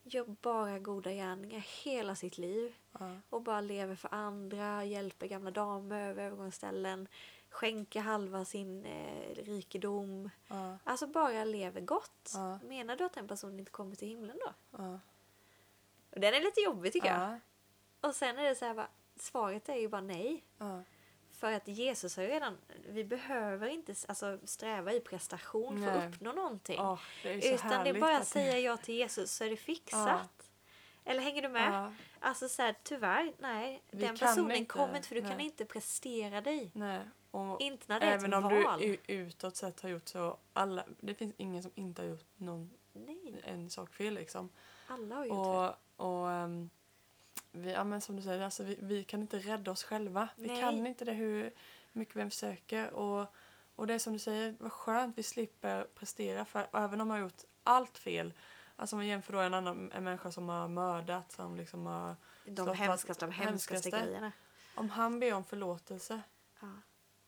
gör 0.07 0.25
bara 0.43 0.79
goda 0.79 1.13
gärningar 1.13 1.67
hela 1.85 2.15
sitt 2.15 2.39
liv 2.39 2.75
ja, 2.99 3.11
och 3.31 3.43
bara 3.43 3.61
lever 3.61 3.95
för 3.95 4.15
andra, 4.15 4.85
hjälper 4.85 5.27
gamla 5.27 5.51
damer 5.51 6.09
över 6.09 6.23
övergångsställen, 6.25 7.09
skänker 7.51 8.01
halva 8.01 8.45
sin 8.45 8.85
eh, 8.87 9.35
rikedom. 9.35 10.31
ja, 10.49 10.79
Alltså 10.85 11.07
bara 11.07 11.45
lever 11.45 11.81
gott. 11.81 12.33
Menar 12.63 12.97
du 12.97 13.05
att 13.05 13.13
den 13.13 13.29
personen 13.29 13.59
inte 13.59 13.71
kommer 13.71 13.97
till 13.97 14.09
himlen 14.09 14.39
då? 14.47 14.79
Och 16.11 16.21
den 16.21 16.35
är 16.35 16.41
lite 16.41 16.61
jobbig 16.61 16.93
tycker 16.93 17.09
jag. 17.09 17.21
Ja, 18.01 18.09
Och 18.09 18.15
sen 18.15 18.39
är 18.39 18.45
det 18.45 18.55
så 18.55 18.65
här, 18.65 18.75
bara, 18.75 18.89
svaret 19.17 19.69
är 19.69 19.75
ju 19.75 19.89
bara 19.89 20.01
nej. 20.01 20.45
För 21.37 21.53
att 21.53 21.68
Jesus 21.68 22.16
har 22.16 22.22
ju 22.22 22.28
redan, 22.28 22.59
vi 22.89 23.05
behöver 23.05 23.68
inte 23.68 23.95
alltså, 24.09 24.39
sträva 24.45 24.93
i 24.93 25.01
prestation 25.01 25.84
för 25.84 25.93
Nej. 25.93 26.07
att 26.07 26.14
uppnå 26.14 26.32
någonting. 26.32 26.80
Åh, 26.80 27.01
det 27.22 27.55
Utan 27.55 27.84
det 27.84 27.91
är 27.91 28.01
bara 28.01 28.16
att 28.16 28.26
säga 28.26 28.59
ja 28.59 28.76
till 28.76 28.95
Jesus 28.95 29.32
så 29.32 29.45
är 29.45 29.51
det 29.51 29.57
fixat. 29.57 30.09
Ja. 30.09 30.45
Eller 31.05 31.20
hänger 31.20 31.43
du 31.43 31.49
med? 31.49 31.72
Ja, 31.72 31.93
Alltså 32.20 32.49
så 32.49 32.62
här, 32.62 32.74
tyvärr, 32.82 33.32
nej. 33.39 33.82
Vi 33.91 33.99
den 33.99 34.16
kan 34.16 34.28
personen 34.28 34.57
inte, 34.57 34.68
kommer 34.72 34.97
inte 34.97 35.09
för 35.09 35.14
du 35.14 35.20
kan 35.20 35.37
nej. 35.37 35.45
inte 35.47 35.64
prestera 35.64 36.41
dig. 36.41 36.70
nej. 36.74 37.01
Och 37.30 37.61
Inte 37.61 37.84
när 37.89 38.01
det 38.01 38.07
är 38.07 38.12
även 38.14 38.32
ett 38.32 38.37
om 38.37 38.43
val. 38.43 38.80
du 38.80 38.87
u- 38.87 38.99
utåt 39.07 39.57
sett 39.57 39.80
har 39.80 39.89
gjort 39.89 40.09
så, 40.09 40.37
alla, 40.53 40.84
det 41.01 41.14
finns 41.14 41.34
ingen 41.37 41.62
som 41.62 41.72
inte 41.74 42.03
har 42.03 42.09
gjort 42.09 42.26
någon, 42.37 42.70
Nej, 42.93 43.41
en 43.45 43.70
sak 43.70 43.95
fel 43.95 44.14
liksom. 44.14 44.49
alla 44.87 45.14
har 45.14 45.24
gjort 45.24 45.47
fel. 45.47 45.74
Och, 45.97 46.22
och 46.22 46.30
ehm, 46.30 46.70
vi, 47.53 47.72
ja, 47.72 47.84
men 47.84 48.01
som 48.01 48.16
du 48.16 48.22
säger, 48.22 48.42
alltså, 48.44 48.62
vi, 48.64 48.78
vi 48.80 49.05
kan 49.05 49.20
inte 49.20 49.38
rädda 49.38 49.70
oss 49.70 49.84
själva. 49.84 50.28
Vi 50.36 50.47
Nej. 50.49 50.61
kan 50.61 50.86
inte 50.86 51.05
det 51.05 51.12
hur 51.12 51.51
mycket 51.92 52.16
vi 52.16 52.20
än 52.20 52.30
försöker. 52.30 52.90
Och, 52.94 53.26
och 53.76 53.86
det 53.86 53.94
är 53.94 53.99
som 53.99 54.12
du 54.12 54.18
säger, 54.18 54.57
vad 54.61 54.72
skönt 54.72 55.18
vi 55.18 55.22
slipper 55.22 55.84
prestera. 55.84 56.44
För 56.44 56.66
även 56.72 57.01
om 57.01 57.09
man 57.09 57.16
har 57.16 57.22
gjort 57.24 57.42
allt 57.62 57.99
fel, 57.99 58.32
alltså 58.76 58.97
om 58.97 58.99
man 58.99 59.07
jämför 59.07 59.32
då 59.32 59.38
en 59.38 59.55
annan 59.55 59.92
en 59.92 60.05
människa 60.05 60.32
som 60.32 60.49
har 60.49 60.68
mördat, 60.68 61.32
som 61.32 61.57
liksom 61.57 61.86
har, 61.86 62.16
De 62.44 62.74
hemskaste 62.74 63.24
av 63.24 63.28
allt- 63.30 63.38
hemskaste 63.38 63.90
grejerna. 63.90 64.32
om 64.74 64.90
han 64.90 65.20
ber 65.20 65.34
om 65.34 65.44
förlåtelse 65.44 66.20
Ja. 66.61 66.68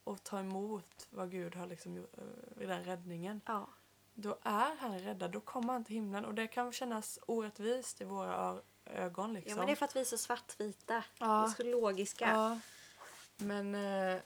och 0.03 0.23
tar 0.23 0.39
emot 0.39 1.07
vad 1.09 1.31
Gud 1.31 1.55
har 1.55 1.67
liksom 1.67 1.95
gjort 1.95 2.17
eh, 2.17 2.63
i 2.63 2.65
den 2.65 2.83
räddningen, 2.83 3.41
ja. 3.45 3.69
då 4.13 4.37
är 4.43 4.75
han 4.79 4.99
räddad, 4.99 5.31
då 5.31 5.39
kommer 5.39 5.73
han 5.73 5.83
till 5.83 5.95
himlen. 5.95 6.25
Och 6.25 6.33
det 6.33 6.47
kan 6.47 6.71
kännas 6.71 7.19
orättvist 7.27 8.01
i 8.01 8.03
våra 8.03 8.61
ögon. 8.89 9.33
Liksom. 9.33 9.49
ja, 9.49 9.55
men 9.57 9.65
det 9.65 9.71
är 9.71 9.75
för 9.75 9.85
att 9.85 9.95
vi 9.95 9.99
är 9.99 10.03
så 10.05 10.17
svartvita. 10.17 11.03
Ja. 11.19 11.45
Vi 11.45 11.51
är 11.51 11.55
så 11.71 11.79
logiska. 11.79 12.29
Ja, 12.29 12.59
men 13.37 13.75
eh, 13.75 14.21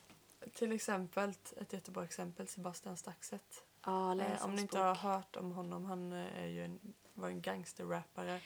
till 0.53 0.71
exempel, 0.71 1.33
ett 1.57 1.73
jättebra 1.73 2.03
exempel, 2.03 2.47
Sebastian 2.47 2.97
Staxet. 2.97 3.63
Ja, 3.85 4.21
Eh, 4.21 4.45
om 4.45 4.55
ni 4.55 4.61
inte 4.61 4.79
har 4.79 4.95
hört 4.95 5.35
om 5.35 5.51
honom, 5.51 5.85
han 5.85 6.13
eh, 6.13 6.43
är 6.43 6.47
ju 6.47 6.65
en, 6.65 6.93
var 7.13 7.27
en 7.27 7.41
gangsterrappare. 7.41 8.39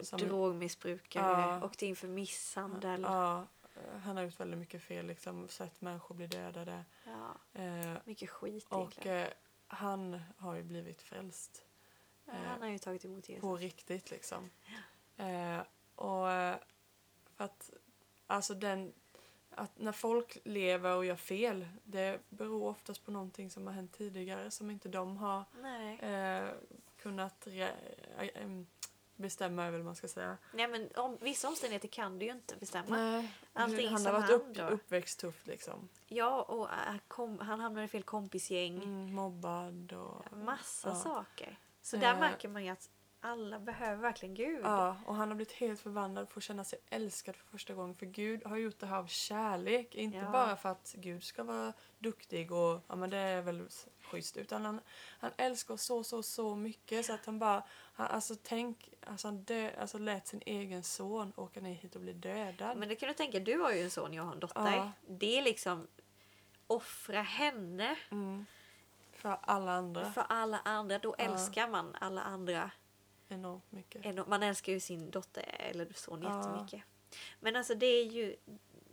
som- 0.00 0.18
Drogmissbrukare, 0.18 1.40
Ja. 1.40 1.64
åkte 1.64 1.86
in 1.86 1.96
för 1.96 2.08
misshandel. 2.08 3.02
Ja, 3.02 3.46
eh, 3.74 3.98
han 3.98 4.16
har 4.16 4.24
gjort 4.24 4.40
väldigt 4.40 4.58
mycket 4.58 4.82
fel, 4.82 5.06
liksom, 5.06 5.48
sett 5.48 5.80
människor 5.80 6.14
bli 6.14 6.26
dödade. 6.26 6.84
Ja, 7.04 7.60
Eh, 7.60 7.96
mycket 8.04 8.30
skit 8.30 8.66
och 8.68 8.78
egentligen. 8.80 9.18
eh, 9.26 9.28
han 9.66 10.20
har 10.38 10.54
ju 10.54 10.62
blivit 10.62 11.02
frälst 11.02 11.62
han 12.26 12.62
har 12.62 12.68
ju 12.68 12.78
tagit 12.78 13.04
emot 13.04 13.28
Jesus. 13.28 13.40
på 13.40 13.56
riktigt 13.56 14.10
liksom. 14.10 14.50
Eh, 15.20 15.62
och 15.94 16.30
eh, 16.30 16.56
för 17.36 17.44
att, 17.44 17.70
alltså 18.26 18.54
den, 18.54 18.92
att 19.50 19.78
när 19.78 19.92
folk 19.92 20.38
lever 20.44 20.96
och 20.96 21.04
gör 21.04 21.16
fel, 21.16 21.68
det 21.84 22.20
beror 22.28 22.68
oftast 22.68 23.04
på 23.04 23.10
någonting 23.10 23.50
som 23.50 23.66
har 23.66 23.74
hänt 23.74 23.92
tidigare 23.92 24.50
som 24.50 24.70
inte 24.70 24.88
de 24.88 25.16
har 25.16 25.44
eh, 26.00 26.48
kunnat 26.96 27.46
eh, 27.46 27.68
bestämma 29.16 29.66
över, 29.66 29.82
man 29.82 29.96
ska 29.96 30.08
säga. 30.08 30.38
Nej 30.52 30.68
men 30.68 30.88
om, 30.96 31.18
vissa 31.20 31.48
omständigheter 31.48 31.88
kan 31.88 32.18
du 32.18 32.26
ju 32.26 32.32
inte 32.32 32.56
bestämma. 32.56 32.96
Nej, 32.96 33.34
Allting 33.52 33.88
han 33.88 34.06
har 34.06 34.12
varit 34.12 34.30
upp, 34.30 34.72
uppväxt 34.72 35.20
tufft 35.20 35.46
liksom. 35.46 35.88
Ja 36.06 36.42
och 36.42 36.68
äh, 36.68 36.94
kom, 37.08 37.38
han 37.38 37.60
hamnade 37.60 37.84
i 37.84 37.88
fel 37.88 38.02
kompisgäng. 38.02 38.76
Mm, 38.76 39.12
mobbad 39.14 39.92
och... 39.92 40.36
Massa 40.36 40.88
ja. 40.88 40.94
saker. 40.94 41.58
Så 41.82 41.96
där 41.96 42.14
Eh. 42.14 42.20
märker 42.20 42.48
man 42.48 42.64
ju 42.64 42.70
att 42.70 42.90
alla 43.20 43.58
behöver 43.58 44.02
verkligen 44.02 44.34
Gud. 44.34 44.60
Ja, 44.64 44.96
och 45.06 45.14
han 45.14 45.28
har 45.28 45.34
blivit 45.34 45.52
helt 45.52 45.80
förvandlad 45.80 46.28
för 46.28 46.40
att 46.40 46.44
känna 46.44 46.64
sig 46.64 46.78
älskad 46.90 47.36
för 47.36 47.46
första 47.46 47.74
gången. 47.74 47.94
För 47.94 48.06
Gud 48.06 48.46
har 48.46 48.56
gjort 48.56 48.78
det 48.80 48.86
här 48.86 48.96
av 48.98 49.06
kärlek. 49.06 49.94
Inte 49.94 50.16
Ja. 50.18 50.30
bara 50.30 50.56
för 50.56 50.68
att 50.68 50.94
Gud 50.98 51.22
ska 51.24 51.44
vara 51.44 51.72
duktig 51.98 52.52
och 52.52 52.80
ja 52.88 52.96
men 52.96 53.10
det 53.10 53.16
är 53.16 53.42
väl 53.42 53.68
schysst. 54.00 54.36
Utan 54.36 54.64
han, 54.64 54.80
han 55.20 55.30
älskar 55.36 55.74
oss 55.74 55.82
så, 55.82 56.04
så, 56.04 56.22
så 56.22 56.56
mycket 56.56 57.06
så 57.06 57.12
att 57.14 57.26
han 57.26 57.38
bara, 57.38 57.62
han, 57.94 58.06
alltså 58.06 58.34
tänk, 58.42 58.88
alltså 59.06 59.26
han 59.28 59.42
dö, 59.42 59.70
alltså 59.80 59.98
lät 59.98 60.26
sin 60.28 60.42
egen 60.46 60.82
son 60.82 61.32
åka 61.36 61.60
ner 61.60 61.74
hit 61.74 61.94
och 61.94 62.00
bli 62.00 62.12
dödad. 62.12 62.76
Men 62.76 62.88
det 62.88 62.96
kan 62.96 63.08
du 63.08 63.14
tänka, 63.14 63.40
du 63.40 63.58
har 63.58 63.72
ju 63.72 63.80
en 63.82 63.90
son, 63.90 64.14
jag 64.14 64.22
har 64.22 64.32
en 64.32 64.40
dotter. 64.40 64.76
Ja. 64.76 64.92
Det 65.08 65.38
är 65.38 65.42
liksom 65.42 65.86
offra 66.66 67.22
henne 67.22 67.96
Mm. 68.10 68.46
För 69.12 69.38
alla 69.42 69.72
andra. 69.72 70.12
för 70.12 70.24
alla 70.28 70.60
andra. 70.64 70.98
Då 70.98 71.14
Ja. 71.18 71.24
älskar 71.24 71.68
man 71.68 71.96
alla 72.00 72.22
andra. 72.22 72.70
Enormt 73.30 73.72
mycket. 73.72 74.04
än- 74.06 74.24
Man 74.28 74.42
älskar 74.42 74.72
ju 74.72 74.80
sin 74.80 75.10
dotter 75.10 75.44
eller 75.58 75.92
son 75.94 76.22
Ja. 76.22 76.36
jättemycket. 76.38 76.82
Men 77.40 77.56
alltså 77.56 77.74
det 77.74 77.86
är 77.86 78.04
ju 78.04 78.36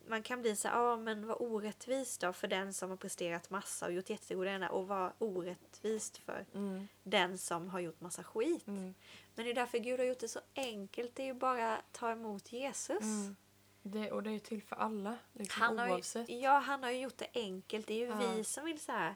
man 0.09 0.23
kan 0.23 0.41
bli 0.41 0.55
så 0.55 0.67
ja 0.67 0.95
men 0.97 1.27
vad 1.27 1.38
orättvist 1.41 2.21
då 2.21 2.33
för 2.33 2.47
den 2.47 2.73
som 2.73 2.89
har 2.89 2.97
presterat 2.97 3.49
massa 3.49 3.85
och 3.85 3.91
gjort 3.91 4.09
jättegoda 4.09 4.49
gärningar 4.49 4.69
och 4.71 4.88
vad 4.88 5.11
orättvist 5.19 6.17
för 6.17 6.45
Mm. 6.53 6.88
den 7.03 7.38
som 7.38 7.69
har 7.69 7.79
gjort 7.79 8.01
massa 8.01 8.23
skit. 8.23 8.67
Mm. 8.67 8.93
Men 9.35 9.45
det 9.45 9.51
är 9.51 9.55
därför 9.55 9.77
Gud 9.77 9.99
har 9.99 10.05
gjort 10.07 10.19
det 10.19 10.27
så 10.27 10.39
enkelt. 10.55 11.15
Det 11.15 11.23
är 11.23 11.27
ju 11.27 11.33
bara 11.33 11.75
att 11.77 11.83
ta 11.93 12.11
emot 12.11 12.51
Jesus. 12.53 13.01
Mm. 13.01 13.35
Det, 13.81 14.11
och 14.11 14.23
det 14.23 14.31
är 14.31 14.39
till 14.39 14.63
för 14.63 14.75
alla, 14.75 15.17
liksom, 15.33 15.61
Han 15.61 15.79
har, 15.79 15.89
oavsett. 15.89 16.29
ju, 16.29 16.39
ja, 16.39 16.59
han 16.59 16.83
har 16.83 16.91
ju 16.91 16.99
gjort 16.99 17.17
det 17.17 17.27
enkelt. 17.33 17.88
Det 17.88 17.93
är 17.93 17.97
ju 18.17 18.23
Ja. 18.25 18.31
vi 18.35 18.43
som 18.43 18.65
vill 18.65 18.79
så 18.79 18.91
här. 18.91 19.15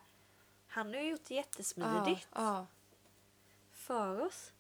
Han 0.68 0.88
har 0.94 1.02
ju 1.02 1.10
gjort 1.10 1.26
det 1.28 1.34
Ja, 1.34 1.42
jättesmidigt 1.42 2.28
ja. 2.36 2.66
för 3.72 4.20
oss. 4.22 4.52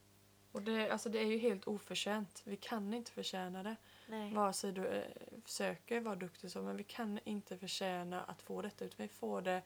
Och 0.52 0.62
det, 0.62 0.90
alltså 0.90 1.10
det 1.10 1.20
är 1.20 1.26
ju 1.26 1.38
helt 1.38 1.68
oförtjänt. 1.68 2.42
Vi 2.46 2.58
kan 2.58 2.94
inte 2.94 3.12
förtjäna 3.12 3.64
det. 3.64 3.76
Nej. 4.08 4.34
Vare 4.34 4.54
sig 4.54 4.72
du 4.72 4.88
eh, 4.88 5.04
försöker 5.46 6.00
vara 6.00 6.16
duktig 6.16 6.52
så, 6.52 6.62
men 6.62 6.78
vi 6.78 6.84
kan 6.84 7.20
inte 7.24 7.58
förtjäna 7.58 8.22
att 8.22 8.42
få 8.42 8.62
detta. 8.62 8.86
Utan 8.86 8.98
vi 8.98 9.08
får 9.08 9.42
det 9.42 9.62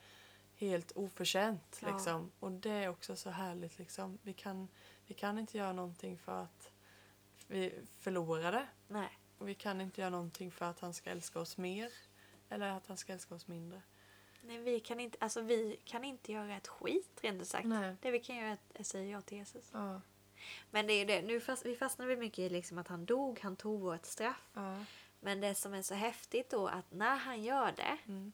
helt 0.55 0.91
oförtjänt. 0.91 1.79
Ja. 1.81 1.91
Liksom. 1.91 2.31
Och 2.39 2.51
det 2.51 2.71
är 2.71 2.89
också 2.89 3.15
så 3.15 3.29
härligt. 3.29 3.77
Liksom. 3.77 4.17
Vi, 4.21 4.33
kan, 4.33 4.67
vi 5.05 5.13
kan 5.13 5.39
inte 5.39 5.57
göra 5.57 5.73
någonting 5.73 6.17
för 6.17 6.43
att 6.43 6.71
vi 7.47 7.73
förlorar 7.99 8.51
det. 8.51 8.67
Nej. 8.87 9.19
Och 9.37 9.49
vi 9.49 9.53
kan 9.55 9.81
inte 9.81 10.01
göra 10.01 10.09
någonting 10.09 10.51
för 10.51 10.65
att 10.65 10.79
han 10.79 10.93
ska 10.93 11.09
älska 11.09 11.39
oss 11.39 11.57
mer. 11.57 11.91
Eller 12.49 12.69
att 12.69 12.87
han 12.87 12.97
ska 12.97 13.13
älska 13.13 13.35
oss 13.35 13.47
mindre. 13.47 13.81
Nej, 14.41 14.57
vi 14.57 14.79
kan 14.79 14.99
inte, 14.99 15.17
alltså 15.21 15.41
vi 15.41 15.79
kan 15.83 16.03
inte 16.03 16.31
göra 16.31 16.57
ett 16.57 16.67
skit 16.67 17.19
rent 17.21 17.41
ut 17.41 17.47
sagt. 17.47 17.65
Nej. 17.65 17.95
Det 18.01 18.11
vi 18.11 18.19
kan 18.19 18.35
göra 18.35 18.49
är 18.49 18.57
att 18.79 18.87
säga 18.87 19.09
ja 19.09 19.21
till 19.21 19.37
Jesus. 19.37 19.69
Ja. 19.73 20.01
Men 20.71 20.87
det 20.87 20.93
är 20.93 20.99
ju 20.99 21.05
det, 21.05 21.21
nu 21.21 21.39
fast, 21.39 21.65
vi 21.65 21.75
fastnar 21.75 22.05
väl 22.07 22.17
mycket 22.17 22.39
i 22.39 22.49
liksom 22.49 22.77
att 22.77 22.87
han 22.87 23.05
dog, 23.05 23.39
han 23.39 23.55
tog 23.55 23.81
vårt 23.81 24.05
straff. 24.05 24.49
Ja. 24.53 24.83
Men 25.19 25.41
det 25.41 25.55
som 25.55 25.73
är 25.73 25.81
så 25.81 25.93
häftigt 25.93 26.49
då 26.49 26.67
att 26.67 26.91
när 26.91 27.15
han 27.15 27.43
gör 27.43 27.71
det 27.75 27.97
Mm. 28.07 28.31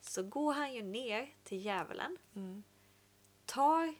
så 0.00 0.22
går 0.22 0.52
han 0.52 0.74
ju 0.74 0.82
ner 0.82 1.34
till 1.44 1.58
djävulen, 1.64 2.16
Mm. 2.34 2.62
tar 3.46 3.94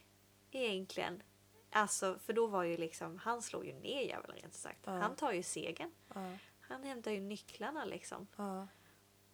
egentligen, 0.51 1.23
alltså 1.71 2.19
för 2.19 2.33
då 2.33 2.47
var 2.47 2.63
ju 2.63 2.77
liksom, 2.77 3.17
han 3.17 3.41
slår 3.41 3.65
ju 3.65 3.73
ner 3.73 4.01
djävulen 4.01 4.35
rent 4.37 4.53
sagt. 4.53 4.79
Ja. 4.83 4.91
Han 4.91 5.15
tar 5.15 5.31
ju 5.31 5.43
segern. 5.43 5.91
Ja. 6.13 6.31
Han 6.61 6.83
hämtar 6.83 7.11
ju 7.11 7.19
nycklarna 7.19 7.85
liksom. 7.85 8.27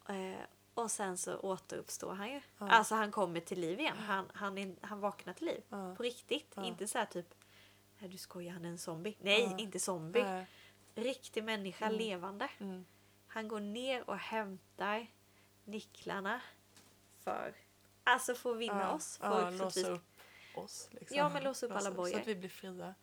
Eh, 0.07 0.39
och 0.73 0.91
sen 0.91 1.17
så 1.17 1.37
återuppstår 1.39 2.13
han 2.13 2.31
ju. 2.31 2.41
Alltså 2.57 2.95
han 2.95 3.11
kommer 3.11 3.39
till 3.39 3.59
liv 3.59 3.79
igen. 3.79 3.97
Han, 3.97 4.25
han, 4.33 4.57
är, 4.57 4.75
han 4.81 4.99
vaknar 4.99 5.33
till 5.33 5.45
liv. 5.47 5.61
På 5.69 6.03
riktigt. 6.03 6.55
Inte 6.63 6.87
så 6.87 6.97
här 6.97 7.05
typ 7.05 7.33
"Nej, 7.99 8.09
du 8.09 8.17
skojar, 8.17 8.53
han 8.53 8.65
är 8.65 8.69
en 8.69 8.77
zombie. 8.77 9.15
Nej, 9.19 9.43
Ja. 9.43 9.57
inte 9.57 9.79
zombie. 9.79 10.23
Nej. 10.23 10.45
Riktig 10.95 11.43
människa, 11.43 11.85
Mm. 11.85 11.97
levande. 11.97 12.49
Mm. 12.59 12.85
Han 13.27 13.47
går 13.47 13.59
ner 13.59 14.09
och 14.09 14.17
hämtar 14.17 15.07
nycklarna 15.63 16.41
för 17.23 17.53
Alltså 18.03 18.35
för 18.35 18.51
att 18.51 18.57
vinna 18.57 18.81
Ja, 18.81 18.91
oss. 18.93 19.17
För, 19.17 19.47
att 19.47 19.53
låsa 19.53 19.79
vi, 19.79 19.95
upp 19.95 20.01
oss. 20.55 20.89
Liksom. 20.91 21.17
Ja, 21.17 21.29
men 21.29 21.43
låsa 21.43 21.65
upp 21.65 21.71
alla 21.71 21.81
Så 21.81 21.91
bojor. 21.91 22.19
att 22.19 22.27
vi 22.27 22.35
blir 22.35 22.49
fria. 22.49 22.95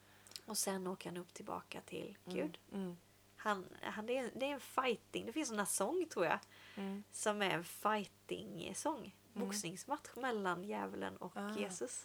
och 0.47 0.59
sen 0.59 0.87
åker 0.87 1.11
han 1.11 1.17
upp 1.17 1.35
tillbaka 1.35 1.81
till 1.81 2.17
Mm. 2.27 2.39
Gud. 2.39 2.59
Mm. 2.73 2.97
Han, 3.37 3.67
han, 3.83 4.07
det, 4.07 4.19
är, 4.19 4.31
det 4.35 4.47
är 4.47 4.51
en 4.55 4.61
fighting. 4.61 5.27
Det 5.27 5.33
finns 5.33 5.51
en 5.51 5.67
sång 5.67 6.07
tror 6.11 6.27
jag. 6.27 6.39
Mm. 6.77 7.05
Som 7.13 7.43
är 7.43 7.51
en 7.51 7.65
fighting-sång. 7.65 9.17
Boxningsmatch 9.33 10.09
mellan 10.17 10.65
djävulen 10.65 11.17
och 11.17 11.33
Ah, 11.37 11.51
Jesus. 11.59 12.05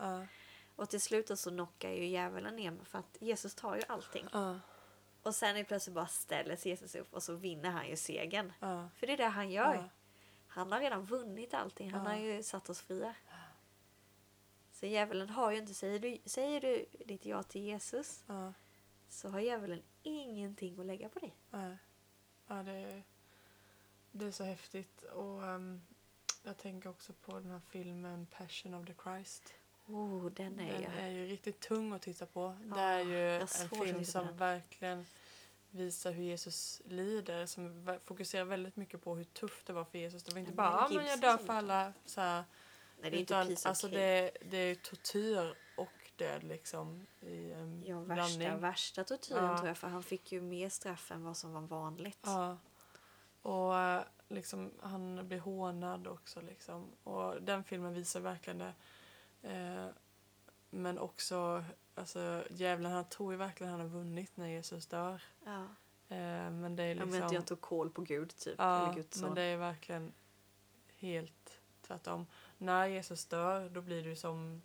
Och 0.77 0.89
till 0.89 1.01
slut 1.01 1.39
så 1.39 1.49
knockar 1.49 1.89
ju 1.89 2.05
djävulen 2.05 2.55
ner 2.55 2.71
mig 2.71 2.85
för 2.85 2.99
att 2.99 3.17
Jesus 3.19 3.55
tar 3.55 3.75
ju 3.75 3.81
allting. 3.87 4.27
Ja. 4.33 4.59
Och 5.23 5.35
sen 5.35 5.57
är 5.57 5.63
plötsligt 5.63 5.95
bara 5.95 6.07
ställer 6.07 6.55
sig 6.55 6.69
Jesus 6.69 6.95
upp 6.95 7.13
och 7.13 7.23
så 7.23 7.35
vinner 7.35 7.69
han 7.69 7.89
ju 7.89 7.95
segern. 7.95 8.53
Ja. 8.59 8.89
För 8.95 9.07
det 9.07 9.13
är 9.13 9.17
det 9.17 9.25
han 9.25 9.51
gör. 9.51 9.75
Ja. 9.75 9.89
Han 10.47 10.71
har 10.71 10.79
redan 10.79 11.05
vunnit 11.05 11.53
allting. 11.53 11.93
Han 11.93 12.05
har 12.05 12.15
ju 12.15 12.43
satt 12.43 12.69
oss 12.69 12.81
fria. 12.81 13.15
Så 14.71 14.85
djävulen 14.85 15.29
har 15.29 15.51
ju 15.51 15.57
inte, 15.57 15.73
säger 15.73 15.99
du, 15.99 16.17
säger 16.25 16.61
du 16.61 16.85
ditt 17.05 17.25
ja 17.25 17.43
till 17.43 17.61
Jesus 17.61 18.23
så 19.09 19.29
har 19.29 19.39
djävulen 19.39 19.81
ingenting 20.03 20.79
att 20.79 20.85
lägga 20.85 21.09
på 21.09 21.19
dig. 21.19 21.35
Ja, 22.47 22.63
det, 22.63 22.71
är, 22.71 23.03
det 24.11 24.25
är 24.25 24.31
så 24.31 24.43
häftigt. 24.43 25.03
Och 25.03 25.43
ehm, 25.43 25.81
jag 26.43 26.57
tänker 26.57 26.89
också 26.89 27.13
på 27.13 27.39
den 27.39 27.51
här 27.51 27.59
filmen 27.59 28.25
Passion 28.25 28.73
of 28.73 28.87
the 28.87 28.93
Christ. 29.03 29.53
Oh, 29.87 30.25
den 30.31 30.59
är 30.59 30.71
Den 30.73 30.81
ju... 30.81 30.87
är 30.99 31.07
ju 31.09 31.27
riktigt 31.27 31.59
tung 31.59 31.93
att 31.93 32.01
titta 32.01 32.25
på. 32.25 32.55
Ja, 32.69 32.75
det 32.75 32.81
är 32.81 32.99
ju 32.99 33.17
jag 33.17 33.41
en 33.41 33.47
film 33.69 34.05
som 34.05 34.25
den. 34.25 34.37
verkligen 34.37 35.05
visar 35.71 36.11
hur 36.11 36.23
Jesus 36.23 36.81
lider. 36.85 37.45
Som 37.45 37.97
fokuserar 38.05 38.45
väldigt 38.45 38.75
mycket 38.75 39.03
på 39.03 39.15
hur 39.15 39.23
tufft 39.23 39.65
det 39.67 39.73
var 39.73 39.85
för 39.85 39.97
Jesus. 39.97 40.23
Det 40.23 40.31
var 40.33 40.39
inte 40.39 40.51
Ja, 40.51 40.55
bara 40.55 40.85
ah, 40.85 40.89
men 40.89 41.05
jag 41.05 41.21
dör 41.21 41.37
för 41.37 41.53
alla. 41.53 41.93
Så 42.05 42.21
här, 42.21 42.43
Nej, 43.01 43.11
det 43.11 43.17
är 43.17 43.21
utan, 43.21 43.41
inte 43.41 43.51
piece 43.53 43.69
alltså 43.69 43.87
det, 43.87 44.31
det 44.41 44.57
är 44.57 44.75
tortyr 44.75 45.55
och 45.77 46.11
död 46.15 46.43
liksom 46.43 47.07
i 47.21 47.51
en 47.51 47.83
Ja, 47.87 47.99
värsta, 47.99 48.13
blandning. 48.37 48.59
värsta 48.61 49.03
tortyren 49.03 49.43
Ja. 49.45 49.57
tror 49.57 49.67
jag 49.67 49.77
för 49.77 49.87
han 49.87 50.03
fick 50.03 50.31
ju 50.31 50.41
mer 50.41 50.69
straff 50.69 51.11
än 51.11 51.23
vad 51.23 51.37
som 51.37 51.53
var 51.53 51.61
vanligt. 51.61 52.19
Ja. 52.21 52.57
Och 53.41 53.79
eh, 53.79 54.01
liksom, 54.27 54.71
han 54.81 55.27
blir 55.27 55.39
hånad 55.39 56.07
också. 56.07 56.41
Liksom. 56.41 56.91
Och 57.03 57.41
den 57.41 57.63
filmen 57.63 57.93
visar 57.93 58.19
verkligen 58.19 58.57
det. 58.57 58.73
Eh, 59.41 59.87
men 60.69 60.99
också, 60.99 61.63
alltså 61.95 62.43
djävulen 62.49 62.91
han 62.91 63.09
tror 63.09 63.31
ju 63.31 63.37
verkligen 63.37 63.71
han 63.71 63.81
har 63.81 63.87
vunnit 63.87 64.37
när 64.37 64.47
Jesus 64.47 64.87
dör. 64.87 65.21
Ja. 65.45 65.63
Eh, 66.09 66.49
men 66.51 66.75
det 66.75 66.83
är 66.83 66.91
Om 66.91 67.09
liksom... 67.09 67.23
inte 67.23 67.35
jag 67.35 67.45
tog 67.45 67.61
koll 67.61 67.89
på 67.89 68.01
Gud 68.01 68.35
typ. 68.37 68.55
ja, 68.57 68.93
Guds 68.95 69.21
men 69.21 69.35
det 69.35 69.41
är 69.41 69.57
verkligen 69.57 70.13
helt 70.97 71.61
tvärtom. 71.81 72.27
När 72.57 72.87
Jesus 72.87 73.25
dör 73.25 73.69
då 73.69 73.81
blir 73.81 74.03
det 74.03 74.09
ju 74.09 74.15
som 74.15 74.61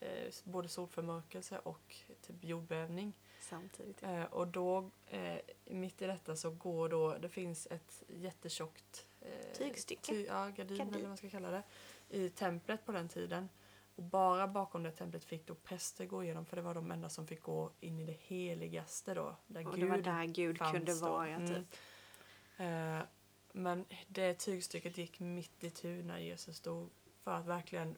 eh, 0.00 0.32
både 0.44 0.68
solförmörkelse 0.68 1.58
och 1.58 1.96
typ 2.22 2.44
jordbävning. 2.44 3.12
Samtidigt. 3.40 4.02
Ja. 4.02 4.08
Eh, 4.08 4.24
och 4.24 4.48
då, 4.48 4.90
eh, 5.06 5.38
mitt 5.64 6.02
i 6.02 6.06
detta 6.06 6.36
så 6.36 6.50
går 6.50 6.88
då, 6.88 7.16
det 7.18 7.28
finns 7.28 7.66
ett 7.70 8.02
jättetjockt 8.08 9.06
eh, 9.20 9.56
Tygstycke. 9.58 10.12
Ty, 10.12 10.24
ja, 10.24 10.44
gardin, 10.48 10.56
Gardin. 10.56 10.80
eller 10.80 11.00
vad 11.00 11.08
man 11.08 11.16
ska 11.16 11.30
kalla 11.30 11.50
det. 11.50 11.62
I 12.08 12.28
templet 12.28 12.86
på 12.86 12.92
den 12.92 13.08
tiden. 13.08 13.48
Och 13.96 14.02
bara 14.02 14.48
bakom 14.48 14.82
det 14.82 14.90
templet 14.90 15.24
fick 15.24 15.46
då 15.46 15.54
präster 15.54 16.06
gå 16.06 16.24
igenom 16.24 16.46
för 16.46 16.56
det 16.56 16.62
var 16.62 16.74
de 16.74 16.90
enda 16.90 17.08
som 17.08 17.26
fick 17.26 17.42
gå 17.42 17.70
in 17.80 17.98
i 18.00 18.04
det 18.04 18.18
heligaste 18.20 19.14
då. 19.14 19.36
Där 19.46 19.66
Och 19.66 19.74
det 19.74 19.80
Gud 19.80 19.90
var 19.90 19.98
där 19.98 20.24
Gud 20.24 20.58
kunde 20.58 20.94
vara 20.94 21.28
Mm. 21.28 21.48
typ. 21.48 21.78
Eh, 22.56 22.98
men 23.52 23.84
det 24.06 24.34
tygstycket 24.34 24.98
gick 24.98 25.20
mitt 25.20 25.64
i 25.64 25.70
tur 25.70 26.02
när 26.02 26.18
Jesus 26.18 26.60
dog. 26.60 26.90
För 27.24 27.30
att 27.30 27.46
verkligen 27.46 27.96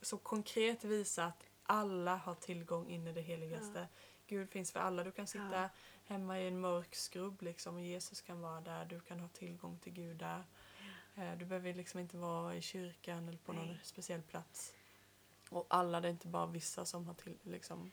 så 0.00 0.18
konkret 0.18 0.84
visa 0.84 1.24
att 1.24 1.44
alla 1.62 2.16
har 2.16 2.34
tillgång 2.34 2.88
in 2.90 3.06
i 3.06 3.12
det 3.12 3.20
heligaste. 3.20 3.88
Gud 4.26 4.50
finns 4.50 4.72
för 4.72 4.80
alla. 4.80 5.04
Du 5.04 5.12
kan 5.12 5.26
sitta 5.26 5.62
Ja. 5.62 5.68
hemma 6.04 6.40
i 6.40 6.48
en 6.48 6.60
mörk 6.60 6.94
skrubb 6.94 7.42
liksom, 7.42 7.74
och 7.74 7.80
Jesus 7.80 8.20
kan 8.20 8.40
vara 8.40 8.60
där. 8.60 8.84
Du 8.84 9.00
kan 9.00 9.20
ha 9.20 9.28
tillgång 9.28 9.78
till 9.78 9.92
Gud 9.92 10.16
där. 10.16 10.44
Eh, 11.14 11.32
du 11.38 11.44
behöver 11.44 11.74
liksom 11.74 12.00
inte 12.00 12.16
vara 12.16 12.54
i 12.54 12.62
kyrkan 12.62 13.28
eller 13.28 13.38
på 13.38 13.52
någon 13.52 13.66
Nej. 13.66 13.80
speciell 13.82 14.22
plats. 14.22 14.74
Och 15.50 15.66
alla, 15.70 16.00
det 16.00 16.08
är 16.08 16.12
inte 16.12 16.28
bara 16.28 16.46
vissa 16.46 16.84
som 16.84 17.06
har 17.06 17.14
till 17.14 17.38
liksom. 17.42 17.90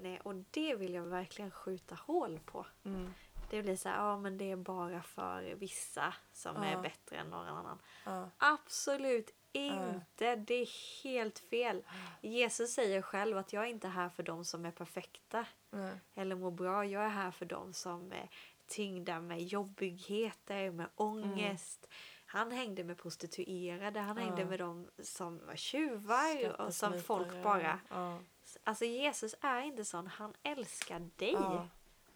Nej, 0.00 0.20
och 0.20 0.34
det 0.50 0.74
vill 0.74 0.94
jag 0.94 1.02
verkligen 1.02 1.50
skjuta 1.50 1.94
hål 1.94 2.40
på. 2.46 2.66
Mm, 2.84 3.12
Det 3.50 3.62
blir 3.62 3.76
så 3.76 3.88
här, 3.88 3.96
ja 3.96 4.18
men 4.18 4.38
det 4.38 4.50
är 4.50 4.56
bara 4.56 5.02
för 5.02 5.54
vissa 5.54 6.14
som 6.32 6.56
är 6.56 6.72
Ja. 6.72 6.80
bättre 6.82 7.16
än 7.16 7.26
någon 7.30 7.46
annan. 7.46 7.78
ja, 8.04 8.30
Absolut 8.38 9.30
inte. 9.52 10.36
Det 10.36 10.54
är 10.54 11.02
helt 11.04 11.38
fel. 11.38 11.84
Jesus 12.20 12.74
säger 12.74 13.02
själv 13.02 13.38
att 13.38 13.52
jag 13.52 13.62
är 13.64 13.66
inte 13.68 13.88
här 13.88 14.08
för 14.08 14.22
de 14.22 14.44
som 14.44 14.64
är 14.66 14.70
perfekta 14.70 15.46
nej, 15.70 15.98
eller 16.14 16.36
mår 16.36 16.50
bra. 16.50 16.84
Jag 16.84 17.04
är 17.04 17.08
här 17.08 17.30
för 17.30 17.44
de 17.46 17.72
som 17.72 18.12
är 18.12 18.28
tyngda 18.66 19.20
med 19.20 19.42
jobbigheter, 19.42 20.70
med 20.70 20.86
ångest. 20.94 21.88
Han 22.36 22.50
hängde 22.52 22.84
med 22.84 22.98
prostituerade, 22.98 24.00
han 24.00 24.16
hängde 24.16 24.40
Ja. 24.42 24.46
med 24.48 24.58
de 24.58 24.88
som 25.02 25.46
var 25.46 25.56
tjuvar 25.56 26.60
och 26.60 26.74
som 26.74 27.00
folk 27.02 27.42
bara... 27.42 27.78
Ja, 27.90 28.18
Alltså 28.64 28.84
Jesus 28.84 29.34
är 29.40 29.60
inte 29.60 29.84
sån, 29.84 30.06
han 30.06 30.34
älskar 30.42 31.10
dig. 31.16 31.32
ja, 31.32 31.68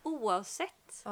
Oavsett 0.02 1.02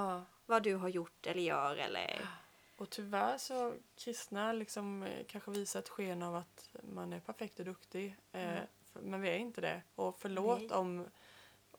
vad 0.47 0.63
du 0.63 0.75
har 0.75 0.89
gjort 0.89 1.27
eller 1.27 1.43
gör 1.43 1.77
eller... 1.77 2.29
Och 2.77 2.91
tyvärr 2.91 3.39
så 3.39 3.75
kristna 3.97 4.53
liksom 4.53 5.03
eh, 5.03 5.25
kanske 5.27 5.51
visar 5.51 5.81
ett 5.81 5.89
sken 5.89 6.23
av 6.23 6.37
att 6.37 6.71
man 6.95 7.13
är 7.13 7.21
perfekt 7.21 7.59
och 7.59 7.65
duktig. 7.65 8.17
Eh, 8.33 8.59
Mm. 8.95 9.11
Men 9.11 9.21
vi 9.21 9.29
är 9.29 9.39
inte 9.39 9.61
det. 9.61 9.83
Och 9.95 10.17
förlåt 10.19 10.59
Nej. 10.61 10.71
om 10.71 11.07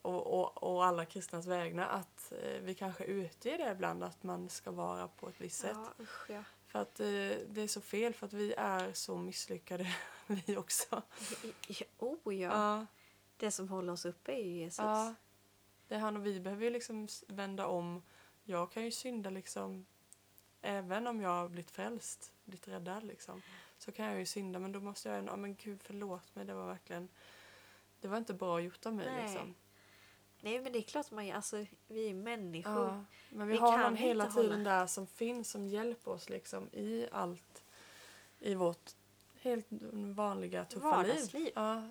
och, 0.02 0.26
och, 0.40 0.62
och 0.62 0.84
alla 0.84 1.04
kristnas 1.04 1.46
vägnar 1.46 1.88
att 1.88 2.32
eh, 2.32 2.60
vi 2.62 2.74
kanske 2.74 3.04
utger 3.04 3.58
det 3.58 3.70
ibland 3.72 4.04
att 4.04 4.22
man 4.22 4.48
ska 4.48 4.70
vara 4.70 5.08
på 5.08 5.28
ett 5.28 5.40
visst 5.40 5.60
sätt. 5.60 5.76
Ja, 5.98 6.04
usch 6.04 6.30
ja. 6.30 6.42
För 6.70 6.78
att 6.78 7.00
eh, 7.00 7.06
det 7.48 7.62
är 7.62 7.66
så 7.66 7.80
fel 7.80 8.14
för 8.14 8.26
att 8.26 8.32
vi 8.32 8.54
är 8.56 8.92
så 8.92 9.16
misslyckade 9.16 9.94
vi 10.26 10.56
också. 10.56 11.02
Oh 11.98 12.34
ja. 12.34 12.50
Ja, 12.50 12.86
Det 13.36 13.50
som 13.50 13.68
håller 13.68 13.92
oss 13.92 14.04
uppe 14.04 14.32
är 14.32 14.44
ju 14.44 14.58
Jesus. 14.58 14.78
ja. 14.78 15.14
Det 15.88 15.94
är 15.94 15.98
han 15.98 16.16
och 16.16 16.26
vi 16.26 16.40
behöver 16.40 16.64
ju 16.64 16.70
liksom 16.70 17.08
vända 17.26 17.66
om. 17.66 18.02
Jag 18.44 18.72
kan 18.72 18.84
ju 18.84 18.90
synda 18.90 19.30
liksom 19.30 19.86
även 20.62 21.06
om 21.06 21.20
jag 21.20 21.30
har 21.30 21.48
blivit 21.48 21.70
frälst, 21.70 22.32
blivit 22.44 22.68
räddad 22.68 23.04
liksom, 23.04 23.42
så 23.78 23.92
kan 23.92 24.06
jag 24.06 24.18
ju 24.18 24.26
synda 24.26 24.58
men 24.58 24.72
då 24.72 24.80
måste 24.80 25.08
jag 25.08 25.18
ändå, 25.18 25.32
ja 25.32 25.36
men 25.36 25.54
gud 25.54 25.82
förlåt 25.82 26.34
mig, 26.34 26.44
det 26.44 26.54
var 26.54 26.66
verkligen, 26.66 27.08
det 28.00 28.08
var 28.08 28.16
inte 28.16 28.34
bra 28.34 28.60
gjort 28.60 28.86
av 28.86 28.94
mig 28.94 29.06
Nej. 29.06 29.22
liksom. 29.22 29.54
Nej 30.40 30.60
men 30.60 30.72
det 30.72 30.78
är 30.78 30.82
klart 30.82 31.10
man 31.10 31.30
alltså 31.32 31.66
vi 31.86 32.10
är 32.10 32.14
människor. 32.14 32.72
Ja, 32.86 33.04
men 33.30 33.46
vi, 33.48 33.52
Vi 33.52 33.58
har 33.58 33.78
någon 33.78 33.96
hela 33.96 34.26
tiden 34.30 34.50
hålla- 34.52 34.70
där 34.70 34.86
som 34.86 35.06
finns 35.06 35.50
som 35.50 35.66
hjälper 35.68 36.10
oss 36.10 36.28
liksom 36.28 36.68
i 36.72 37.08
allt 37.12 37.64
i 38.38 38.54
vårt 38.54 38.90
helt 39.40 39.66
vanliga 40.14 40.64
tuffa 40.64 41.02
liv. 41.02 41.08
Vardagsliv. 41.12 41.52
Ja, 41.54 41.88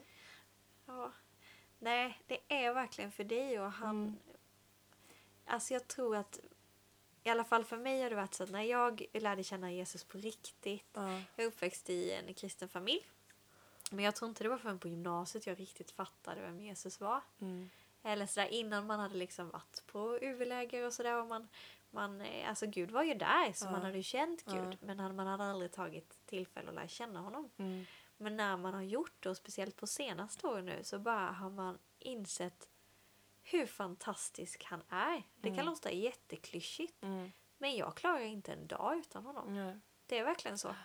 Ja. 0.86 1.12
Nej, 1.80 2.20
det 2.28 2.40
är 2.48 2.74
verkligen 2.74 3.12
för 3.12 3.24
dig 3.24 3.60
och 3.60 3.72
han... 3.72 3.96
Mm. 4.04 4.16
Alltså 5.46 5.74
jag 5.74 5.88
tror 5.88 6.16
att, 6.16 6.40
i 7.24 7.30
alla 7.30 7.44
fall 7.44 7.64
för 7.64 7.78
mig 7.78 8.02
har 8.02 8.10
det 8.10 8.16
varit 8.16 8.34
så 8.34 8.44
att 8.44 8.52
när 8.52 8.64
jag 8.64 9.06
lärde 9.14 9.44
känna 9.44 9.72
Jesus 9.72 10.04
på 10.04 10.18
riktigt. 10.18 10.86
ja, 10.94 11.12
Jag 11.36 11.44
är 11.44 11.48
uppväxt 11.48 11.90
i 11.90 12.12
en 12.12 12.34
kristen 12.34 12.70
familj. 12.70 13.10
Men 13.92 14.06
jag 14.06 14.16
tror 14.16 14.30
inte 14.30 14.44
det 14.44 14.50
var 14.50 14.58
förrän 14.58 14.80
på 14.80 14.88
gymnasiet 14.88 15.48
jag 15.48 15.60
riktigt 15.60 15.92
fattade 15.92 16.42
vem 16.42 16.60
Jesus 16.60 17.00
var. 17.00 17.22
mm, 17.42 17.70
Eller 18.04 18.26
sådär 18.26 18.48
innan 18.48 18.88
man 18.88 19.00
hade 19.00 19.16
liksom 19.16 19.50
varit 19.50 19.84
på 19.88 20.18
UV-läger 20.22 20.86
och 20.86 20.94
sådär. 20.94 21.22
Och 21.22 21.28
man, 21.28 21.48
man, 21.92 22.22
eh, 22.22 22.50
alltså 22.50 22.66
Gud 22.68 22.92
var 22.92 23.04
ju 23.04 23.14
där 23.14 23.54
så 23.54 23.66
Ja. 23.66 23.72
man 23.72 23.82
hade 23.82 23.98
ju 23.98 24.04
känt 24.04 24.44
Ja. 24.48 24.54
Gud. 24.54 24.78
Men 24.82 25.00
han- 25.00 25.16
man 25.16 25.28
hade 25.28 25.44
aldrig 25.44 25.72
tagit 25.72 26.20
tillfälle 26.26 26.70
att 26.70 26.76
lära 26.76 26.88
känna 26.88 27.20
honom. 27.20 27.50
mm, 27.58 27.86
Men 28.18 28.38
när 28.38 28.58
man 28.58 28.74
har 28.74 28.82
gjort 28.82 29.14
det, 29.20 29.30
och 29.30 29.38
speciellt 29.38 29.76
på 29.76 29.88
senaste 29.88 30.48
åren 30.48 30.66
nu, 30.66 30.84
så 30.84 31.00
bara 31.00 31.32
har 31.32 31.50
man 31.50 31.78
insett 32.00 32.70
hur 33.44 33.66
fantastisk 33.66 34.64
han 34.64 34.82
är. 34.90 35.24
Det 35.36 35.48
kan 35.50 35.54
Mm. 35.54 35.66
låta 35.66 35.92
jätteklyschigt, 35.92 37.04
mm, 37.04 37.32
men 37.58 37.76
jag 37.76 37.96
klarar 37.96 38.20
inte 38.20 38.54
en 38.54 38.68
dag 38.68 38.98
utan 38.98 39.26
honom. 39.26 39.54
nej. 39.56 39.80
Det 40.06 40.18
är 40.20 40.24
verkligen 40.24 40.58
så. 40.58 40.76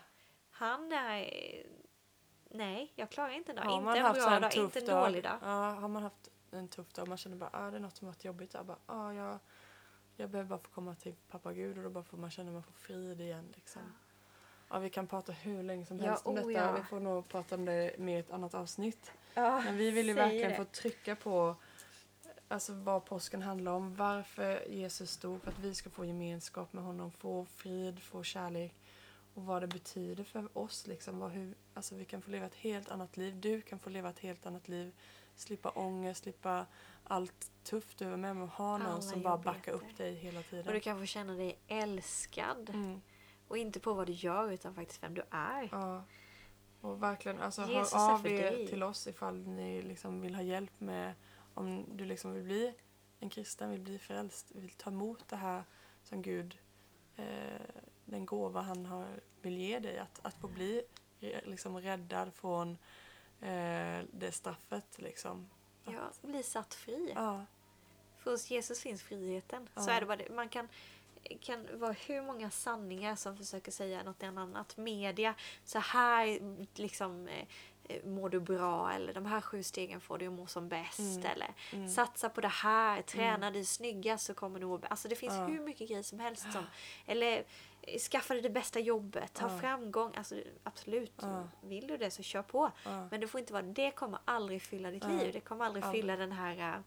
Han 0.51 0.93
är... 0.93 1.67
Nej, 2.51 2.93
jag 2.95 3.11
klarar 3.11 3.31
inte 3.31 3.53
en 3.53 3.57
dag. 3.57 3.65
Inte 3.65 3.99
en 3.99 4.12
bra 4.12 4.41
dag, 4.41 4.55
inte 4.57 4.79
en 4.79 4.87
dålig 4.87 5.23
dag. 5.23 5.39
Ja, 5.43 5.71
har 5.71 5.89
man 5.89 6.03
haft 6.03 6.29
en 6.59 6.68
tuff 6.68 6.92
dag 6.92 7.02
och 7.02 7.09
man 7.09 7.18
känner 7.18 7.36
bara 7.36 7.50
ah, 7.52 7.70
det 7.70 7.76
är 7.76 7.80
något 7.80 7.96
som 7.96 8.07
varit 8.09 8.24
jobbigt. 8.24 8.55
Jag 8.55 8.66
bara, 8.66 8.78
ah, 8.86 9.12
jag, 9.12 9.38
jag 10.16 10.30
behöver 10.30 10.48
bara 10.48 10.59
få 10.59 10.70
komma 10.70 10.94
till 10.94 11.14
pappa 11.30 11.52
Gud 11.52 11.78
och 11.78 11.84
då 11.84 11.90
bara 11.90 12.05
får 12.05 12.18
man 12.18 12.30
känna 12.30 12.48
att 12.48 12.55
man 12.55 12.62
får 12.62 12.72
frid 12.72 13.20
igen. 13.20 13.52
Liksom. 13.57 13.82
Ja, 14.70 14.78
vi 14.78 14.90
kan 14.90 15.07
prata 15.07 15.32
hur 15.32 15.62
länge 15.62 15.86
som 15.86 15.98
Ja, 15.98 16.05
helst 16.09 16.26
om 16.26 16.32
oh 16.34 16.36
detta. 16.38 16.50
ja. 16.52 16.72
Vi 16.72 16.82
får 16.82 17.00
nog 17.00 17.28
prata 17.28 17.55
om 17.55 17.64
det 17.64 17.94
mer 17.98 18.16
i 18.16 18.20
ett 18.20 18.30
annat 18.30 18.55
avsnitt. 18.55 19.12
Ja, 19.34 19.61
Men 19.64 19.76
vi 19.76 19.90
vill 19.90 20.07
ju 20.07 20.14
verkligen 20.14 20.50
det. 20.50 20.57
få 20.57 20.64
trycka 20.64 21.16
på 21.16 21.57
alltså, 22.48 22.72
vad 22.72 23.05
påsken 23.05 23.42
handlar 23.42 23.72
om. 23.72 23.94
Varför 23.94 24.64
Jesus 24.68 25.11
stod 25.11 25.42
för 25.42 25.50
att 25.50 25.59
vi 25.59 25.74
ska 25.74 25.90
få 25.90 26.05
gemenskap 26.05 26.72
med 26.72 26.84
honom, 26.84 27.11
få 27.12 27.44
frid, 27.44 28.02
få 28.02 28.22
kärlek. 28.22 28.74
Och 29.34 29.44
vad 29.44 29.62
det 29.62 29.66
betyder 29.66 30.24
för 30.24 30.59
oss. 30.59 30.86
Liksom, 30.86 31.18
vad, 31.18 31.30
hur, 31.30 31.55
alltså, 31.74 31.94
vi 31.94 32.05
kan 32.05 32.22
få 32.22 32.30
leva 32.30 32.46
ett 32.46 32.55
helt 32.55 32.90
annat 32.90 33.16
liv. 33.16 33.40
Du 33.40 33.61
kan 33.61 33.78
få 33.78 33.90
leva 33.90 34.11
ett 34.11 34.18
helt 34.18 34.46
annat 34.46 34.68
liv. 34.68 34.92
Slippa 35.37 35.70
ångest, 35.70 36.22
slippa 36.22 36.66
allt 37.05 37.51
tufft 37.64 37.99
du 37.99 38.05
är 38.12 38.16
med 38.16 38.30
om. 38.30 38.43
och 38.43 38.49
Ha 38.49 38.78
någon 38.78 38.87
Alla 38.87 39.01
som 39.01 39.22
bara 39.22 39.39
backar 39.39 39.72
upp 39.72 39.97
dig 39.97 40.14
hela 40.14 40.43
tiden. 40.43 40.66
Och 40.66 40.72
du 40.72 40.80
kan 40.80 40.99
få 40.99 41.07
känna 41.07 41.32
dig 41.32 41.59
älskad. 41.68 42.70
Mm, 42.70 43.01
Och 43.49 43.59
inte 43.59 43.80
på 43.80 43.93
vad 43.95 44.07
du 44.07 44.12
gör, 44.12 44.51
utan 44.53 44.74
faktiskt 44.74 45.03
vem 45.03 45.14
du 45.14 45.22
är. 45.30 45.68
ja. 45.72 46.05
Och 46.80 47.03
verkligen, 47.03 47.41
alltså, 47.41 47.62
Jesus 47.68 47.93
hör 47.93 48.14
av 48.14 48.26
er 48.26 48.51
dig. 48.51 48.66
till 48.68 48.82
oss 48.82 49.07
ifall 49.07 49.47
ni 49.49 49.82
liksom 49.82 50.20
vill 50.20 50.35
ha 50.35 50.43
hjälp 50.43 50.80
med 50.80 51.14
om 51.55 51.97
du 51.97 52.05
liksom 52.05 52.32
vill 52.32 52.43
bli 52.43 52.74
en 53.20 53.30
kristen, 53.30 53.70
vill 53.70 53.80
bli 53.80 53.99
frälst, 53.99 54.53
vill 54.55 54.70
ta 54.70 54.91
emot 54.91 55.28
det 55.28 55.37
här 55.37 55.64
som 56.03 56.22
Gud, 56.22 56.59
eh, 57.16 57.61
den 58.05 58.26
gåva 58.26 58.61
han 58.61 58.87
har, 58.87 59.07
vill 59.43 59.57
ge 59.59 59.78
dig, 59.78 59.99
att, 59.99 60.20
att 60.22 60.35
få 60.35 60.49
bli 60.49 60.82
eh, 61.20 61.41
liksom 61.45 61.78
räddad 61.80 62.35
från 62.35 62.78
eh, 63.45 64.05
det 64.12 64.32
straffet. 64.32 64.99
Liksom. 64.99 65.51
Att, 65.84 65.95
Ja, 65.95 66.11
bli 66.28 66.42
satt 66.42 66.74
fri. 66.74 67.12
ja, 67.14 67.45
För 68.18 68.30
hos 68.30 68.51
Jesus 68.51 68.80
finns 68.80 69.03
friheten. 69.03 69.68
Så 69.76 69.90
Ja. 69.90 69.95
är 69.95 70.01
det 70.01 70.07
bara 70.07 70.16
det. 70.16 70.30
Man 70.34 70.49
kan, 70.49 70.68
kan 71.40 71.66
vara 71.78 71.92
hur 71.92 72.22
många 72.22 72.51
sanningar 72.51 73.16
som 73.16 73.36
försöker 73.36 73.72
säga 73.72 74.03
något 74.03 74.22
annat. 74.22 74.76
Media, 74.76 75.34
så 75.64 75.78
här 75.78 76.38
liksom 76.78 77.28
eh, 77.28 77.47
mår 78.05 78.28
du 78.28 78.40
bra 78.40 78.92
eller 78.92 79.14
de 79.14 79.26
här 79.26 79.40
sju 79.40 79.62
stegen 79.62 80.01
får 80.01 80.18
du 80.18 80.26
att 80.26 80.32
må 80.32 80.47
som 80.47 80.68
bäst. 80.68 80.99
Mm. 80.99 81.24
Eller 81.26 81.55
mm, 81.72 81.88
satsa 81.88 82.28
på 82.28 82.40
det 82.40 82.49
här, 82.49 83.03
träna 83.03 83.51
dig 83.51 83.64
snyggast 83.64 84.24
så 84.26 84.34
kommer 84.34 84.61
du 84.61 84.66
må 84.66 84.78
bäst. 84.78 84.90
Alltså 84.90 85.09
det 85.09 85.16
finns 85.16 85.34
Ja. 85.34 85.45
hur 85.47 85.61
mycket 85.61 85.88
grejer 85.88 86.03
som 86.03 86.20
helst. 86.20 86.53
Som, 86.53 86.64
eller 87.07 87.38
eh, 87.38 87.45
skaffa 88.11 88.35
dig 88.35 88.43
det 88.43 88.51
bästa 88.51 88.80
jobbet, 88.80 89.39
ha 89.39 89.53
Ja. 89.53 89.59
framgång. 89.59 90.12
Alltså 90.16 90.41
absolut, 90.62 91.12
Ja. 91.22 91.49
vill 91.62 91.87
du 91.87 91.97
det 91.97 92.11
så 92.11 92.22
kör 92.22 92.43
på. 92.43 92.70
ja, 92.85 93.09
Men 93.11 93.20
det 93.20 93.26
får 93.28 93.41
inte 93.41 93.53
vara, 93.53 93.62
det 93.62 93.91
kommer 93.91 94.18
aldrig 94.24 94.62
fylla 94.62 94.91
ditt 94.91 95.05
liv. 95.09 95.30
Det 95.32 95.41
kommer 95.41 95.64
aldrig 95.64 95.85
fylla 95.93 96.16
den 96.16 96.32
här 96.32 96.74
äh, 96.76 96.80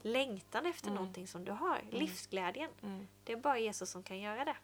längtan 0.00 0.66
efter 0.66 0.86
Mm. 0.88 0.94
någonting 0.96 1.26
som 1.28 1.44
du 1.44 1.52
har. 1.52 1.80
Livsglädjen. 1.90 2.70
mm. 2.82 3.06
Det 3.24 3.32
är 3.32 3.36
bara 3.36 3.58
Jesus 3.58 3.90
som 3.90 4.02
kan 4.02 4.18
göra 4.20 4.44
det. 4.44 4.56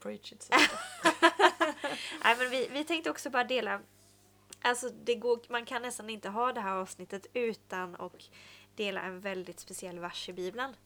Preach 0.00 0.32
it. 0.32 0.50
Nej, 2.24 2.36
men 2.38 2.50
vi, 2.50 2.68
vi 2.72 2.84
tänkte 2.84 3.10
också 3.10 3.30
bara 3.30 3.44
dela 3.44 3.80
Alltså 4.62 4.88
det 4.88 5.14
går, 5.14 5.40
man 5.48 5.64
kan 5.66 5.82
nästan 5.82 6.10
inte 6.10 6.28
ha 6.28 6.52
det 6.52 6.60
här 6.60 6.72
avsnittet 6.76 7.26
utan 7.32 7.94
och 7.94 8.24
dela 8.76 9.00
en 9.02 9.20
väldigt 9.20 9.60
speciell 9.60 9.98
vers 9.98 10.28
i 10.28 10.32
Bibeln. 10.32 10.76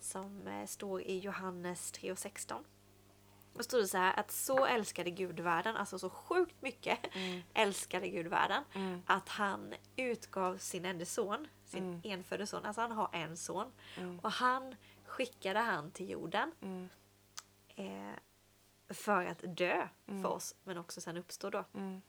Som 0.00 0.46
eh, 0.46 0.66
står 0.66 1.02
i 1.02 1.18
Johannes 1.18 1.92
3 1.92 2.12
och 2.12 2.18
16. 2.18 2.64
Då 3.56 3.62
står 3.62 3.78
det 3.78 3.88
så 3.88 3.98
här 3.98 4.20
att 4.20 4.30
så 4.30 4.66
älskade 4.66 5.10
Gud 5.10 5.40
världen, 5.40 5.76
alltså 5.76 5.98
så 5.98 6.10
sjukt 6.10 6.62
mycket 6.62 6.98
Mm, 7.16 7.42
älskade 7.54 8.08
Gud 8.08 8.26
världen. 8.26 8.64
mm, 8.74 9.02
Att 9.06 9.28
han 9.28 9.74
utgav 9.96 10.58
sin 10.58 10.84
enda 10.84 11.04
son, 11.04 11.48
sin 11.64 11.84
Mm. 11.84 12.00
enfödde 12.04 12.46
son, 12.46 12.64
alltså 12.66 12.80
han 12.80 12.92
har 12.92 13.08
en 13.12 13.36
son. 13.36 13.72
mm, 13.96 14.18
Och 14.20 14.32
han 14.32 14.74
skickade 15.04 15.58
han 15.60 15.90
till 15.90 16.10
jorden 16.10 16.52
mm, 16.60 16.88
eh, 17.68 18.18
för 18.94 19.24
att 19.26 19.44
dö 19.56 19.88
Mm. 20.08 20.22
för 20.22 20.28
oss, 20.28 20.54
men 20.64 20.78
också 20.78 21.00
sen 21.00 21.16
uppstå 21.16 21.50
då. 21.50 21.64
mm, 21.74 22.02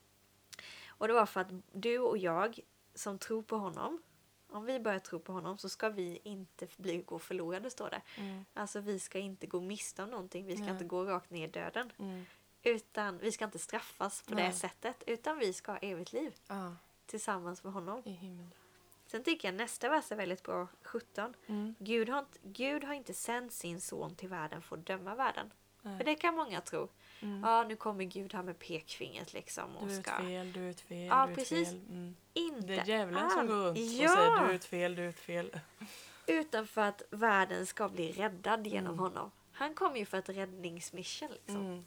Och 0.88 1.08
det 1.08 1.14
var 1.14 1.26
för 1.26 1.40
att 1.40 1.48
du 1.72 1.98
och 1.98 2.18
jag 2.18 2.58
som 2.94 3.18
tror 3.18 3.42
på 3.42 3.56
honom, 3.56 4.02
om 4.50 4.64
vi 4.64 4.80
börjar 4.80 4.98
tro 4.98 5.18
på 5.20 5.32
honom 5.32 5.58
så 5.58 5.68
ska 5.68 5.88
vi 5.88 6.20
inte 6.24 6.68
bli, 6.76 6.96
gå 7.02 7.18
förlorade 7.18 7.70
står 7.70 7.90
det. 7.90 8.02
mm, 8.16 8.44
Alltså 8.54 8.80
vi 8.80 8.98
ska 9.00 9.18
inte 9.18 9.46
gå 9.46 9.60
miste 9.60 10.02
om 10.02 10.10
någonting, 10.10 10.46
vi 10.46 10.54
ska 10.56 10.64
Nej. 10.64 10.72
inte 10.72 10.84
gå 10.84 11.04
rakt 11.04 11.30
ner 11.30 11.48
i 11.48 11.50
döden. 11.50 11.92
mm. 11.98 12.24
Utan 12.62 13.18
vi 13.18 13.32
ska 13.32 13.44
inte 13.44 13.58
straffas 13.58 14.22
på 14.22 14.30
det 14.34 14.42
Nej. 14.42 14.52
sättet, 14.52 15.02
utan 15.06 15.38
vi 15.38 15.52
ska 15.52 15.72
ha 15.72 15.78
evigt 15.78 16.12
liv 16.12 16.34
Ja, 16.48 16.76
tillsammans 17.06 17.64
med 17.64 17.72
honom. 17.72 18.02
i 18.04 18.10
himlen. 18.10 18.50
Sen 19.06 19.24
tycker 19.24 19.48
jag 19.48 19.54
nästa 19.54 19.88
vers 19.88 20.12
är 20.12 20.16
väldigt 20.16 20.42
bra, 20.42 20.68
17. 20.82 21.34
Mm, 21.46 21.74
Gud 21.78 22.08
har, 22.08 22.18
inte, 22.18 22.38
Gud 22.42 22.84
har 22.84 22.94
inte 22.94 23.14
sänt 23.14 23.52
sin 23.52 23.80
son 23.80 24.14
till 24.14 24.28
världen 24.28 24.62
för 24.62 24.76
att 24.76 24.86
döma 24.86 25.14
världen. 25.14 25.50
För 25.82 25.88
nej. 25.88 26.04
det 26.04 26.14
kan 26.14 26.34
många 26.34 26.60
tro. 26.60 26.88
Mm. 27.20 27.42
Ja, 27.44 27.64
nu 27.68 27.76
kommer 27.76 28.04
Gud 28.04 28.34
här 28.34 28.42
med 28.42 28.58
pekfingret 28.58 29.32
liksom 29.32 29.76
och 29.76 29.86
Du 29.86 29.94
är 29.94 29.98
ett 29.98 30.06
ska... 30.06 30.16
fel, 30.16 30.52
du 30.52 30.66
är 30.66 30.70
ett 30.70 30.80
fel, 30.80 31.06
Ja, 31.06 31.26
du 31.26 31.32
är 31.32 31.36
precis. 31.36 31.68
ett 31.68 31.74
fel. 31.74 31.82
Mm. 31.90 32.16
Inte 32.34 32.66
Det 32.66 32.78
är 32.78 32.84
djävulen 32.86 33.30
som 33.30 33.40
alls. 33.40 33.48
går 33.50 33.56
runt 33.56 33.78
ja! 33.78 34.04
och 34.10 34.10
säger 34.18 34.46
du 34.46 34.50
är 34.50 34.54
ett 34.54 34.64
fel, 34.64 34.94
du 34.94 35.04
är 35.04 35.08
ett 35.08 35.18
fel. 35.20 35.60
Utan 36.26 36.66
för 36.66 36.80
att 36.82 37.02
världen 37.10 37.66
ska 37.66 37.88
bli 37.88 38.12
räddad 38.12 38.66
genom 38.66 38.86
Mm. 38.92 38.98
honom. 38.98 39.30
Han 39.52 39.74
kom 39.74 39.96
ju 39.96 40.04
för 40.04 40.18
ett 40.18 40.28
räddningsmission 40.28 41.28
liksom. 41.32 41.56
Mm. 41.66 41.84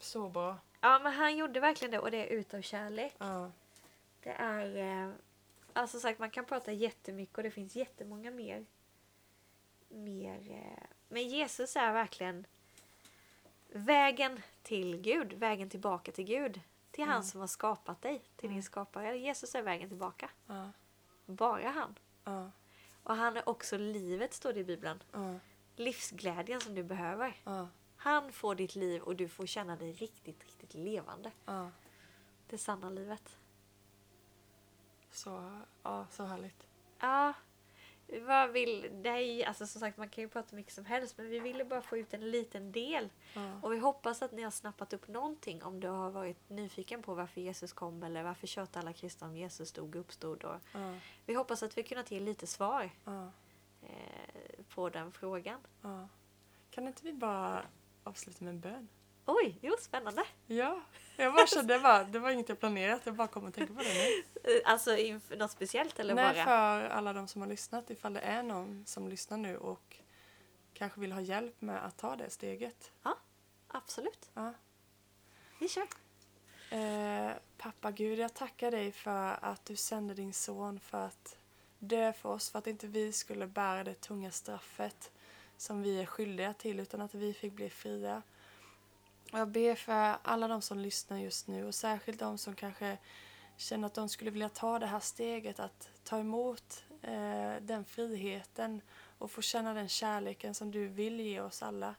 Så 0.00 0.28
bra. 0.28 0.56
Ja, 0.80 0.98
men 0.98 1.12
han 1.12 1.36
gjorde 1.36 1.60
verkligen 1.60 1.90
det 1.92 1.98
och 1.98 2.10
det 2.10 2.16
är 2.26 2.38
utav 2.38 2.62
kärlek. 2.62 3.14
Ja. 3.18 3.50
Det 4.22 4.30
är... 4.30 4.76
Eh, 5.06 5.12
alltså 5.72 6.00
sagt, 6.00 6.18
man 6.18 6.30
kan 6.30 6.44
prata 6.44 6.72
jättemycket 6.72 7.36
och 7.36 7.42
det 7.42 7.50
finns 7.50 7.76
jättemånga 7.76 8.30
mer. 8.30 8.66
mer 9.88 10.50
eh, 10.50 10.86
men 11.08 11.28
Jesus 11.28 11.76
är 11.76 11.92
verkligen 11.92 12.46
vägen 13.72 14.40
till 14.62 14.96
Gud, 14.96 15.32
vägen 15.32 15.70
tillbaka 15.70 16.12
till 16.12 16.24
Gud. 16.24 16.60
Till 16.90 17.04
han 17.04 17.12
Mm. 17.14 17.22
som 17.22 17.40
har 17.40 17.46
skapat 17.48 18.02
dig, 18.02 18.18
till 18.18 18.48
din 18.48 18.50
Mm. 18.50 18.62
skapare. 18.62 19.18
Jesus 19.18 19.54
är 19.54 19.62
vägen 19.62 19.88
tillbaka. 19.88 20.30
Ja. 20.46 20.70
Bara 21.26 21.68
han. 21.68 21.98
Ja. 22.24 22.50
Och 23.02 23.14
han 23.16 23.36
är 23.36 23.48
också 23.48 23.76
livet, 23.76 24.34
står 24.34 24.52
det 24.52 24.60
i 24.60 24.64
Bibeln. 24.64 25.02
Ja. 25.12 25.34
Livsglädjen 25.76 26.60
som 26.60 26.74
du 26.74 26.82
behöver. 26.82 27.36
Han 27.96 28.32
får 28.32 28.54
ditt 28.54 28.74
liv 28.74 29.02
och 29.02 29.16
du 29.16 29.28
får 29.28 29.46
känna 29.46 29.76
dig 29.76 29.92
riktigt, 29.92 30.44
riktigt 30.44 30.74
levande. 30.74 31.30
Det 32.46 32.58
sanna 32.58 32.90
livet. 32.90 33.36
Så, 35.10 35.60
ja, 35.82 36.06
så 36.10 36.24
härligt. 36.24 36.66
Ja, 37.00 37.32
vad 38.26 38.50
vill... 38.50 39.06
Är, 39.06 39.44
alltså 39.48 39.66
som 39.66 39.80
sagt, 39.80 39.96
man 39.96 40.08
kan 40.08 40.24
ju 40.24 40.28
prata 40.28 40.56
mycket 40.56 40.72
som 40.72 40.84
helst 40.84 41.18
men 41.18 41.30
vi 41.30 41.38
ville 41.40 41.64
bara 41.64 41.82
få 41.82 41.96
ut 41.96 42.14
en 42.14 42.30
liten 42.30 42.72
del. 42.72 43.08
Ja. 43.34 43.60
Och 43.62 43.72
vi 43.72 43.78
hoppas 43.78 44.22
att 44.22 44.32
ni 44.32 44.42
har 44.42 44.50
snappat 44.50 44.92
upp 44.92 45.08
någonting 45.08 45.62
om 45.62 45.80
du 45.80 45.88
har 45.88 46.10
varit 46.10 46.48
nyfiken 46.50 47.02
på 47.02 47.14
varför 47.14 47.40
Jesus 47.40 47.72
kom 47.72 48.02
eller 48.02 48.22
varför 48.22 48.46
tjötar 48.46 48.80
alla 48.80 48.92
kristna 48.92 49.26
om 49.26 49.36
Jesus 49.36 49.72
dog 49.72 49.94
och 49.96 50.00
uppstod. 50.00 50.44
Och 50.44 50.56
Ja. 50.72 50.94
vi 51.26 51.34
hoppas 51.34 51.62
att 51.62 51.78
vi 51.78 51.82
kunnat 51.82 52.10
ge 52.10 52.20
lite 52.20 52.46
svar 52.46 52.90
Ja. 53.04 53.30
eh, 53.82 54.64
på 54.74 54.88
den 54.88 55.12
frågan. 55.12 55.60
Kan 56.70 56.86
inte 56.86 57.04
vi 57.04 57.12
bara 57.12 57.62
avsluta 58.04 58.44
med 58.44 58.54
en 58.54 58.60
bön. 58.60 58.88
Oj, 59.32 59.58
jo 59.62 59.76
spännande. 59.80 60.24
Ja, 60.46 60.80
jag 61.16 61.34
bara 61.34 61.46
kände, 61.46 61.74
det 61.74 61.78
var, 61.78 62.04
det 62.04 62.18
var 62.18 62.30
inget 62.30 62.48
jag 62.48 62.60
planerat, 62.60 63.00
jag 63.04 63.14
bara 63.14 63.28
kom 63.28 63.44
och 63.44 63.54
tänkte 63.54 63.74
på 63.74 63.82
det 63.82 63.94
nu. 63.94 64.52
Eh, 64.54 64.60
Alltså 64.64 64.96
inför 64.96 65.36
något 65.36 65.50
speciellt 65.50 65.98
eller 65.98 66.14
Nej, 66.14 66.34
bara? 66.34 66.44
för 66.44 66.84
alla 66.88 67.12
de 67.12 67.28
som 67.28 67.40
har 67.40 67.48
lyssnat, 67.48 67.90
ifall 67.90 68.12
det 68.12 68.20
är 68.20 68.42
någon 68.42 68.84
som 68.86 69.08
lyssnar 69.08 69.38
nu 69.38 69.56
och 69.56 69.96
kanske 70.74 71.00
vill 71.00 71.12
ha 71.12 71.20
hjälp 71.20 71.60
med 71.60 71.84
att 71.86 71.96
ta 71.98 72.16
det 72.16 72.30
steget. 72.30 72.92
Absolut. 73.68 74.30
Ja. 74.34 74.52
Vi 75.58 75.68
kör. 75.68 75.86
Eh, 76.70 77.32
pappa 77.58 77.90
Gud, 77.90 78.18
jag 78.18 78.34
tackar 78.34 78.70
dig 78.70 78.92
för 78.92 79.38
att 79.44 79.64
du 79.64 79.76
sände 79.76 80.14
din 80.14 80.32
son 80.32 80.80
för 80.80 80.98
att 81.06 81.36
dö 81.78 82.12
för 82.12 82.28
oss, 82.28 82.50
för 82.50 82.58
att 82.58 82.66
inte 82.66 82.86
vi 82.86 83.12
skulle 83.12 83.46
bära 83.46 83.84
det 83.84 83.94
tunga 83.94 84.30
straffet 84.30 85.12
som 85.56 85.82
vi 85.82 86.00
är 86.00 86.06
skyldiga 86.06 86.54
till, 86.54 86.80
utan 86.80 87.00
att 87.00 87.14
vi 87.14 87.34
fick 87.34 87.52
bli 87.52 87.70
fria. 87.70 88.22
Jag 89.32 89.48
ber 89.48 89.74
för 89.74 90.16
alla 90.22 90.48
de 90.48 90.62
som 90.62 90.78
lyssnar 90.78 91.18
just 91.18 91.48
nu 91.48 91.66
och 91.66 91.74
särskilt 91.74 92.18
de 92.18 92.38
som 92.38 92.54
kanske 92.54 92.98
känner 93.56 93.86
att 93.86 93.94
de 93.94 94.08
skulle 94.08 94.30
vilja 94.30 94.48
ta 94.48 94.78
det 94.78 94.86
här 94.86 95.00
steget 95.00 95.60
att 95.60 95.90
ta 96.04 96.18
emot 96.18 96.84
eh, 97.02 97.54
den 97.60 97.84
friheten 97.84 98.80
och 99.18 99.30
få 99.30 99.42
känna 99.42 99.74
den 99.74 99.88
kärleken 99.88 100.54
som 100.54 100.70
du 100.70 100.86
vill 100.86 101.20
ge 101.20 101.40
oss 101.40 101.62
alla. 101.62 101.94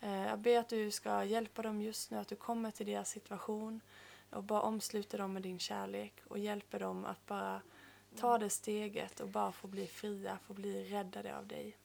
Eh, 0.00 0.26
jag 0.26 0.38
ber 0.38 0.58
att 0.58 0.68
du 0.68 0.90
ska 0.90 1.24
hjälpa 1.24 1.62
dem 1.62 1.82
just 1.82 2.10
nu, 2.10 2.18
att 2.18 2.28
du 2.28 2.36
kommer 2.36 2.70
till 2.70 2.86
deras 2.86 3.10
situation 3.10 3.80
och 4.30 4.44
bara 4.44 4.60
omsluter 4.60 5.18
dem 5.18 5.32
med 5.32 5.42
din 5.42 5.58
kärlek 5.58 6.14
och 6.28 6.38
hjälper 6.38 6.80
dem 6.80 7.04
att 7.04 7.26
bara 7.26 7.60
ta 8.16 8.38
det 8.38 8.50
steget 8.50 9.20
och 9.20 9.28
bara 9.28 9.52
få 9.52 9.66
bli 9.66 9.86
fria, 9.86 10.38
få 10.46 10.54
bli 10.54 10.84
räddade 10.84 11.36
av 11.36 11.46
dig. 11.46 11.76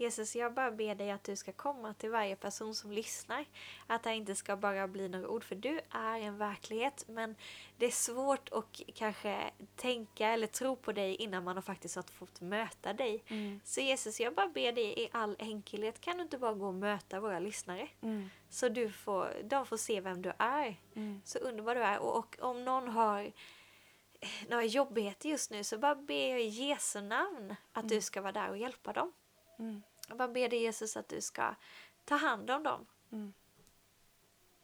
Jesus, 0.00 0.36
jag 0.36 0.54
bara 0.54 0.70
ber 0.70 0.94
dig 0.94 1.10
att 1.10 1.24
du 1.24 1.36
ska 1.36 1.52
komma 1.52 1.94
till 1.94 2.10
varje 2.10 2.36
person 2.36 2.74
som 2.74 2.92
lyssnar. 2.92 3.44
Att 3.86 4.02
det 4.02 4.14
inte 4.14 4.34
ska 4.34 4.56
bara 4.56 4.88
bli 4.88 5.08
några 5.08 5.28
ord, 5.28 5.44
för 5.44 5.54
du 5.54 5.80
är 5.90 6.20
en 6.20 6.38
verklighet. 6.38 7.04
Men 7.08 7.36
det 7.76 7.86
är 7.86 7.90
svårt 7.90 8.48
att 8.52 8.80
kanske 8.94 9.50
tänka 9.76 10.28
eller 10.28 10.46
tro 10.46 10.76
på 10.76 10.92
dig 10.92 11.14
innan 11.14 11.44
man 11.44 11.56
har 11.56 11.62
faktiskt 11.62 11.96
har 11.96 12.02
fått 12.02 12.40
möta 12.40 12.92
dig. 12.92 13.22
Mm. 13.28 13.60
Så 13.64 13.80
Jesus, 13.80 14.20
jag 14.20 14.34
bara 14.34 14.48
ber 14.48 14.72
dig 14.72 15.00
i 15.00 15.08
all 15.12 15.36
enkelhet, 15.38 16.00
kan 16.00 16.16
du 16.16 16.22
inte 16.22 16.38
bara 16.38 16.54
gå 16.54 16.66
och 16.66 16.74
möta 16.74 17.20
våra 17.20 17.38
lyssnare? 17.38 17.88
Mm. 18.02 18.30
Så 18.50 18.68
du 18.68 18.90
får, 18.90 19.32
de 19.44 19.66
får 19.66 19.76
se 19.76 20.00
vem 20.00 20.22
du 20.22 20.32
är. 20.38 20.76
Mm. 20.94 21.20
Så 21.24 21.38
underbar 21.38 21.74
du 21.74 21.82
är. 21.82 21.98
Och, 21.98 22.16
och 22.16 22.36
om 22.40 22.64
någon 22.64 22.88
har 22.88 23.32
några 24.48 24.64
jobbigheter 24.64 25.28
just 25.28 25.50
nu 25.50 25.64
så 25.64 25.78
bara 25.78 25.94
ber 25.94 26.30
jag 26.30 26.40
i 26.40 26.48
Jesu 26.48 27.00
namn 27.00 27.54
att 27.72 27.88
du 27.88 28.00
ska 28.00 28.20
vara 28.20 28.32
där 28.32 28.50
och 28.50 28.58
hjälpa 28.58 28.92
dem. 28.92 29.12
Mm. 29.58 29.82
Jag 30.10 30.18
bara 30.18 30.28
ber 30.28 30.48
dig 30.48 30.62
Jesus 30.62 30.96
att 30.96 31.08
du 31.08 31.20
ska 31.20 31.54
ta 32.04 32.14
hand 32.14 32.50
om 32.50 32.62
dem. 32.62 32.86
Mm. 33.12 33.32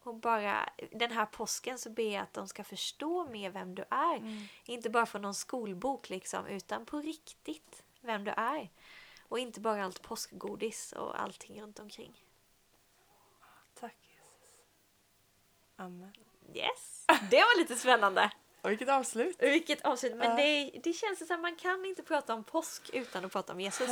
Och 0.03 0.15
bara 0.15 0.69
den 0.91 1.11
här 1.11 1.25
påsken 1.25 1.79
så 1.79 1.89
ber 1.89 2.13
jag 2.13 2.23
att 2.23 2.33
de 2.33 2.47
ska 2.47 2.63
förstå 2.63 3.25
mer 3.25 3.49
vem 3.49 3.75
du 3.75 3.85
är. 3.89 4.15
Mm. 4.15 4.43
Inte 4.65 4.89
bara 4.89 5.05
från 5.05 5.21
någon 5.21 5.33
skolbok 5.33 6.09
liksom, 6.09 6.45
utan 6.47 6.85
på 6.85 6.99
riktigt 7.01 7.83
vem 8.01 8.23
du 8.23 8.31
är. 8.31 8.69
Och 9.21 9.39
inte 9.39 9.59
bara 9.59 9.85
allt 9.85 10.01
påskgodis 10.01 10.91
och 10.91 11.21
allting 11.21 11.61
runt 11.61 11.79
omkring. 11.79 12.23
Tack 13.79 13.95
Jesus. 14.01 14.59
Amen. 15.75 16.13
Yes! 16.53 17.05
Det 17.31 17.37
var 17.37 17.59
lite 17.59 17.75
spännande. 17.75 18.31
Och 18.61 18.71
vilket 18.71 18.89
avslut! 18.89 19.35
Vilket 19.39 19.81
avslut. 19.81 20.15
Men 20.15 20.29
Ja. 20.29 20.35
det, 20.35 20.79
det 20.83 20.93
känns 20.93 21.27
som 21.27 21.35
att 21.35 21.41
man 21.41 21.55
kan 21.55 21.85
inte 21.85 22.03
prata 22.03 22.33
om 22.33 22.43
påsk 22.43 22.89
utan 22.93 23.25
att 23.25 23.31
prata 23.31 23.53
om 23.53 23.59
Jesus. 23.59 23.89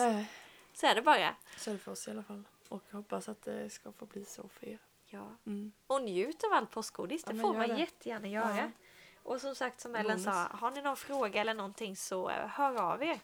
Så 0.76 0.88
är 0.88 0.96
det 0.96 1.02
bara. 1.02 1.36
Så 1.58 1.70
är 1.70 1.74
det 1.74 1.80
för 1.80 1.92
oss 1.92 2.08
i 2.08 2.12
alla 2.12 2.24
fall. 2.24 2.44
Och 2.70 2.82
jag 2.90 2.98
hoppas 2.98 3.30
att 3.30 3.42
det 3.42 3.70
ska 3.70 3.92
få 3.92 4.06
bli 4.06 4.26
så 4.26 4.48
för 4.48 4.68
er. 4.68 4.80
Ja. 5.06 5.28
Mm. 5.46 5.72
Och 5.88 6.02
njut 6.02 6.44
av 6.44 6.54
allt 6.54 6.72
påskgodis. 6.72 7.24
Det 7.24 7.34
Ja, 7.36 7.42
får 7.42 7.54
man 7.54 7.70
det. 7.70 7.76
jättegärna 7.80 8.28
göra. 8.28 8.58
Ja. 8.58 8.72
Och 9.24 9.42
som 9.42 9.56
sagt 9.56 9.82
som 9.82 9.96
Ellen 9.96 10.20
sa, 10.20 10.32
har 10.32 10.72
ni 10.72 10.82
någon 10.82 10.98
fråga 10.98 11.42
eller 11.42 11.54
någonting 11.54 11.96
så 11.96 12.30
eh, 12.30 12.48
hör 12.48 12.82
av 12.82 13.04
er. 13.04 13.20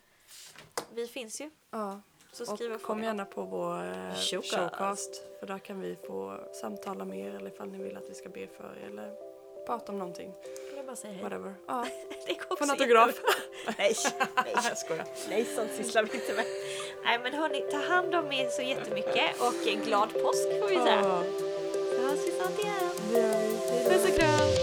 Vi 0.93 1.07
finns 1.07 1.41
ju. 1.41 1.49
Ja. 1.69 2.01
Så 2.31 2.45
skriv 2.45 2.71
Och 2.71 2.75
och 2.75 2.81
kom 2.81 3.03
gärna 3.03 3.25
på 3.25 3.41
vår 3.43 3.83
eh, 3.83 4.13
Showcast. 4.15 4.55
showcast. 4.55 5.23
För 5.39 5.47
där 5.47 5.59
kan 5.59 5.79
vi 5.79 5.95
få 6.07 6.49
samtala 6.61 7.05
mer 7.05 7.35
eller 7.35 7.51
ifall 7.51 7.69
ni 7.71 7.83
vill 7.83 7.97
att 7.97 8.09
vi 8.09 8.13
ska 8.13 8.29
be 8.29 8.47
för 8.47 8.77
er 8.77 8.85
eller 8.87 9.15
prata 9.65 9.91
om 9.91 9.97
någonting. 9.99 10.33
Jag 10.75 10.85
bara 10.85 10.95
säger 10.95 11.13
hej. 11.13 11.23
Whatever. 11.23 11.55
Ja. 11.67 11.85
Det 12.27 12.33
går 12.33 12.51
också 12.51 12.63
en 12.63 12.69
autograf. 12.69 13.21
Nej, 13.77 13.93
nej, 14.35 14.53
jag 14.55 14.77
skojar. 14.77 15.05
nej, 15.29 15.45
sånt 15.45 15.71
sysslar 15.71 16.03
vi 16.03 16.17
inte 16.17 16.33
med. 16.33 16.45
Nej 17.03 17.19
men 17.23 17.33
hörni, 17.33 17.61
ta 17.71 17.77
hand 17.77 18.15
om 18.15 18.31
er 18.31 18.49
så 18.49 18.61
jättemycket 18.61 19.41
och 19.41 19.85
glad 19.85 20.13
påsk 20.13 20.47
får 20.59 20.69
vi 20.69 20.75
säga. 20.75 21.23
Vi 21.97 22.03
hörs 22.03 22.19
vi 22.27 22.31
snart 22.31 22.59
igen. 22.59 22.89
Puss 23.89 24.09
och 24.09 24.19
kram. 24.19 24.60